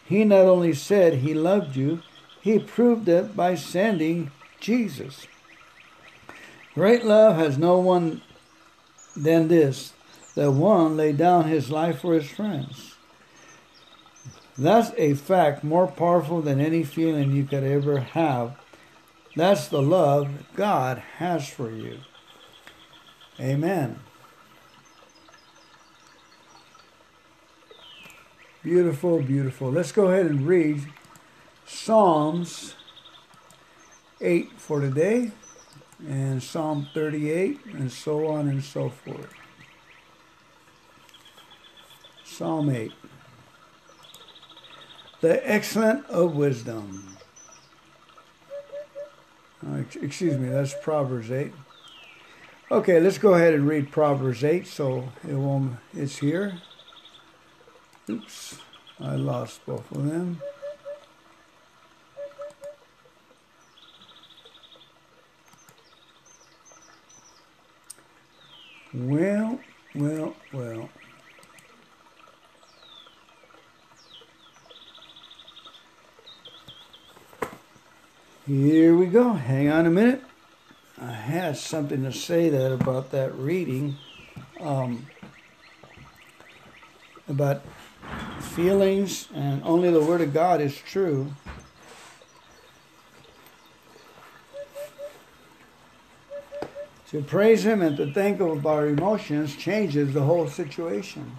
He 0.04 0.24
not 0.24 0.46
only 0.46 0.74
said 0.74 1.14
He 1.14 1.34
loved 1.34 1.74
you, 1.74 2.02
He 2.40 2.58
proved 2.58 3.08
it 3.08 3.34
by 3.34 3.56
sending 3.56 4.30
Jesus. 4.60 5.26
Great 6.74 7.04
love 7.04 7.36
has 7.36 7.58
no 7.58 7.78
one 7.78 8.22
than 9.16 9.48
this 9.48 9.92
that 10.34 10.52
one 10.52 10.96
laid 10.96 11.16
down 11.16 11.48
his 11.48 11.70
life 11.70 12.00
for 12.00 12.14
his 12.14 12.30
friends. 12.30 12.94
That's 14.58 14.90
a 14.96 15.14
fact 15.14 15.62
more 15.62 15.86
powerful 15.86 16.42
than 16.42 16.60
any 16.60 16.82
feeling 16.82 17.30
you 17.30 17.44
could 17.44 17.62
ever 17.62 18.00
have. 18.00 18.58
That's 19.36 19.68
the 19.68 19.80
love 19.80 20.28
God 20.56 20.98
has 21.18 21.48
for 21.48 21.70
you. 21.70 22.00
Amen. 23.38 24.00
Beautiful, 28.64 29.22
beautiful. 29.22 29.70
Let's 29.70 29.92
go 29.92 30.08
ahead 30.08 30.26
and 30.26 30.44
read 30.44 30.92
Psalms 31.64 32.74
8 34.20 34.50
for 34.58 34.80
today 34.80 35.30
and 36.06 36.42
Psalm 36.42 36.88
38, 36.92 37.64
and 37.74 37.92
so 37.92 38.26
on 38.26 38.48
and 38.48 38.62
so 38.62 38.88
forth. 38.88 39.32
Psalm 42.24 42.70
8. 42.70 42.92
The 45.20 45.50
excellent 45.50 46.06
of 46.06 46.36
wisdom. 46.36 47.16
Uh, 49.66 49.82
excuse 50.00 50.38
me, 50.38 50.48
that's 50.48 50.74
Proverbs 50.80 51.32
8. 51.32 51.52
Okay, 52.70 53.00
let's 53.00 53.18
go 53.18 53.34
ahead 53.34 53.54
and 53.54 53.66
read 53.66 53.90
Proverbs 53.90 54.44
8 54.44 54.66
so 54.66 55.08
it 55.28 55.34
won't, 55.34 55.78
it's 55.92 56.18
here. 56.18 56.60
Oops, 58.08 58.60
I 59.00 59.16
lost 59.16 59.66
both 59.66 59.90
of 59.90 60.06
them. 60.06 60.40
Well, 68.94 69.58
well, 69.94 70.36
well. 70.52 70.88
Here 78.48 78.96
we 78.96 79.04
go. 79.04 79.34
Hang 79.34 79.68
on 79.68 79.84
a 79.84 79.90
minute. 79.90 80.22
I 80.98 81.12
had 81.12 81.58
something 81.58 82.02
to 82.04 82.12
say 82.14 82.48
that 82.48 82.72
about 82.72 83.10
that 83.10 83.34
reading, 83.34 83.98
um, 84.58 85.06
about 87.28 87.60
feelings, 88.40 89.28
and 89.34 89.62
only 89.64 89.90
the 89.90 90.00
Word 90.00 90.22
of 90.22 90.32
God 90.32 90.62
is 90.62 90.74
true. 90.74 91.30
To 97.10 97.20
praise 97.20 97.66
Him 97.66 97.82
and 97.82 97.98
to 97.98 98.10
think 98.14 98.40
of 98.40 98.66
our 98.66 98.86
emotions 98.86 99.56
changes 99.56 100.14
the 100.14 100.22
whole 100.22 100.48
situation. 100.48 101.38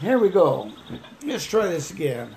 Here 0.00 0.16
we 0.16 0.28
go. 0.28 0.70
Let's 1.24 1.44
try 1.44 1.66
this 1.66 1.90
again. 1.90 2.36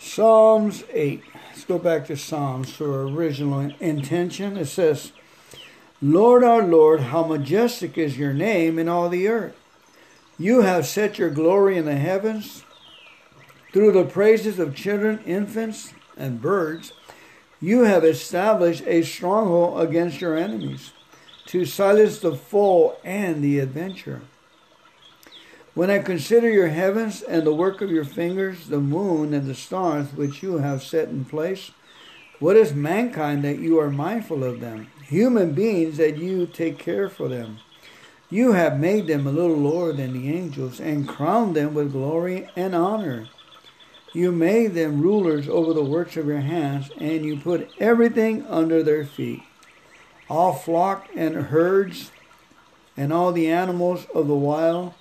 Psalms 0.00 0.82
8. 0.92 1.22
Let's 1.50 1.64
go 1.64 1.78
back 1.78 2.06
to 2.06 2.16
Psalms 2.16 2.72
for 2.72 3.06
original 3.06 3.60
intention. 3.78 4.56
It 4.56 4.66
says, 4.66 5.12
Lord 6.02 6.42
our 6.42 6.64
Lord, 6.64 7.00
how 7.00 7.22
majestic 7.24 7.96
is 7.96 8.18
your 8.18 8.32
name 8.32 8.80
in 8.80 8.88
all 8.88 9.08
the 9.08 9.28
earth. 9.28 9.56
You 10.36 10.62
have 10.62 10.84
set 10.86 11.16
your 11.16 11.30
glory 11.30 11.78
in 11.78 11.84
the 11.84 11.94
heavens. 11.94 12.64
Through 13.72 13.92
the 13.92 14.04
praises 14.04 14.58
of 14.58 14.74
children, 14.74 15.20
infants, 15.24 15.94
and 16.16 16.42
birds, 16.42 16.92
you 17.60 17.84
have 17.84 18.04
established 18.04 18.82
a 18.84 19.02
stronghold 19.02 19.80
against 19.80 20.20
your 20.20 20.36
enemies 20.36 20.90
to 21.46 21.64
silence 21.64 22.18
the 22.18 22.34
foe 22.34 22.96
and 23.04 23.42
the 23.42 23.60
adventurer. 23.60 24.22
When 25.74 25.90
I 25.90 25.98
consider 25.98 26.50
your 26.50 26.68
heavens 26.68 27.22
and 27.22 27.46
the 27.46 27.54
work 27.54 27.80
of 27.80 27.90
your 27.90 28.04
fingers, 28.04 28.68
the 28.68 28.80
moon 28.80 29.34
and 29.34 29.46
the 29.46 29.54
stars 29.54 30.12
which 30.14 30.42
you 30.42 30.58
have 30.58 30.82
set 30.82 31.08
in 31.08 31.24
place, 31.24 31.70
what 32.38 32.56
is 32.56 32.74
mankind 32.74 33.44
that 33.44 33.58
you 33.58 33.78
are 33.78 33.90
mindful 33.90 34.42
of 34.42 34.60
them? 34.60 34.88
Human 35.04 35.52
beings 35.52 35.98
that 35.98 36.16
you 36.16 36.46
take 36.46 36.78
care 36.78 37.08
for 37.08 37.28
them. 37.28 37.58
You 38.28 38.52
have 38.52 38.80
made 38.80 39.06
them 39.06 39.26
a 39.26 39.32
little 39.32 39.56
lower 39.56 39.92
than 39.92 40.12
the 40.12 40.34
angels 40.34 40.80
and 40.80 41.08
crowned 41.08 41.54
them 41.54 41.74
with 41.74 41.92
glory 41.92 42.48
and 42.56 42.74
honor. 42.74 43.28
You 44.12 44.32
made 44.32 44.74
them 44.74 45.00
rulers 45.00 45.48
over 45.48 45.72
the 45.72 45.84
works 45.84 46.16
of 46.16 46.26
your 46.26 46.40
hands, 46.40 46.90
and 46.98 47.24
you 47.24 47.38
put 47.38 47.70
everything 47.78 48.46
under 48.46 48.82
their 48.82 49.04
feet 49.04 49.42
all 50.28 50.52
flock 50.52 51.08
and 51.14 51.36
herds, 51.36 52.10
and 52.96 53.12
all 53.12 53.32
the 53.32 53.48
animals 53.48 54.06
of 54.14 54.26
the 54.26 54.34
wild, 54.34 54.94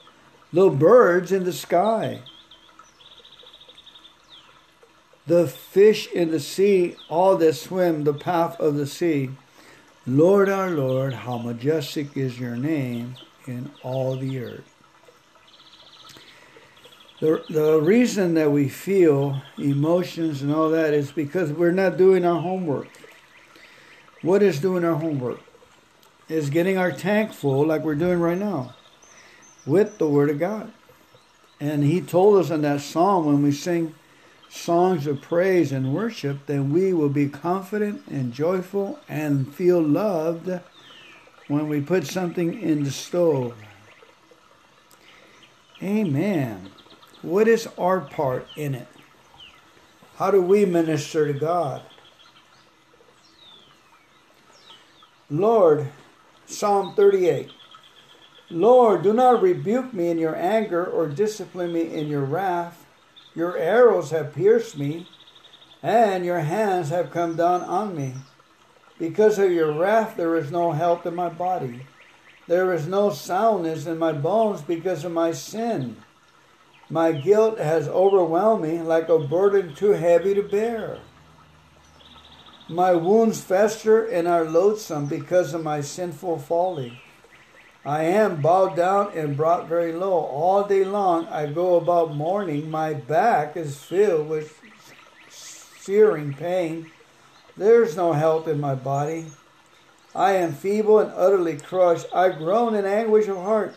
the 0.52 0.70
birds 0.70 1.32
in 1.32 1.44
the 1.44 1.54
sky, 1.54 2.22
the 5.28 5.48
fish 5.48 6.08
in 6.12 6.32
the 6.32 6.40
sea, 6.40 6.96
all 7.10 7.36
that 7.38 7.54
swim 7.54 8.04
the 8.04 8.14
path 8.14 8.60
of 8.60 8.76
the 8.76 8.86
sea. 8.86 9.32
Lord 10.06 10.50
our 10.50 10.70
Lord, 10.70 11.14
how 11.14 11.40
majestic 11.40 12.16
is 12.16 12.40
your 12.40 12.56
name 12.56 13.16
in 13.48 13.72
all 13.82 14.18
the 14.18 14.40
earth. 14.40 14.76
The, 17.20 17.44
the 17.50 17.82
reason 17.82 18.34
that 18.36 18.52
we 18.52 18.70
feel 18.70 19.42
emotions 19.58 20.42
and 20.42 20.54
all 20.54 20.70
that 20.72 20.94
is 20.94 21.12
because 21.12 21.52
we're 21.52 21.72
not 21.72 21.98
doing 21.98 22.26
our 22.26 22.40
homework. 22.40 22.90
What 24.26 24.42
is 24.42 24.60
doing 24.60 24.84
our 24.84 24.96
homework? 24.96 25.40
Is 26.28 26.50
getting 26.50 26.80
our 26.80 26.92
tank 26.92 27.32
full, 27.32 27.68
like 27.68 27.84
we're 27.84 27.94
doing 27.94 28.20
right 28.20 28.38
now, 28.38 28.74
with 29.68 30.00
the 30.00 30.08
Word 30.08 30.32
of 30.32 30.40
God. 30.40 30.74
And 31.60 31.84
He 31.84 32.02
told 32.02 32.40
us 32.40 32.50
in 32.50 32.64
that 32.64 32.82
psalm 32.82 33.28
when 33.28 33.44
we 33.44 33.52
sing 33.52 33.94
songs 34.50 35.06
of 35.06 35.22
praise 35.22 35.72
and 35.72 35.94
worship, 35.94 36.48
then 36.48 36.74
we 36.74 36.92
will 36.92 37.10
be 37.10 37.30
confident 37.30 38.02
and 38.08 38.34
joyful 38.34 39.00
and 39.08 39.54
feel 39.54 39.80
loved 39.80 40.50
when 41.48 41.70
we 41.70 41.80
put 41.80 42.08
something 42.08 42.60
in 42.60 42.84
the 42.84 42.90
stove. 42.90 43.54
Amen. 45.84 46.72
What 47.22 47.48
is 47.48 47.68
our 47.78 48.02
part 48.02 48.48
in 48.56 48.74
it? 48.74 48.88
How 50.16 50.32
do 50.32 50.42
we 50.42 50.66
minister 50.66 51.32
to 51.32 51.40
God? 51.40 51.84
Lord, 55.30 55.88
Psalm 56.46 56.94
38. 56.96 57.50
Lord, 58.52 59.02
do 59.02 59.12
not 59.12 59.42
rebuke 59.42 59.92
me 59.92 60.10
in 60.10 60.20
your 60.20 60.36
anger 60.36 60.86
or 60.86 61.08
discipline 61.08 61.74
me 61.74 61.92
in 61.96 62.08
your 62.08 62.24
wrath. 62.24 62.86
Your 63.34 63.58
arrows 63.58 64.12
have 64.12 64.36
pierced 64.36 64.78
me, 64.78 65.08
and 65.82 66.24
your 66.24 66.42
hands 66.42 66.90
have 66.90 67.10
come 67.10 67.36
down 67.36 67.64
on 67.64 67.98
me. 67.98 68.14
Because 69.00 69.40
of 69.40 69.52
your 69.52 69.74
wrath, 69.74 70.16
there 70.16 70.36
is 70.36 70.52
no 70.52 70.74
health 70.74 71.08
in 71.08 71.16
my 71.16 71.30
body. 71.30 71.88
There 72.48 72.72
is 72.72 72.86
no 72.86 73.10
soundness 73.10 73.88
in 73.88 73.98
my 73.98 74.12
bones 74.12 74.62
because 74.62 75.04
of 75.04 75.12
my 75.12 75.32
sin. 75.32 75.98
My 76.88 77.12
guilt 77.12 77.58
has 77.58 77.88
overwhelmed 77.88 78.62
me 78.62 78.80
like 78.80 79.10
a 79.10 79.18
burden 79.18 79.74
too 79.74 79.94
heavy 79.94 80.36
to 80.36 80.44
bear. 80.44 81.00
My 82.68 82.94
wounds 82.94 83.42
fester 83.42 84.06
and 84.08 84.28
are 84.28 84.44
loathsome 84.44 85.06
because 85.06 85.54
of 85.54 85.64
my 85.64 85.82
sinful 85.82 86.40
folly. 86.40 87.00
I 87.86 88.06
am 88.06 88.42
bowed 88.42 88.76
down 88.76 89.16
and 89.16 89.38
brought 89.38 89.68
very 89.68 89.94
low. 89.94 90.14
All 90.14 90.64
day 90.64 90.84
long 90.84 91.28
I 91.28 91.46
go 91.46 91.76
about 91.76 92.16
mourning. 92.16 92.72
My 92.72 92.96
back 92.96 93.56
is 93.56 93.78
filled 93.78 94.30
with 94.30 94.60
searing 95.30 96.34
pain. 96.34 96.90
There 97.56 97.84
is 97.84 97.96
no 97.96 98.14
health 98.14 98.48
in 98.48 98.60
my 98.60 98.74
body. 98.74 99.28
I 100.16 100.32
am 100.32 100.52
feeble 100.52 100.98
and 100.98 101.12
utterly 101.12 101.58
crushed. 101.58 102.08
I 102.12 102.30
groan 102.30 102.74
in 102.74 102.86
anguish 102.86 103.28
of 103.28 103.38
heart. 103.38 103.76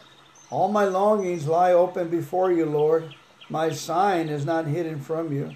All 0.48 0.72
my 0.72 0.84
longings 0.84 1.46
lie 1.46 1.74
open 1.74 2.08
before 2.08 2.50
you, 2.50 2.64
Lord. 2.64 3.14
My 3.50 3.68
sign 3.68 4.30
is 4.30 4.46
not 4.46 4.66
hidden 4.66 5.00
from 5.00 5.30
you. 5.30 5.52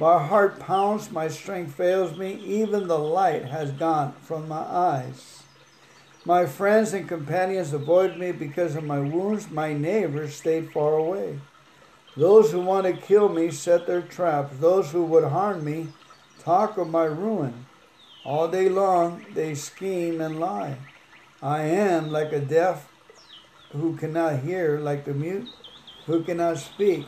My 0.00 0.26
heart 0.26 0.58
pounds, 0.58 1.10
my 1.10 1.28
strength 1.28 1.74
fails 1.74 2.16
me, 2.16 2.32
even 2.42 2.88
the 2.88 2.98
light 2.98 3.44
has 3.44 3.70
gone 3.70 4.14
from 4.22 4.48
my 4.48 4.62
eyes. 4.62 5.42
My 6.24 6.46
friends 6.46 6.94
and 6.94 7.06
companions 7.06 7.74
avoid 7.74 8.16
me 8.16 8.32
because 8.32 8.76
of 8.76 8.84
my 8.84 8.98
wounds, 8.98 9.50
my 9.50 9.74
neighbors 9.74 10.34
stayed 10.34 10.72
far 10.72 10.94
away. 10.94 11.38
Those 12.16 12.50
who 12.50 12.60
want 12.60 12.86
to 12.86 12.94
kill 12.94 13.28
me 13.28 13.50
set 13.50 13.86
their 13.86 14.00
traps. 14.00 14.56
Those 14.58 14.90
who 14.90 15.04
would 15.04 15.24
harm 15.24 15.66
me 15.66 15.88
talk 16.38 16.78
of 16.78 16.88
my 16.88 17.04
ruin. 17.04 17.66
All 18.24 18.48
day 18.48 18.70
long 18.70 19.26
they 19.34 19.54
scheme 19.54 20.22
and 20.22 20.40
lie. 20.40 20.78
I 21.42 21.64
am 21.64 22.10
like 22.10 22.32
a 22.32 22.40
deaf 22.40 22.90
who 23.72 23.98
cannot 23.98 24.40
hear, 24.40 24.78
like 24.78 25.04
the 25.04 25.12
mute 25.12 25.50
who 26.06 26.24
cannot 26.24 26.56
speak. 26.56 27.06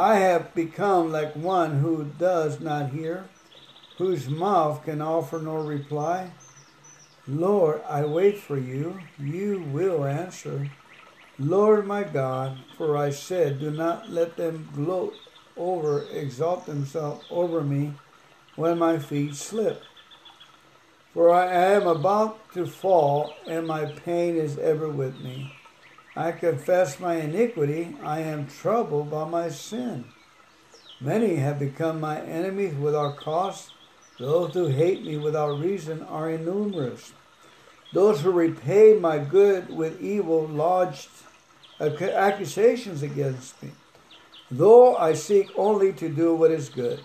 I 0.00 0.16
have 0.16 0.54
become 0.54 1.12
like 1.12 1.36
one 1.36 1.80
who 1.80 2.04
does 2.18 2.58
not 2.58 2.88
hear, 2.88 3.28
whose 3.98 4.30
mouth 4.30 4.82
can 4.82 5.02
offer 5.02 5.38
no 5.38 5.56
reply. 5.56 6.30
Lord, 7.28 7.82
I 7.86 8.06
wait 8.06 8.38
for 8.38 8.58
you. 8.58 8.98
You 9.22 9.60
will 9.60 10.06
answer. 10.06 10.70
Lord 11.38 11.86
my 11.86 12.02
God, 12.02 12.56
for 12.78 12.96
I 12.96 13.10
said, 13.10 13.60
Do 13.60 13.70
not 13.70 14.10
let 14.10 14.38
them 14.38 14.70
gloat 14.74 15.20
over, 15.58 16.06
exalt 16.14 16.64
themselves 16.64 17.22
over 17.30 17.60
me 17.60 17.92
when 18.56 18.78
my 18.78 18.98
feet 18.98 19.34
slip. 19.34 19.82
For 21.12 21.30
I 21.30 21.52
am 21.52 21.86
about 21.86 22.54
to 22.54 22.64
fall, 22.64 23.34
and 23.46 23.66
my 23.66 23.84
pain 23.84 24.36
is 24.36 24.56
ever 24.56 24.88
with 24.88 25.20
me. 25.20 25.59
I 26.16 26.32
confess 26.32 26.98
my 26.98 27.16
iniquity. 27.16 27.96
I 28.02 28.20
am 28.20 28.46
troubled 28.46 29.10
by 29.10 29.28
my 29.28 29.48
sin. 29.48 30.06
Many 31.00 31.36
have 31.36 31.58
become 31.58 32.00
my 32.00 32.20
enemies 32.20 32.74
without 32.74 33.16
cause. 33.16 33.70
Those 34.18 34.52
who 34.52 34.66
hate 34.66 35.04
me 35.04 35.16
without 35.16 35.60
reason 35.60 36.02
are 36.02 36.30
innumerable. 36.30 36.98
Those 37.92 38.20
who 38.20 38.30
repay 38.30 38.98
my 39.00 39.18
good 39.18 39.70
with 39.74 40.00
evil 40.00 40.46
lodged 40.46 41.08
accusations 41.80 43.02
against 43.02 43.62
me, 43.62 43.70
though 44.50 44.96
I 44.96 45.14
seek 45.14 45.48
only 45.56 45.92
to 45.94 46.08
do 46.08 46.34
what 46.34 46.50
is 46.50 46.68
good. 46.68 47.00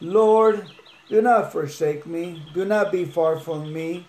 Lord, 0.00 0.66
do 1.08 1.22
not 1.22 1.52
forsake 1.52 2.06
me. 2.06 2.44
Do 2.52 2.64
not 2.64 2.92
be 2.92 3.04
far 3.04 3.38
from 3.40 3.72
me, 3.72 4.06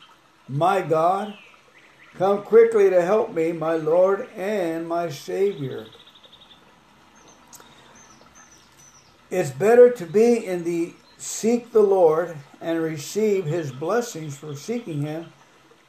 my 0.48 0.82
God. 0.82 1.36
Come 2.18 2.44
quickly 2.44 2.90
to 2.90 3.02
help 3.02 3.34
me, 3.34 3.52
my 3.52 3.76
Lord 3.76 4.30
and 4.38 4.88
my 4.88 5.10
Savior. 5.10 5.88
It's 9.30 9.52
better 9.52 9.90
to 9.90 10.06
be 10.06 10.46
in 10.46 10.64
the 10.64 10.94
seek 11.18 11.74
the 11.74 11.82
Lord 11.82 12.38
and 12.62 12.82
receive 12.82 13.46
his 13.46 13.72
blessings 13.72 14.38
for 14.38 14.56
seeking 14.56 15.02
him 15.02 15.34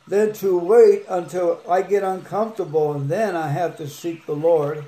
than 0.08 0.32
to 0.34 0.58
wait 0.58 1.04
until 1.08 1.60
I 1.68 1.82
get 1.82 2.02
uncomfortable 2.02 2.92
and 2.92 3.08
then 3.08 3.36
I 3.36 3.48
have 3.48 3.76
to 3.76 3.88
seek 3.88 4.26
the 4.26 4.34
Lord 4.34 4.84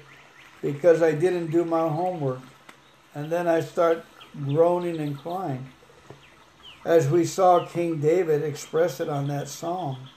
because 0.60 1.02
I 1.02 1.12
didn't 1.12 1.52
do 1.52 1.64
my 1.64 1.88
homework. 1.88 2.40
And 3.14 3.30
then 3.30 3.46
I 3.46 3.60
start 3.60 4.04
groaning 4.44 4.98
and 4.98 5.16
crying. 5.16 5.68
As 6.84 7.08
we 7.08 7.24
saw 7.24 7.64
King 7.64 8.00
David 8.00 8.42
express 8.42 8.98
it 8.98 9.08
on 9.08 9.28
that 9.28 9.48
psalm. 9.48 10.08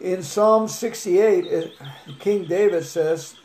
In 0.00 0.22
Psalm 0.22 0.68
68, 0.68 1.72
King 2.18 2.44
David 2.46 2.84
says, 2.84 3.36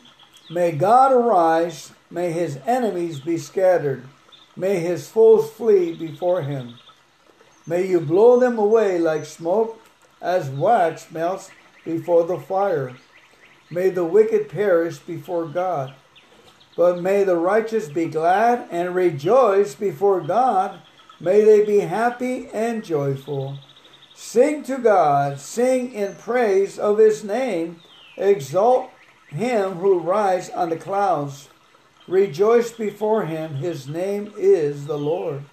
May 0.50 0.72
God 0.72 1.12
arise, 1.12 1.92
may 2.10 2.32
his 2.32 2.58
enemies 2.66 3.20
be 3.20 3.38
scattered, 3.38 4.04
may 4.56 4.80
his 4.80 5.08
foes 5.08 5.50
flee 5.50 5.94
before 5.94 6.42
him. 6.42 6.74
May 7.66 7.86
you 7.86 8.00
blow 8.00 8.40
them 8.40 8.58
away 8.58 8.98
like 8.98 9.24
smoke, 9.24 9.80
as 10.20 10.48
wax 10.48 11.10
melts 11.10 11.50
before 11.84 12.24
the 12.24 12.38
fire. 12.38 12.96
May 13.70 13.90
the 13.90 14.04
wicked 14.04 14.48
perish 14.48 14.98
before 14.98 15.46
God. 15.46 15.94
But 16.76 17.02
may 17.02 17.24
the 17.24 17.36
righteous 17.36 17.88
be 17.88 18.06
glad 18.06 18.68
and 18.70 18.94
rejoice 18.94 19.74
before 19.74 20.20
God. 20.20 20.80
May 21.20 21.44
they 21.44 21.64
be 21.64 21.80
happy 21.80 22.48
and 22.52 22.84
joyful. 22.84 23.58
Sing 24.20 24.64
to 24.64 24.78
God, 24.78 25.38
sing 25.38 25.94
in 25.94 26.16
praise 26.16 26.76
of 26.76 26.98
his 26.98 27.22
name, 27.22 27.80
exalt 28.16 28.90
him 29.28 29.74
who 29.74 30.00
rides 30.00 30.50
on 30.50 30.70
the 30.70 30.76
clouds. 30.76 31.48
Rejoice 32.08 32.72
before 32.72 33.26
him, 33.26 33.54
his 33.54 33.86
name 33.86 34.32
is 34.36 34.86
the 34.86 34.98
Lord. 34.98 35.44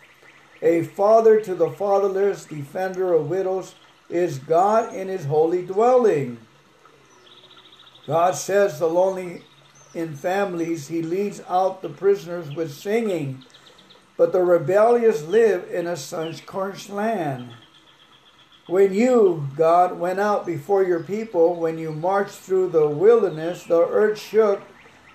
A 0.63 0.82
father 0.82 1.39
to 1.41 1.53
the 1.53 1.70
fatherless, 1.70 2.45
defender 2.45 3.13
of 3.13 3.30
widows, 3.30 3.76
is 4.09 4.39
God 4.39 4.95
in 4.95 5.09
his 5.09 5.26
holy 5.26 5.63
dwelling. 5.63 6.39
God 8.07 8.34
says 8.34 8.80
the 8.80 8.88
lonely 8.88 9.43
in 9.93 10.16
families, 10.16 10.88
he 10.88 11.03
leads 11.03 11.39
out 11.47 11.84
the 11.84 11.89
prisoners 11.89 12.53
with 12.55 12.74
singing, 12.74 13.45
but 14.18 14.32
the 14.32 14.41
rebellious 14.41 15.22
live 15.24 15.70
in 15.72 15.86
a 15.86 15.95
sun-scorched 15.95 16.89
land. 16.89 17.51
When 18.68 18.95
you, 18.95 19.47
God, 19.55 19.99
went 19.99 20.20
out 20.20 20.43
before 20.43 20.84
your 20.84 21.03
people, 21.03 21.53
when 21.53 21.78
you 21.78 21.91
marched 21.91 22.34
through 22.34 22.70
the 22.70 22.88
wilderness, 22.88 23.63
the 23.63 23.80
earth 23.80 24.20
shook, 24.20 24.63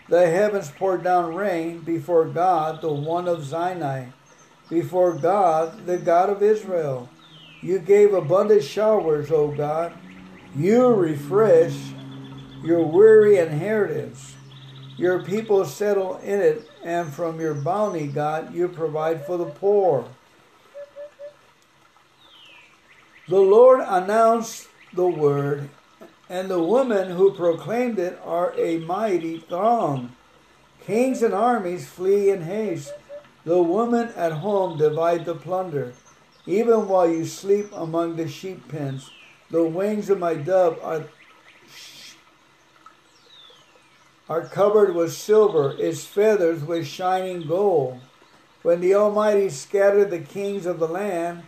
the 0.08 0.30
heavens 0.30 0.70
poured 0.70 1.02
down 1.02 1.34
rain 1.34 1.80
before 1.80 2.26
God, 2.26 2.80
the 2.80 2.92
one 2.92 3.26
of 3.26 3.44
Sinai, 3.44 4.06
before 4.68 5.14
God, 5.14 5.84
the 5.84 5.98
God 5.98 6.30
of 6.30 6.44
Israel. 6.44 7.08
You 7.60 7.80
gave 7.80 8.14
abundant 8.14 8.62
showers, 8.62 9.32
O 9.32 9.48
God. 9.48 9.94
You 10.54 10.86
refresh 10.94 11.76
your 12.62 12.84
weary 12.86 13.38
inheritance. 13.38 14.36
Your 14.96 15.24
people 15.24 15.64
settle 15.64 16.18
in 16.18 16.40
it, 16.40 16.70
and 16.84 17.12
from 17.12 17.40
your 17.40 17.54
bounty, 17.54 18.06
God, 18.06 18.54
you 18.54 18.68
provide 18.68 19.26
for 19.26 19.36
the 19.36 19.46
poor. 19.46 20.08
The 23.30 23.38
Lord 23.38 23.78
announced 23.86 24.66
the 24.92 25.06
word, 25.06 25.70
and 26.28 26.50
the 26.50 26.60
women 26.60 27.10
who 27.10 27.32
proclaimed 27.32 27.96
it 28.00 28.18
are 28.24 28.52
a 28.58 28.78
mighty 28.78 29.38
throng. 29.38 30.16
Kings 30.84 31.22
and 31.22 31.32
armies 31.32 31.88
flee 31.88 32.30
in 32.30 32.42
haste. 32.42 32.92
The 33.44 33.62
women 33.62 34.08
at 34.16 34.32
home 34.32 34.78
divide 34.78 35.26
the 35.26 35.36
plunder. 35.36 35.92
Even 36.44 36.88
while 36.88 37.08
you 37.08 37.24
sleep 37.24 37.68
among 37.72 38.16
the 38.16 38.26
sheep 38.26 38.66
pens, 38.66 39.12
the 39.48 39.62
wings 39.62 40.10
of 40.10 40.18
my 40.18 40.34
dove 40.34 40.80
are, 40.82 41.04
are 44.28 44.48
covered 44.48 44.92
with 44.96 45.12
silver, 45.12 45.76
its 45.78 46.04
feathers 46.04 46.64
with 46.64 46.84
shining 46.84 47.46
gold. 47.46 48.00
When 48.62 48.80
the 48.80 48.96
Almighty 48.96 49.50
scattered 49.50 50.10
the 50.10 50.18
kings 50.18 50.66
of 50.66 50.80
the 50.80 50.88
land, 50.88 51.44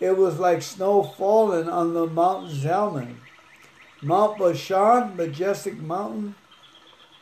it 0.00 0.16
was 0.16 0.38
like 0.38 0.62
snow 0.62 1.02
falling 1.02 1.68
on 1.68 1.94
the 1.94 2.06
Mount 2.06 2.50
Zalmon. 2.50 3.16
Mount 4.02 4.38
Bashan, 4.38 5.16
majestic 5.16 5.78
mountain. 5.78 6.34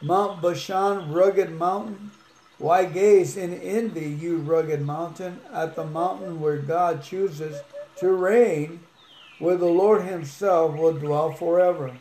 Mount 0.03 0.43
Bashan, 0.43 1.13
rugged 1.13 1.53
mountain. 1.53 2.11
Why 2.59 2.85
gaze 2.85 3.37
in 3.37 3.55
envy, 3.55 4.11
you 4.11 4.39
rugged 4.39 4.83
mountain, 4.83 5.41
at 5.53 5.77
the 5.77 5.85
mountain 5.85 6.41
where 6.41 6.57
God 6.57 7.03
chooses 7.03 7.61
to 7.97 8.13
reign, 8.13 8.81
where 9.39 9.57
the 9.57 9.67
Lord 9.67 10.03
Himself 10.03 10.77
will 10.77 10.95
dwell 10.95 11.33
forever? 11.33 11.97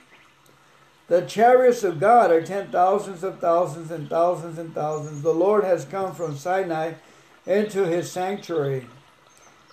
The 1.08 1.22
chariots 1.22 1.84
of 1.84 2.00
God 2.00 2.32
are 2.32 2.42
ten 2.42 2.72
thousands 2.72 3.24
of 3.24 3.40
thousands 3.40 3.92
and 3.92 4.10
thousands 4.10 4.58
and 4.58 4.74
thousands. 4.74 5.22
The 5.22 5.34
Lord 5.34 5.64
has 5.64 5.86
come 5.86 6.16
from 6.16 6.38
Sinai 6.38 6.94
into 7.46 7.86
His 7.86 8.12
sanctuary. 8.12 8.88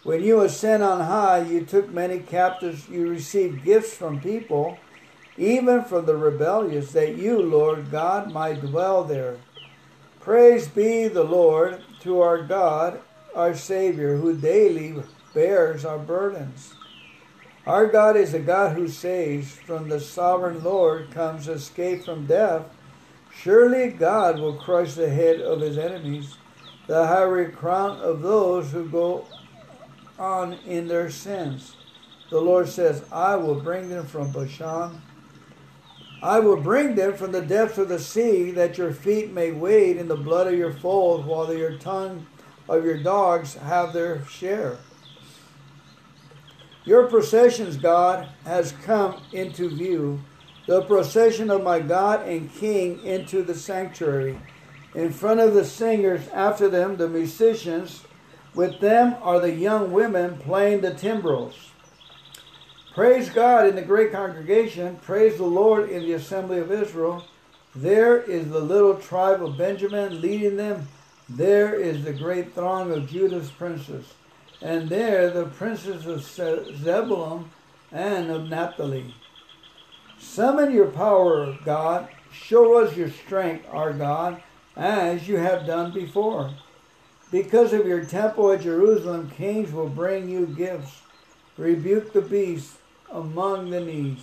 When 0.03 0.22
you 0.22 0.40
ascend 0.40 0.82
on 0.82 1.01
high, 1.01 1.42
you 1.42 1.64
took 1.64 1.90
many 1.90 2.20
captives, 2.20 2.88
you 2.88 3.07
received 3.07 3.64
gifts 3.64 3.94
from 3.94 4.20
people, 4.20 4.78
even 5.36 5.84
from 5.84 6.07
the 6.07 6.16
rebellious, 6.16 6.92
that 6.92 7.16
you, 7.16 7.40
Lord 7.42 7.90
God, 7.90 8.32
might 8.32 8.62
dwell 8.62 9.05
there. 9.05 9.36
Praise 10.20 10.68
be 10.68 11.07
the 11.09 11.24
Lord 11.24 11.82
to 12.01 12.20
our 12.20 12.42
God, 12.42 13.01
our 13.34 13.55
Savior, 13.55 14.16
who 14.16 14.34
daily 14.34 15.03
bears 15.34 15.84
our 15.84 15.98
burdens. 15.98 16.74
Our 17.66 17.86
God 17.86 18.16
is 18.16 18.32
a 18.32 18.38
God 18.38 18.74
who 18.76 18.88
saves. 18.88 19.53
From 19.53 19.90
the 19.90 20.01
sovereign 20.01 20.64
Lord 20.64 21.11
comes 21.11 21.46
escape 21.46 22.05
from 22.07 22.26
death. 22.26 22.62
Surely 23.34 23.90
God 23.90 24.40
will 24.40 24.57
crush 24.57 24.94
the 24.94 25.11
head 25.11 25.40
of 25.40 25.61
his 25.61 25.76
enemies, 25.76 26.36
the 26.86 27.07
high 27.07 27.44
crown 27.44 27.98
of 27.98 28.22
those 28.22 28.72
who 28.72 28.88
go 28.88 29.26
on 30.21 30.53
in 30.66 30.87
their 30.87 31.11
sins. 31.11 31.77
The 32.31 32.41
Lord 32.41 32.68
says, 32.68 33.03
I 33.11 33.35
will 33.35 33.61
bring 33.61 33.89
them 33.89 34.07
from 34.07 34.31
Bashan 34.31 35.03
I 36.23 36.39
will 36.39 36.59
bring 36.59 36.97
them 36.97 37.16
from 37.16 37.33
the 37.33 37.41
depths 37.41 37.79
of 37.79 37.89
the 37.89 37.99
sea, 37.99 38.51
that 38.51 38.77
your 38.77 38.93
feet 38.93 39.33
may 39.33 39.53
wade 39.53 39.97
in 39.97 40.07
the 40.07 40.16
blood 40.16 40.49
of 40.49 40.59
your 40.59 40.73
foals, 40.73 41.25
while 41.25 41.53
your 41.55 41.79
tongue 41.79 42.27
of 42.68 42.85
your 42.85 43.03
dogs 43.03 43.55
have 43.55 43.95
their 43.95 44.25
share. 44.27 44.79
Your 46.85 47.07
processions, 47.07 47.77
God, 47.77 48.29
has 48.45 48.73
come 48.85 49.23
into 49.33 49.71
view. 49.71 50.21
The 50.66 50.83
procession 50.83 51.51
of 51.51 51.62
my 51.62 51.81
God 51.81 52.29
and 52.29 52.53
King 52.55 53.03
into 53.03 53.43
the 53.43 53.55
sanctuary. 53.55 54.39
In 54.95 55.12
front 55.12 55.41
of 55.41 55.55
the 55.55 55.64
singers, 55.64 56.29
after 56.35 56.68
them, 56.68 56.97
the 56.97 57.09
musicians. 57.09 58.05
With 58.55 58.80
them 58.80 59.16
are 59.22 59.40
the 59.40 59.55
young 59.55 59.92
women 59.92 60.38
playing 60.38 60.80
the 60.80 60.94
timbrels. 60.94 61.70
Praise 62.94 63.30
God 63.30 63.66
in 63.66 63.76
the 63.76 63.82
great 63.82 64.11
congregation. 64.11 64.96
Praise 64.96 65.36
the 65.36 65.44
Lord 65.44 65.88
in 65.88 66.03
the 66.03 66.14
assembly 66.14 66.59
of 66.59 66.72
Israel. 66.72 67.24
There 67.74 68.20
is 68.20 68.48
the 68.48 68.59
little 68.59 68.96
tribe 68.96 69.42
of 69.42 69.57
Benjamin 69.57 70.20
leading 70.20 70.57
them. 70.57 70.88
There 71.28 71.72
is 71.72 72.05
the 72.05 72.12
great 72.12 72.53
throng 72.53 72.90
of 72.90 73.09
Judah's 73.09 73.51
princes. 73.51 74.14
And 74.61 74.88
there 74.88 75.30
the 75.30 75.44
princes 75.44 76.07
of 76.07 76.24
Zebulun 76.24 77.51
and 77.92 78.30
of 78.30 78.48
Naphtali. 78.48 79.14
Summon 80.18 80.72
your 80.72 80.90
power, 80.90 81.57
God. 81.64 82.09
Show 82.32 82.82
us 82.84 82.96
your 82.96 83.11
strength, 83.11 83.66
our 83.70 83.92
God, 83.92 84.42
as 84.76 85.28
you 85.28 85.36
have 85.36 85.66
done 85.66 85.92
before. 85.92 86.53
Because 87.31 87.72
of 87.72 87.87
your 87.87 88.05
temple 88.05 88.51
at 88.53 88.62
Jerusalem, 88.62 89.31
kings 89.37 89.72
will 89.72 89.89
bring 89.89 90.28
you 90.28 90.47
gifts. 90.47 91.03
Rebuke 91.57 92.12
the 92.12 92.22
beasts 92.22 92.78
among 93.11 93.70
the 93.70 93.81
knees, 93.81 94.20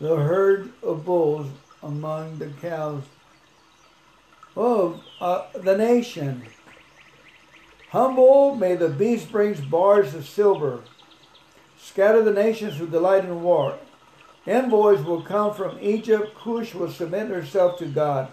the 0.00 0.16
herd 0.16 0.70
of 0.82 1.04
bulls 1.04 1.46
among 1.82 2.38
the 2.38 2.48
cows 2.60 3.02
of 4.56 5.02
uh, 5.20 5.46
the 5.54 5.76
nation. 5.76 6.42
Humble 7.90 8.54
may 8.54 8.76
the 8.76 8.88
beast 8.88 9.32
bring 9.32 9.54
bars 9.68 10.14
of 10.14 10.28
silver. 10.28 10.80
Scatter 11.78 12.22
the 12.22 12.32
nations 12.32 12.76
who 12.76 12.86
delight 12.86 13.24
in 13.24 13.42
war. 13.42 13.78
Envoys 14.46 15.02
will 15.04 15.22
come 15.22 15.54
from 15.54 15.78
Egypt. 15.80 16.34
Cush 16.34 16.74
will 16.74 16.90
submit 16.90 17.28
herself 17.28 17.78
to 17.78 17.86
God. 17.86 18.32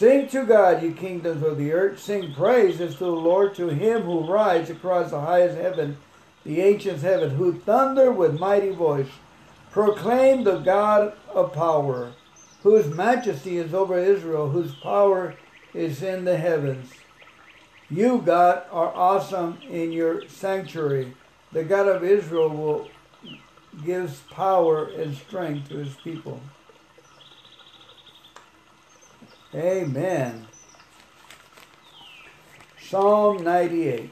Sing 0.00 0.28
to 0.28 0.46
God, 0.46 0.82
you 0.82 0.92
kingdoms 0.92 1.42
of 1.42 1.58
the 1.58 1.74
earth. 1.74 2.00
Sing 2.00 2.32
praises 2.32 2.94
to 2.94 3.04
the 3.04 3.10
Lord, 3.10 3.54
to 3.56 3.68
him 3.68 4.00
who 4.00 4.26
rides 4.26 4.70
across 4.70 5.10
the 5.10 5.20
highest 5.20 5.58
heaven 5.58 5.98
the 6.42 6.62
ancient 6.62 7.02
heaven, 7.02 7.28
who 7.28 7.60
thunder 7.60 8.10
with 8.10 8.40
mighty 8.40 8.70
voice. 8.70 9.10
Proclaim 9.70 10.42
the 10.42 10.60
God 10.60 11.12
of 11.28 11.52
power, 11.52 12.12
whose 12.62 12.86
majesty 12.86 13.58
is 13.58 13.74
over 13.74 13.98
Israel, 13.98 14.48
whose 14.48 14.74
power 14.76 15.34
is 15.74 16.02
in 16.02 16.24
the 16.24 16.38
heavens. 16.38 16.90
You, 17.90 18.22
God, 18.24 18.62
are 18.72 18.94
awesome 18.94 19.58
in 19.68 19.92
your 19.92 20.26
sanctuary. 20.28 21.14
The 21.52 21.64
God 21.64 21.88
of 21.88 22.04
Israel 22.04 22.48
will 22.48 22.88
gives 23.84 24.20
power 24.30 24.86
and 24.86 25.14
strength 25.14 25.68
to 25.68 25.76
his 25.76 25.94
people. 25.96 26.40
Amen. 29.52 30.46
Psalm 32.80 33.42
98. 33.42 34.08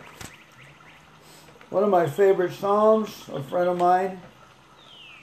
One 1.71 1.85
of 1.85 1.91
my 1.91 2.09
favorite 2.09 2.53
Psalms, 2.55 3.29
a 3.33 3.41
friend 3.45 3.69
of 3.69 3.79
mine 3.79 4.21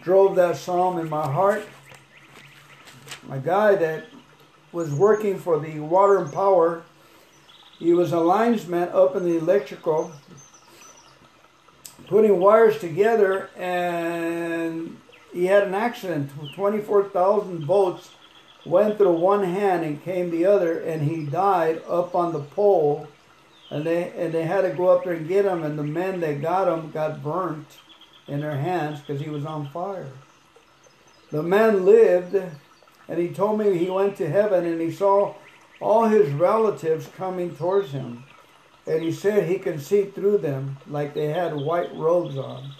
drove 0.03 0.37
that 0.37 0.55
psalm 0.55 0.99
in 0.99 1.09
my 1.09 1.29
heart. 1.29 1.67
A 3.29 3.39
guy 3.39 3.75
that 3.75 4.05
was 4.71 4.93
working 4.93 5.37
for 5.37 5.59
the 5.59 5.81
water 5.81 6.19
and 6.19 6.31
power, 6.31 6.83
he 7.77 7.93
was 7.93 8.13
a 8.13 8.19
linesman 8.21 8.87
up 8.93 9.17
in 9.17 9.25
the 9.25 9.37
electrical, 9.37 10.13
putting 12.07 12.39
wires 12.39 12.79
together, 12.79 13.49
and 13.57 14.95
he 15.33 15.47
had 15.47 15.63
an 15.63 15.73
accident. 15.73 16.31
with 16.39 16.53
24,000 16.53 17.67
boats 17.67 18.11
went 18.65 18.97
through 18.97 19.13
one 19.13 19.43
hand 19.43 19.85
and 19.85 20.03
came 20.03 20.31
the 20.31 20.45
other, 20.45 20.79
and 20.79 21.03
he 21.03 21.25
died 21.25 21.81
up 21.87 22.15
on 22.15 22.33
the 22.33 22.41
pole. 22.41 23.07
And 23.69 23.83
they 23.83 24.11
and 24.11 24.31
they 24.33 24.43
had 24.43 24.61
to 24.61 24.69
go 24.69 24.89
up 24.89 25.03
there 25.03 25.13
and 25.13 25.27
get 25.27 25.45
him, 25.45 25.63
and 25.63 25.77
the 25.77 25.83
men 25.83 26.19
that 26.19 26.41
got 26.41 26.67
him 26.67 26.91
got 26.91 27.23
burnt 27.23 27.77
in 28.27 28.39
their 28.41 28.57
hands 28.57 28.99
because 28.99 29.21
he 29.21 29.29
was 29.29 29.45
on 29.45 29.69
fire. 29.69 30.11
The 31.31 31.43
man 31.43 31.85
lived, 31.85 32.35
and 33.07 33.19
he 33.19 33.29
told 33.29 33.59
me 33.59 33.77
he 33.77 33.89
went 33.89 34.17
to 34.17 34.29
heaven 34.29 34.65
and 34.65 34.79
he 34.79 34.91
saw 34.91 35.35
all 35.79 36.05
his 36.05 36.31
relatives 36.31 37.07
coming 37.17 37.55
towards 37.55 37.91
him. 37.91 38.23
And 38.87 39.01
he 39.01 39.11
said 39.11 39.49
he 39.49 39.57
could 39.57 39.81
see 39.81 40.05
through 40.05 40.39
them 40.39 40.77
like 40.87 41.13
they 41.13 41.27
had 41.27 41.55
white 41.55 41.93
robes 41.95 42.37
on. 42.37 42.71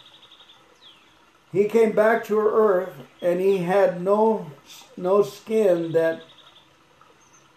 He 1.56 1.70
came 1.70 1.94
back 1.94 2.26
to 2.26 2.38
earth 2.38 2.92
and 3.22 3.40
he 3.40 3.60
had 3.60 4.02
no 4.02 4.52
no 4.98 5.24
skin 5.24 5.94
that 5.94 6.22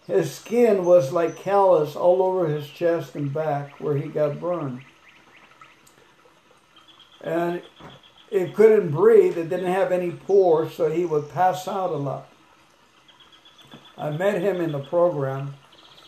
his 0.07 0.33
skin 0.33 0.85
was 0.85 1.13
like 1.13 1.35
callus 1.35 1.97
all 1.97 2.23
over 2.23 2.47
his 2.47 2.69
chest 2.69 3.17
and 3.17 3.33
back 3.33 3.81
where 3.81 3.97
he 3.97 4.09
got 4.09 4.39
burned. 4.39 4.83
And 7.23 7.61
it 8.31 8.55
couldn't 8.55 8.93
breathe, 8.93 9.37
it 9.37 9.49
didn't 9.49 9.73
have 9.73 9.91
any 9.91 10.13
pores, 10.13 10.75
so 10.75 10.89
he 10.89 11.05
would 11.05 11.29
pass 11.33 11.67
out 11.67 11.91
a 11.91 11.97
lot. 11.97 12.29
I 13.97 14.11
met 14.11 14.41
him 14.41 14.61
in 14.61 14.71
the 14.71 14.79
program 14.79 15.55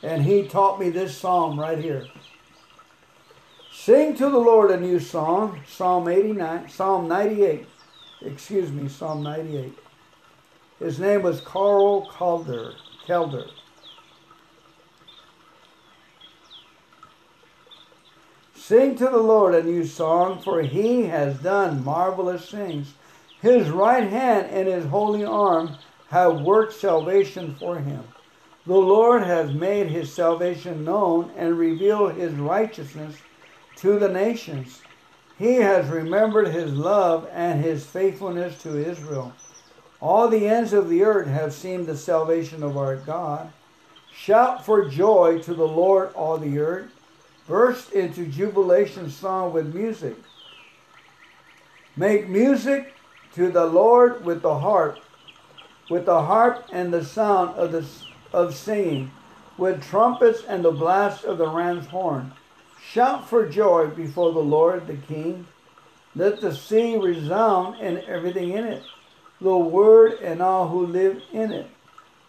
and 0.01 0.23
he 0.23 0.47
taught 0.47 0.79
me 0.79 0.91
this 0.91 1.19
psalm 1.19 1.59
right 1.59 1.79
here. 1.79 2.07
Sing 3.73 4.15
to 4.15 4.31
the 4.31 4.39
Lord 4.39 4.71
a 4.71 4.79
new 4.79 5.01
song, 5.01 5.63
Psalm 5.67 6.07
89, 6.07 6.69
Psalm 6.69 7.09
98. 7.09 7.67
Excuse 8.23 8.71
me, 8.71 8.89
Psalm 8.89 9.23
98. 9.23 9.79
His 10.79 10.99
name 10.99 11.23
was 11.23 11.41
Carl 11.41 12.07
Calder. 12.11 12.75
Calder. 13.07 13.47
Sing 18.55 18.95
to 18.97 19.05
the 19.07 19.19
Lord 19.19 19.55
a 19.55 19.63
new 19.63 19.85
song, 19.85 20.41
for 20.43 20.63
he 20.63 21.05
has 21.05 21.39
done 21.39 21.83
marvelous 21.83 22.51
things. 22.51 22.93
His 23.41 23.71
right 23.71 24.09
hand 24.09 24.49
and 24.51 24.69
his 24.69 24.85
holy 24.85 25.25
arm 25.25 25.77
have 26.11 26.43
worked 26.43 26.75
salvation 26.75 27.57
for 27.59 27.79
him. 27.79 28.05
The 28.67 28.75
Lord 28.75 29.23
has 29.23 29.53
made 29.53 29.87
his 29.87 30.13
salvation 30.13 30.85
known 30.85 31.33
and 31.37 31.59
revealed 31.59 32.15
his 32.15 32.35
righteousness 32.35 33.17
to 33.77 33.99
the 33.99 34.09
nations. 34.09 34.83
He 35.41 35.55
has 35.55 35.89
remembered 35.89 36.49
his 36.49 36.75
love 36.75 37.27
and 37.33 37.65
his 37.65 37.87
faithfulness 37.87 38.61
to 38.61 38.77
Israel. 38.77 39.33
All 39.99 40.29
the 40.29 40.47
ends 40.47 40.75
of 40.75 40.91
the 40.91 41.03
earth 41.03 41.29
have 41.29 41.55
seen 41.55 41.87
the 41.87 41.97
salvation 41.97 42.63
of 42.63 42.77
our 42.77 42.97
God. 42.97 43.51
Shout 44.13 44.67
for 44.67 44.87
joy 44.91 45.39
to 45.39 45.55
the 45.55 45.67
Lord, 45.67 46.13
all 46.13 46.37
the 46.37 46.59
earth. 46.59 46.91
Burst 47.49 47.93
into 47.93 48.27
jubilation 48.27 49.09
song 49.09 49.55
with 49.55 49.75
music. 49.75 50.17
Make 51.97 52.29
music 52.29 52.93
to 53.35 53.51
the 53.51 53.65
Lord 53.65 54.23
with 54.23 54.43
the 54.43 54.59
harp, 54.59 54.99
with 55.89 56.05
the 56.05 56.21
harp 56.21 56.67
and 56.71 56.93
the 56.93 57.03
sound 57.03 57.57
of, 57.57 57.73
the, 57.73 57.87
of 58.35 58.55
singing, 58.55 59.11
with 59.57 59.83
trumpets 59.83 60.43
and 60.47 60.63
the 60.63 60.71
blast 60.71 61.25
of 61.25 61.39
the 61.39 61.49
ram's 61.49 61.87
horn 61.87 62.35
Shout 62.93 63.29
for 63.29 63.47
joy 63.49 63.87
before 63.87 64.33
the 64.33 64.41
Lord 64.41 64.89
the 64.89 64.97
King. 64.97 65.47
Let 66.17 66.41
the 66.41 66.53
sea 66.53 66.97
resound 66.97 67.81
and 67.81 67.99
everything 67.99 68.51
in 68.51 68.65
it, 68.65 68.83
the 69.41 69.57
word 69.57 70.19
and 70.21 70.43
all 70.43 70.67
who 70.67 70.87
live 70.87 71.23
in 71.33 71.53
it. 71.53 71.71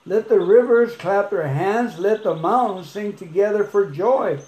Let 0.06 0.30
the 0.30 0.40
rivers 0.40 0.96
clap 0.98 1.32
their 1.32 1.48
hands. 1.48 1.98
Let 1.98 2.22
the 2.24 2.36
mountains 2.36 2.92
sing 2.92 3.14
together 3.14 3.64
for 3.64 3.90
joy. 3.90 4.40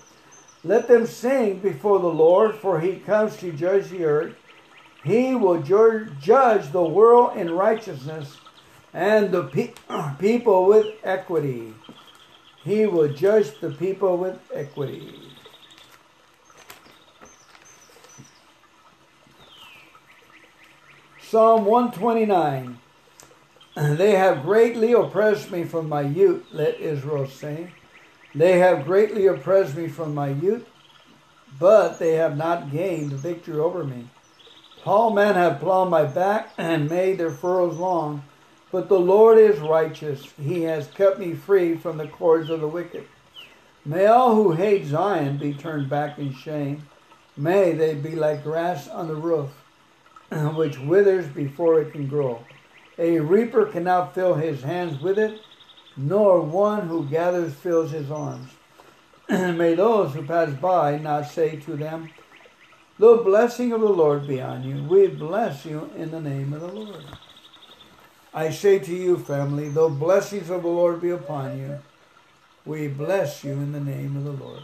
Let 0.64 0.88
them 0.88 1.08
sing 1.08 1.58
before 1.58 1.98
the 1.98 2.06
Lord, 2.06 2.54
for 2.58 2.80
he 2.80 2.98
comes 2.98 3.36
to 3.38 3.52
judge 3.52 3.90
the 3.90 4.06
earth. 4.06 4.36
He 5.04 5.34
will 5.34 5.64
judge 5.64 6.72
the 6.72 6.84
world 6.84 7.38
in 7.38 7.50
righteousness 7.50 8.38
and 8.94 9.32
the 9.32 9.46
pe- 9.46 9.74
people 10.20 10.68
with 10.68 10.94
equity. 11.04 11.74
He 12.64 12.86
will 12.86 13.12
judge 13.12 13.60
the 13.60 13.72
people 13.72 14.18
with 14.18 14.40
equity. 14.54 15.33
Psalm 21.34 21.66
129. 21.66 22.78
They 23.76 24.12
have 24.12 24.44
greatly 24.44 24.94
oppressed 24.94 25.50
me 25.50 25.64
from 25.64 25.90
my 25.90 26.02
youth, 26.02 26.46
let 26.52 26.80
Israel 26.80 27.28
say. 27.28 27.72
They 28.36 28.60
have 28.60 28.86
greatly 28.86 29.26
oppressed 29.26 29.76
me 29.76 29.88
from 29.88 30.14
my 30.14 30.28
youth, 30.28 30.70
but 31.60 31.98
they 31.98 32.18
have 32.18 32.38
not 32.38 32.70
gained 32.70 33.14
victory 33.14 33.60
over 33.60 33.84
me. 33.84 34.10
Tall 34.84 35.10
men 35.10 35.34
have 35.34 35.60
plowed 35.60 35.90
my 35.90 36.04
back 36.04 36.54
and 36.60 36.88
made 36.88 37.18
their 37.18 37.32
furrows 37.32 37.78
long, 37.78 38.24
but 38.72 38.88
the 38.88 39.00
Lord 39.00 39.40
is 39.40 39.58
righteous. 39.58 40.28
He 40.40 40.62
has 40.62 40.86
kept 40.90 41.18
me 41.18 41.34
free 41.34 41.76
from 41.76 41.98
the 41.98 42.08
cords 42.08 42.52
of 42.52 42.62
the 42.62 42.68
wicked. 42.68 43.08
May 43.84 44.06
all 44.06 44.36
who 44.36 44.52
hate 44.52 44.86
Zion 44.86 45.40
be 45.40 45.56
turned 45.56 45.90
back 45.90 46.20
in 46.20 46.32
shame. 46.32 46.88
May 47.36 47.72
they 47.72 47.96
be 47.96 48.12
like 48.12 48.44
grass 48.44 48.88
on 48.88 49.08
the 49.08 49.16
roof 49.16 49.50
which 50.56 50.80
withers 50.80 51.28
before 51.28 51.82
it 51.82 51.92
can 51.92 52.08
grow. 52.08 52.44
A 52.98 53.20
reaper 53.20 53.66
cannot 53.66 54.14
fill 54.14 54.36
his 54.36 54.62
hands 54.62 55.02
with 55.02 55.18
it, 55.18 55.40
nor 55.98 56.42
one 56.42 56.88
who 56.88 57.06
gathers 57.06 57.54
fills 57.54 57.92
his 57.92 58.12
arms. 58.12 58.50
May 59.30 59.76
those 59.76 60.14
who 60.14 60.24
pass 60.24 60.54
by 60.54 60.98
not 60.98 61.28
say 61.28 61.56
to 61.58 61.76
them, 61.76 62.10
The 63.00 63.18
blessing 63.18 63.72
of 63.72 63.82
the 63.82 63.90
Lord 63.90 64.28
be 64.28 64.42
on 64.42 64.64
you. 64.64 64.84
We 64.84 65.08
bless 65.08 65.66
you 65.66 65.90
in 65.96 66.12
the 66.12 66.22
name 66.22 66.54
of 66.54 66.62
the 66.62 66.68
Lord. 66.68 67.06
I 68.34 68.50
say 68.50 68.80
to 68.80 68.94
you, 68.94 69.18
family, 69.18 69.70
the 69.70 69.90
blessings 69.90 70.50
of 70.50 70.64
the 70.64 70.68
Lord 70.68 71.02
be 71.02 71.12
upon 71.12 71.60
you. 71.60 71.80
We 72.66 72.88
bless 72.88 73.44
you 73.44 73.52
in 73.52 73.72
the 73.72 73.80
name 73.80 74.18
of 74.18 74.24
the 74.24 74.32
Lord. 74.32 74.64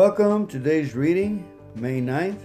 Welcome 0.00 0.46
to 0.46 0.58
today's 0.58 0.94
reading, 0.94 1.46
May 1.74 2.00
9th. 2.00 2.40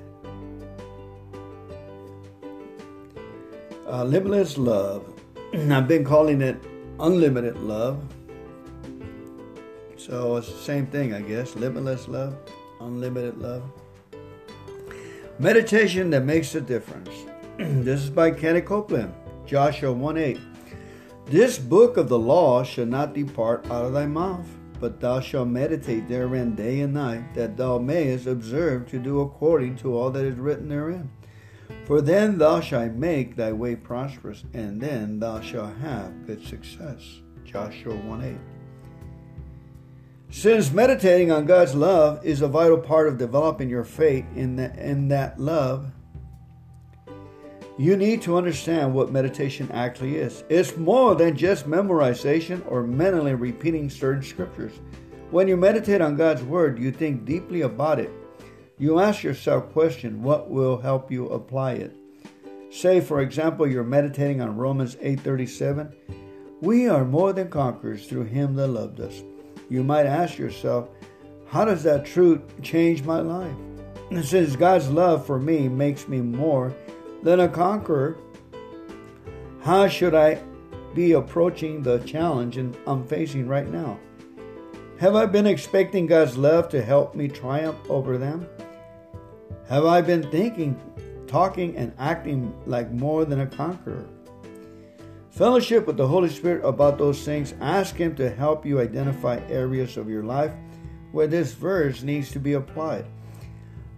Uh, 3.88 4.04
limitless 4.04 4.58
love. 4.58 5.08
I've 5.54 5.88
been 5.88 6.04
calling 6.04 6.42
it 6.42 6.58
unlimited 7.00 7.56
love. 7.56 8.04
So 9.96 10.36
it's 10.36 10.52
the 10.52 10.58
same 10.58 10.88
thing, 10.88 11.14
I 11.14 11.22
guess. 11.22 11.56
Limitless 11.56 12.10
love, 12.10 12.36
unlimited 12.82 13.38
love. 13.38 13.64
Meditation 15.40 16.10
that 16.10 16.26
makes 16.26 16.56
a 16.56 16.60
difference. 16.60 17.10
this 17.58 18.04
is 18.04 18.10
by 18.10 18.32
Kenny 18.32 18.60
Copeland, 18.60 19.14
Joshua 19.46 19.94
1 19.94 20.18
8. 20.18 20.40
This 21.28 21.58
book 21.58 21.96
of 21.96 22.10
the 22.10 22.20
law 22.20 22.66
shall 22.66 22.86
not 22.86 23.14
depart 23.14 23.66
out 23.68 23.86
of 23.86 23.94
thy 23.94 24.08
mouth 24.08 24.46
but 24.80 25.00
thou 25.00 25.20
shalt 25.20 25.48
meditate 25.48 26.08
therein 26.08 26.56
day 26.56 26.82
and 26.82 26.94
night, 26.94 27.34
that 27.34 27.58
thou 27.58 27.78
mayest 27.78 28.28
observe 28.28 28.90
to 28.90 29.00
do 29.00 29.22
according 29.22 29.78
to 29.78 29.96
all 29.96 30.12
that 30.12 30.26
is 30.26 30.38
written 30.38 30.70
therein. 30.70 31.10
For 31.86 32.02
then 32.02 32.38
thou 32.38 32.62
shalt 32.62 32.94
make 32.94 33.36
thy 33.36 33.52
way 33.52 33.76
prosperous, 33.76 34.44
and 34.54 34.82
then 34.82 35.20
thou 35.20 35.42
shalt 35.42 35.78
have 35.78 36.26
good 36.26 36.46
success. 36.46 37.22
Joshua 37.44 37.96
1 37.96 38.24
8. 38.24 38.38
Since 40.30 40.72
meditating 40.72 41.32
on 41.32 41.46
God's 41.46 41.76
love 41.76 42.26
is 42.26 42.42
a 42.42 42.48
vital 42.48 42.78
part 42.78 43.08
of 43.08 43.18
developing 43.18 43.70
your 43.70 43.84
faith 43.84 44.26
in, 44.36 44.58
the, 44.58 44.74
in 44.78 45.08
that 45.08 45.40
love, 45.40 45.92
you 47.78 47.98
need 47.98 48.22
to 48.22 48.38
understand 48.38 48.94
what 48.94 49.12
meditation 49.12 49.70
actually 49.72 50.16
is. 50.16 50.44
It's 50.50 50.78
more 50.78 51.14
than 51.14 51.36
just 51.36 51.68
memorization 51.68 52.64
or 52.72 52.84
mentally 52.84 53.34
repeating 53.34 53.90
certain 53.90 54.24
scriptures. 54.24 54.72
When 55.32 55.48
you 55.48 55.58
meditate 55.58 56.00
on 56.00 56.16
God's 56.16 56.44
Word, 56.44 56.80
you 56.80 56.92
think 56.92 57.26
deeply 57.26 57.62
about 57.62 58.00
it. 58.00 58.12
You 58.78 59.00
ask 59.00 59.24
yourself 59.24 59.74
question, 59.74 60.24
what 60.24 60.50
will 60.50 60.78
help 60.78 61.12
you 61.12 61.28
apply 61.28 61.74
it? 61.74 61.96
Say, 62.72 63.02
for 63.02 63.22
example, 63.22 63.68
you're 63.68 63.84
meditating 63.84 64.42
on 64.42 64.58
Romans 64.58 64.96
8:37. 65.02 65.94
We 66.62 66.88
are 66.88 67.04
more 67.04 67.34
than 67.34 67.50
conquerors 67.50 68.06
through 68.06 68.26
him 68.26 68.56
that 68.56 68.68
loved 68.68 69.02
us. 69.02 69.22
You 69.70 69.84
might 69.84 70.06
ask 70.06 70.38
yourself, 70.38 70.90
how 71.48 71.66
does 71.66 71.84
that 71.84 72.06
truth 72.06 72.42
change 72.62 73.04
my 73.04 73.20
life? 73.20 73.56
Since 74.24 74.56
God's 74.56 74.90
love 74.90 75.26
for 75.26 75.40
me 75.40 75.68
makes 75.68 76.08
me 76.08 76.22
more 76.22 76.74
than 77.26 77.40
a 77.40 77.50
conqueror, 77.50 78.16
how 79.64 79.88
should 79.88 80.14
I 80.14 80.40
be 80.94 81.14
approaching 81.14 81.82
the 81.82 81.98
challenge 82.00 82.56
I'm 82.56 83.04
facing 83.08 83.48
right 83.48 83.68
now? 83.68 83.98
Have 85.00 85.16
I 85.16 85.26
been 85.26 85.48
expecting 85.48 86.06
God's 86.06 86.38
love 86.38 86.70
to 86.70 86.84
help 86.84 87.16
me 87.16 87.28
triumph 87.28 87.80
over 87.90 88.20
them? 88.20 88.48
Have 89.68 89.86
I 89.86 90.02
been 90.02 90.30
thinking, 90.30 90.80
talking, 91.26 91.76
and 91.76 91.94
acting 91.98 92.54
like 92.68 92.92
more 92.92 93.26
than 93.26 93.40
a 93.40 93.48
conqueror? 93.48 94.06
Fellowship 95.32 95.88
with 95.88 95.98
the 95.98 96.08
Holy 96.08 96.30
Spirit 96.30 96.64
about 96.64 97.00
those 97.00 97.26
things. 97.26 97.56
Ask 97.60 97.96
Him 97.96 98.16
to 98.18 98.30
help 98.30 98.68
you 98.68 98.80
identify 98.80 99.40
areas 99.50 99.98
of 99.98 100.08
your 100.08 100.24
life 100.24 100.54
where 101.12 101.26
this 101.26 101.54
verse 101.54 102.04
needs 102.04 102.30
to 102.34 102.40
be 102.40 102.54
applied. 102.54 103.08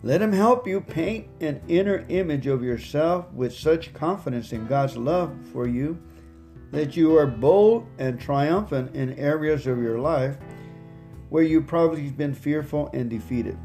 Let 0.07 0.21
Him 0.21 0.31
help 0.31 0.65
you 0.65 0.79
paint 0.79 1.27
an 1.41 1.59
inner 1.67 2.05
image 2.07 2.47
of 2.47 2.63
yourself 2.63 3.29
with 3.33 3.53
such 3.53 3.93
confidence 3.93 4.53
in 4.53 4.65
God's 4.65 4.95
love 4.95 5.35
for 5.51 5.67
you 5.67 6.01
that 6.71 6.95
you 6.95 7.17
are 7.17 7.27
bold 7.27 7.85
and 7.97 8.17
triumphant 8.17 8.95
in 8.95 9.19
areas 9.19 9.67
of 9.67 9.81
your 9.81 9.99
life 9.99 10.37
where 11.27 11.43
you 11.43 11.61
probably 11.61 12.05
have 12.05 12.15
been 12.15 12.33
fearful 12.33 12.89
and 12.93 13.09
defeated. 13.09 13.57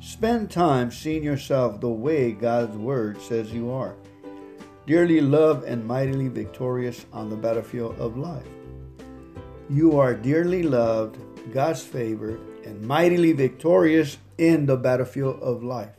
Spend 0.00 0.50
time 0.50 0.90
seeing 0.90 1.22
yourself 1.22 1.80
the 1.80 1.88
way 1.88 2.32
God's 2.32 2.76
Word 2.76 3.22
says 3.22 3.52
you 3.52 3.70
are 3.70 3.94
dearly 4.88 5.20
loved 5.20 5.62
and 5.66 5.86
mightily 5.86 6.26
victorious 6.26 7.06
on 7.12 7.30
the 7.30 7.36
battlefield 7.36 7.96
of 8.00 8.16
life. 8.16 8.48
You 9.70 10.00
are 10.00 10.14
dearly 10.14 10.64
loved, 10.64 11.16
God's 11.52 11.84
favored, 11.84 12.40
and 12.64 12.82
mightily 12.82 13.30
victorious 13.30 14.18
in 14.38 14.66
the 14.66 14.76
battlefield 14.76 15.40
of 15.42 15.62
life. 15.62 15.96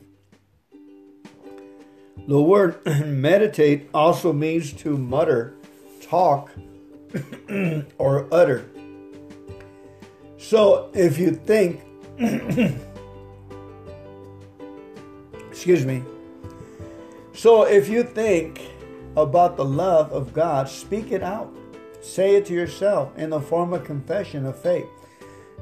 The 2.26 2.40
word 2.40 2.84
meditate 3.06 3.88
also 3.94 4.32
means 4.32 4.72
to 4.74 4.96
mutter, 4.96 5.54
talk, 6.02 6.50
or 7.98 8.28
utter. 8.32 8.68
So 10.36 10.90
if 10.94 11.18
you 11.18 11.32
think, 11.32 11.80
excuse 15.50 15.86
me, 15.86 16.02
so 17.32 17.62
if 17.62 17.88
you 17.88 18.02
think 18.02 18.60
about 19.16 19.56
the 19.56 19.64
love 19.64 20.12
of 20.12 20.32
God, 20.32 20.68
speak 20.68 21.12
it 21.12 21.22
out. 21.22 21.54
Say 22.00 22.36
it 22.36 22.46
to 22.46 22.54
yourself 22.54 23.16
in 23.16 23.30
the 23.30 23.40
form 23.40 23.72
of 23.72 23.84
confession 23.84 24.46
of 24.46 24.60
faith. 24.60 24.86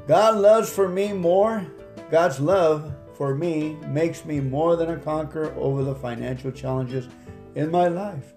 God 0.06 0.36
loves 0.36 0.70
for 0.70 0.88
me 0.88 1.12
more. 1.12 1.66
God's 2.10 2.38
love 2.38 2.94
for 3.14 3.34
me 3.34 3.76
makes 3.86 4.24
me 4.24 4.40
more 4.40 4.76
than 4.76 4.90
a 4.90 4.98
conqueror 4.98 5.52
over 5.56 5.82
the 5.82 5.94
financial 5.94 6.52
challenges 6.52 7.08
in 7.54 7.70
my 7.70 7.88
life. 7.88 8.34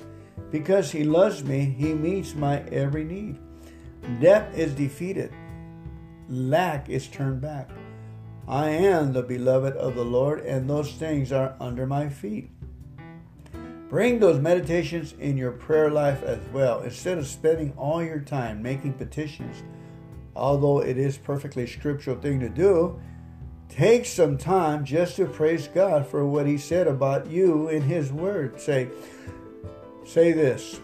Because 0.52 0.92
He 0.92 1.04
loves 1.04 1.44
me, 1.44 1.66
He 1.66 1.94
meets 1.94 2.34
my 2.34 2.62
every 2.72 3.04
need. 3.04 3.38
Death 4.20 4.58
is 4.58 4.74
defeated, 4.74 5.32
lack 6.28 6.90
is 6.90 7.08
turned 7.08 7.42
back. 7.42 7.70
I 8.48 8.70
am 8.70 9.14
the 9.14 9.22
beloved 9.22 9.76
of 9.76 9.94
the 9.94 10.06
Lord, 10.06 10.40
and 10.40 10.68
those 10.68 10.94
things 10.94 11.32
are 11.32 11.56
under 11.60 11.86
my 11.86 12.10
feet. 12.10 12.50
Bring 13.90 14.20
those 14.20 14.40
meditations 14.40 15.14
in 15.20 15.38
your 15.38 15.52
prayer 15.52 15.92
life 15.92 16.24
as 16.24 16.40
well. 16.54 16.82
Instead 16.82 17.20
of 17.20 17.28
spending 17.28 17.74
all 17.78 18.04
your 18.04 18.20
time 18.20 18.64
making 18.64 18.94
petitions, 18.94 19.62
although 20.36 20.80
it 20.82 20.98
is 20.98 21.18
perfectly 21.18 21.68
scriptural 21.68 22.20
thing 22.20 22.40
to 22.40 22.50
do, 22.50 23.00
take 23.70 24.06
some 24.06 24.38
time 24.38 24.84
just 24.84 25.16
to 25.16 25.26
praise 25.26 25.68
God 25.68 26.06
for 26.06 26.26
what 26.26 26.46
he 26.46 26.58
said 26.58 26.88
about 26.88 27.28
you 27.28 27.70
in 27.70 27.84
his 27.84 28.12
word. 28.12 28.60
Say 28.60 28.90
say 30.06 30.32
this. 30.32 30.80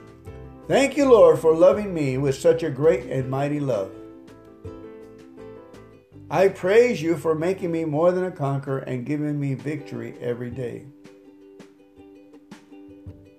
Thank 0.68 0.96
you, 0.98 1.12
Lord, 1.12 1.40
for 1.40 1.54
loving 1.54 1.94
me 1.94 2.18
with 2.18 2.36
such 2.36 2.64
a 2.64 2.70
great 2.70 3.06
and 3.06 3.30
mighty 3.30 3.60
love. 3.60 3.92
I 6.30 6.48
praise 6.48 7.02
you 7.02 7.18
for 7.18 7.36
making 7.36 7.72
me 7.72 7.86
more 7.86 8.12
than 8.12 8.24
a 8.24 8.32
conqueror 8.32 8.80
and 8.80 9.06
giving 9.06 9.40
me 9.40 9.54
victory 9.54 10.16
every 10.20 10.50
day. 10.50 10.86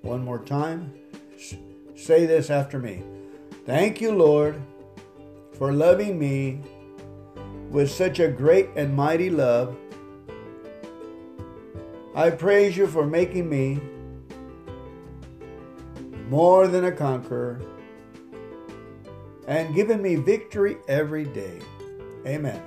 One 0.02 0.24
more 0.24 0.38
time. 0.38 0.92
Say 1.96 2.26
this 2.26 2.48
after 2.48 2.78
me. 2.78 3.02
Thank 3.64 4.00
you, 4.00 4.12
Lord, 4.12 4.62
for 5.54 5.72
loving 5.72 6.16
me 6.16 6.60
with 7.76 7.90
such 7.90 8.20
a 8.20 8.26
great 8.26 8.70
and 8.74 8.96
mighty 8.96 9.28
love. 9.28 9.76
I 12.14 12.30
praise 12.30 12.74
you 12.74 12.86
for 12.86 13.04
making 13.04 13.50
me 13.50 13.78
more 16.30 16.68
than 16.68 16.86
a 16.86 16.90
conqueror 16.90 17.60
and 19.46 19.74
giving 19.74 20.00
me 20.00 20.14
victory 20.14 20.78
every 20.88 21.24
day. 21.26 21.58
Amen. 22.26 22.62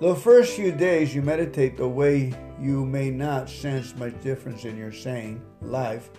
The 0.00 0.14
first 0.14 0.54
few 0.54 0.70
days 0.70 1.12
you 1.12 1.20
meditate 1.20 1.76
the 1.76 1.88
way 1.88 2.32
you 2.60 2.86
may 2.86 3.10
not 3.10 3.50
sense 3.50 3.92
much 3.96 4.22
difference 4.22 4.64
in 4.64 4.78
your 4.78 4.92
saying 4.92 5.42
life 5.62 6.10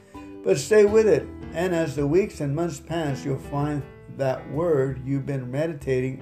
but 0.43 0.57
stay 0.57 0.83
with 0.83 1.07
it. 1.07 1.25
And 1.53 1.73
as 1.73 1.95
the 1.95 2.05
weeks 2.05 2.41
and 2.41 2.53
months 2.53 2.81
pass, 2.81 3.23
you'll 3.23 3.37
find 3.37 3.81
that 4.17 4.45
word 4.51 5.01
you've 5.05 5.25
been 5.25 5.49
meditating 5.49 6.21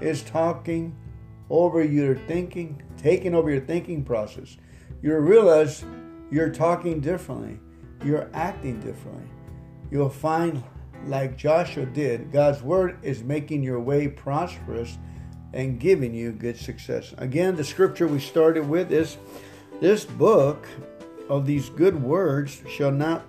is 0.00 0.22
talking 0.22 0.96
over 1.48 1.82
your 1.82 2.14
thinking, 2.14 2.82
taking 2.96 3.34
over 3.34 3.50
your 3.50 3.60
thinking 3.60 4.04
process. 4.04 4.56
You'll 5.02 5.18
realize 5.18 5.84
you're 6.30 6.50
talking 6.50 7.00
differently, 7.00 7.58
you're 8.04 8.30
acting 8.32 8.80
differently. 8.80 9.28
You'll 9.90 10.08
find, 10.08 10.62
like 11.06 11.36
Joshua 11.36 11.86
did, 11.86 12.30
God's 12.30 12.62
word 12.62 12.98
is 13.02 13.24
making 13.24 13.62
your 13.62 13.80
way 13.80 14.06
prosperous 14.08 14.98
and 15.52 15.80
giving 15.80 16.14
you 16.14 16.32
good 16.32 16.56
success. 16.56 17.12
Again, 17.18 17.56
the 17.56 17.64
scripture 17.64 18.06
we 18.06 18.20
started 18.20 18.68
with 18.68 18.92
is 18.92 19.16
this 19.80 20.04
book 20.04 20.68
of 21.28 21.46
these 21.46 21.68
good 21.70 22.00
words 22.00 22.62
shall 22.68 22.92
not 22.92 23.26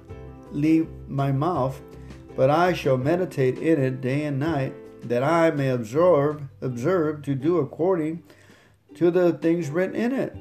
leave 0.52 0.88
my 1.08 1.32
mouth, 1.32 1.82
but 2.36 2.50
I 2.50 2.74
shall 2.74 2.98
meditate 2.98 3.58
in 3.58 3.82
it 3.82 4.02
day 4.02 4.26
and 4.26 4.40
night, 4.40 4.74
that 5.04 5.24
I 5.24 5.52
may 5.52 5.70
observe, 5.70 6.44
observe 6.62 7.22
to 7.24 7.36
do 7.36 7.60
according 7.60 8.24
to 8.96 9.12
the 9.12 9.34
things 9.34 9.70
written 9.70 9.96
in 9.96 10.12
it. 10.12 10.36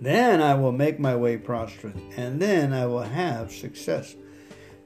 Then 0.00 0.40
I 0.40 0.54
will 0.54 0.72
make 0.72 0.98
my 0.98 1.14
way 1.14 1.36
prosperous, 1.36 1.96
and 2.16 2.40
then 2.40 2.72
I 2.72 2.86
will 2.86 3.02
have 3.02 3.52
success. 3.52 4.16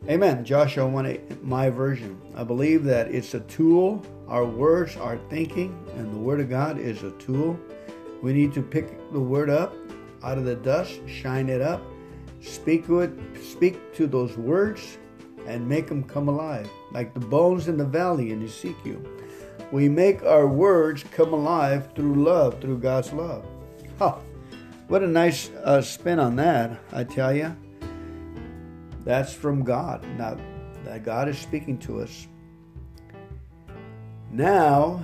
Amen. 0.09 0.45
Joshua 0.45 0.87
1 0.87 1.07
8, 1.07 1.43
my 1.43 1.71
version. 1.71 2.21
I 2.37 2.45
believe 2.45 2.85
that 2.85 3.09
it's 3.09 3.35
a 3.35 3.41
tool. 3.41 4.05
Our 4.29 4.45
words, 4.45 4.97
our 4.97 5.19
thinking, 5.31 5.79
and 5.97 6.13
the 6.13 6.19
Word 6.19 6.41
of 6.41 6.51
God 6.51 6.79
is 6.79 7.03
a 7.03 7.13
tool. 7.13 7.59
We 8.23 8.33
need 8.33 8.53
to 8.55 8.63
pick 8.63 9.13
the 9.13 9.21
Word 9.21 9.51
up 9.51 9.75
out 10.23 10.39
of 10.39 10.45
the 10.45 10.57
dust, 10.57 11.01
shine 11.07 11.49
it 11.49 11.61
up, 11.61 11.83
Speak 12.45 12.87
to 12.87 13.01
it, 13.01 13.11
speak 13.43 13.95
to 13.95 14.07
those 14.07 14.37
words 14.37 14.99
and 15.47 15.69
make 15.69 15.87
them 15.89 16.03
come 16.03 16.29
alive, 16.29 16.69
like 16.93 17.15
the 17.15 17.21
bones 17.21 17.69
in 17.69 17.77
the 17.77 17.85
valley 17.85 18.31
in 18.31 18.43
Ezekiel. 18.45 19.03
We 19.73 19.89
make 19.89 20.23
our 20.23 20.47
words 20.47 21.05
come 21.11 21.33
alive 21.33 21.89
through 21.95 22.23
love, 22.23 22.61
through 22.61 22.79
God's 22.79 23.13
love. 23.13 23.45
Huh. 23.99 24.17
What 24.89 25.03
a 25.03 25.07
nice 25.07 25.51
uh, 25.65 25.81
spin 25.81 26.19
on 26.19 26.37
that, 26.37 26.79
I 26.93 27.05
tell 27.05 27.35
you. 27.35 27.57
That's 29.05 29.33
from 29.33 29.65
God. 29.65 30.05
Now, 30.19 30.37
that 30.85 31.05
God 31.05 31.29
is 31.29 31.39
speaking 31.39 31.79
to 31.79 32.01
us. 32.01 32.29
Now, 34.31 35.03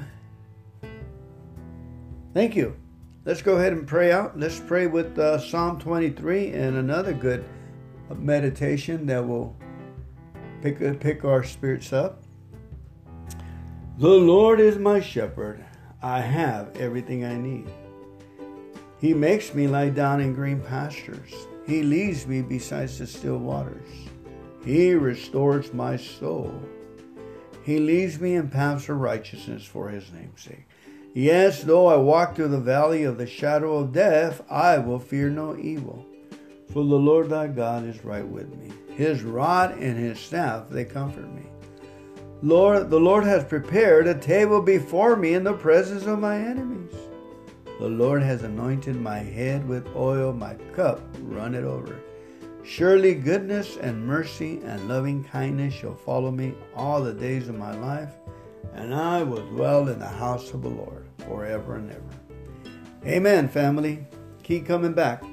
thank 2.35 2.55
you. 2.57 2.77
Let's 3.25 3.43
go 3.43 3.57
ahead 3.57 3.73
and 3.73 3.87
pray 3.87 4.13
out. 4.13 4.39
Let's 4.39 4.61
pray 4.61 4.87
with 4.87 5.19
uh, 5.19 5.39
Psalm 5.39 5.79
23 5.79 6.53
and 6.53 6.77
another 6.77 7.13
good 7.13 7.45
meditation 8.17 9.07
that 9.07 9.27
will 9.27 9.57
pick, 10.63 10.81
uh, 10.83 10.95
pick 10.95 11.25
our 11.25 11.45
spirits 11.45 11.93
up. 11.93 12.23
The 13.99 14.09
Lord 14.09 14.61
is 14.61 14.79
my 14.79 15.01
shepherd. 15.01 15.65
I 16.03 16.21
have 16.21 16.77
everything 16.77 17.25
I 17.25 17.37
need. 17.37 17.69
He 18.99 19.15
makes 19.15 19.55
me 19.55 19.67
lie 19.67 19.91
down 19.91 20.21
in 20.21 20.35
green 20.35 20.61
pastures. 20.61 21.35
He 21.67 21.83
leads 21.83 22.27
me 22.27 22.43
beside 22.43 22.89
the 22.89 23.07
still 23.07 23.39
waters. 23.39 23.87
He 24.65 24.95
restores 24.95 25.73
my 25.73 25.97
soul. 25.97 26.61
He 27.63 27.79
leads 27.79 28.21
me 28.21 28.35
in 28.35 28.49
paths 28.49 28.89
of 28.89 28.99
righteousness 28.99 29.65
for 29.65 29.89
his 29.89 30.11
name's 30.13 30.43
sake. 30.43 30.67
Yes, 31.13 31.63
though 31.63 31.87
I 31.87 31.97
walk 31.97 32.37
through 32.37 32.49
the 32.49 32.59
valley 32.59 33.05
of 33.05 33.19
the 33.19 33.27
shadow 33.27 33.79
of 33.79 33.93
death, 33.93 34.43
I 34.51 34.79
will 34.79 34.99
fear 34.99 35.29
no 35.29 35.57
evil. 35.57 36.07
For 36.69 36.85
the 36.85 36.97
Lord 36.97 37.31
thy 37.31 37.49
God 37.49 37.85
is 37.85 38.05
right 38.05 38.27
with 38.27 38.55
me. 38.57 38.71
His 39.01 39.23
rod 39.23 39.79
and 39.79 39.97
his 39.97 40.21
staff, 40.21 40.69
they 40.69 40.85
comfort 40.85 41.33
me. 41.33 41.45
Lord, 42.43 42.91
the 42.91 43.01
Lord 43.01 43.25
has 43.25 43.43
prepared 43.43 44.07
a 44.07 44.15
table 44.15 44.61
before 44.61 45.17
me 45.17 45.33
in 45.33 45.43
the 45.43 45.55
presence 45.55 46.05
of 46.05 46.19
my 46.19 46.37
enemies. 46.37 46.95
The 47.79 47.89
Lord 47.89 48.23
has 48.23 48.43
anointed 48.43 49.01
my 49.01 49.21
head 49.21 49.67
with 49.67 49.89
oil, 49.97 50.35
my 50.35 50.53
cup 50.75 51.01
runneth 51.23 51.65
over. 51.65 51.99
Surely 52.63 53.15
goodness 53.15 53.79
and 53.79 54.07
mercy 54.07 54.61
and 54.65 54.87
loving 54.87 55.25
kindness 55.25 55.73
shall 55.73 55.95
follow 55.95 56.31
me 56.31 56.53
all 56.77 57.03
the 57.03 57.15
days 57.15 57.49
of 57.49 57.55
my 57.55 57.75
life, 57.79 58.13
and 58.75 58.95
I 58.95 59.23
will 59.23 59.47
dwell 59.47 59.89
in 59.89 59.99
the 59.99 60.07
house 60.07 60.53
of 60.53 60.61
the 60.61 60.69
Lord 60.69 61.07
forever 61.27 61.77
and 61.77 61.91
ever. 61.91 62.03
Amen, 63.07 63.49
family. 63.49 64.07
Keep 64.43 64.67
coming 64.67 64.93
back. 64.93 65.25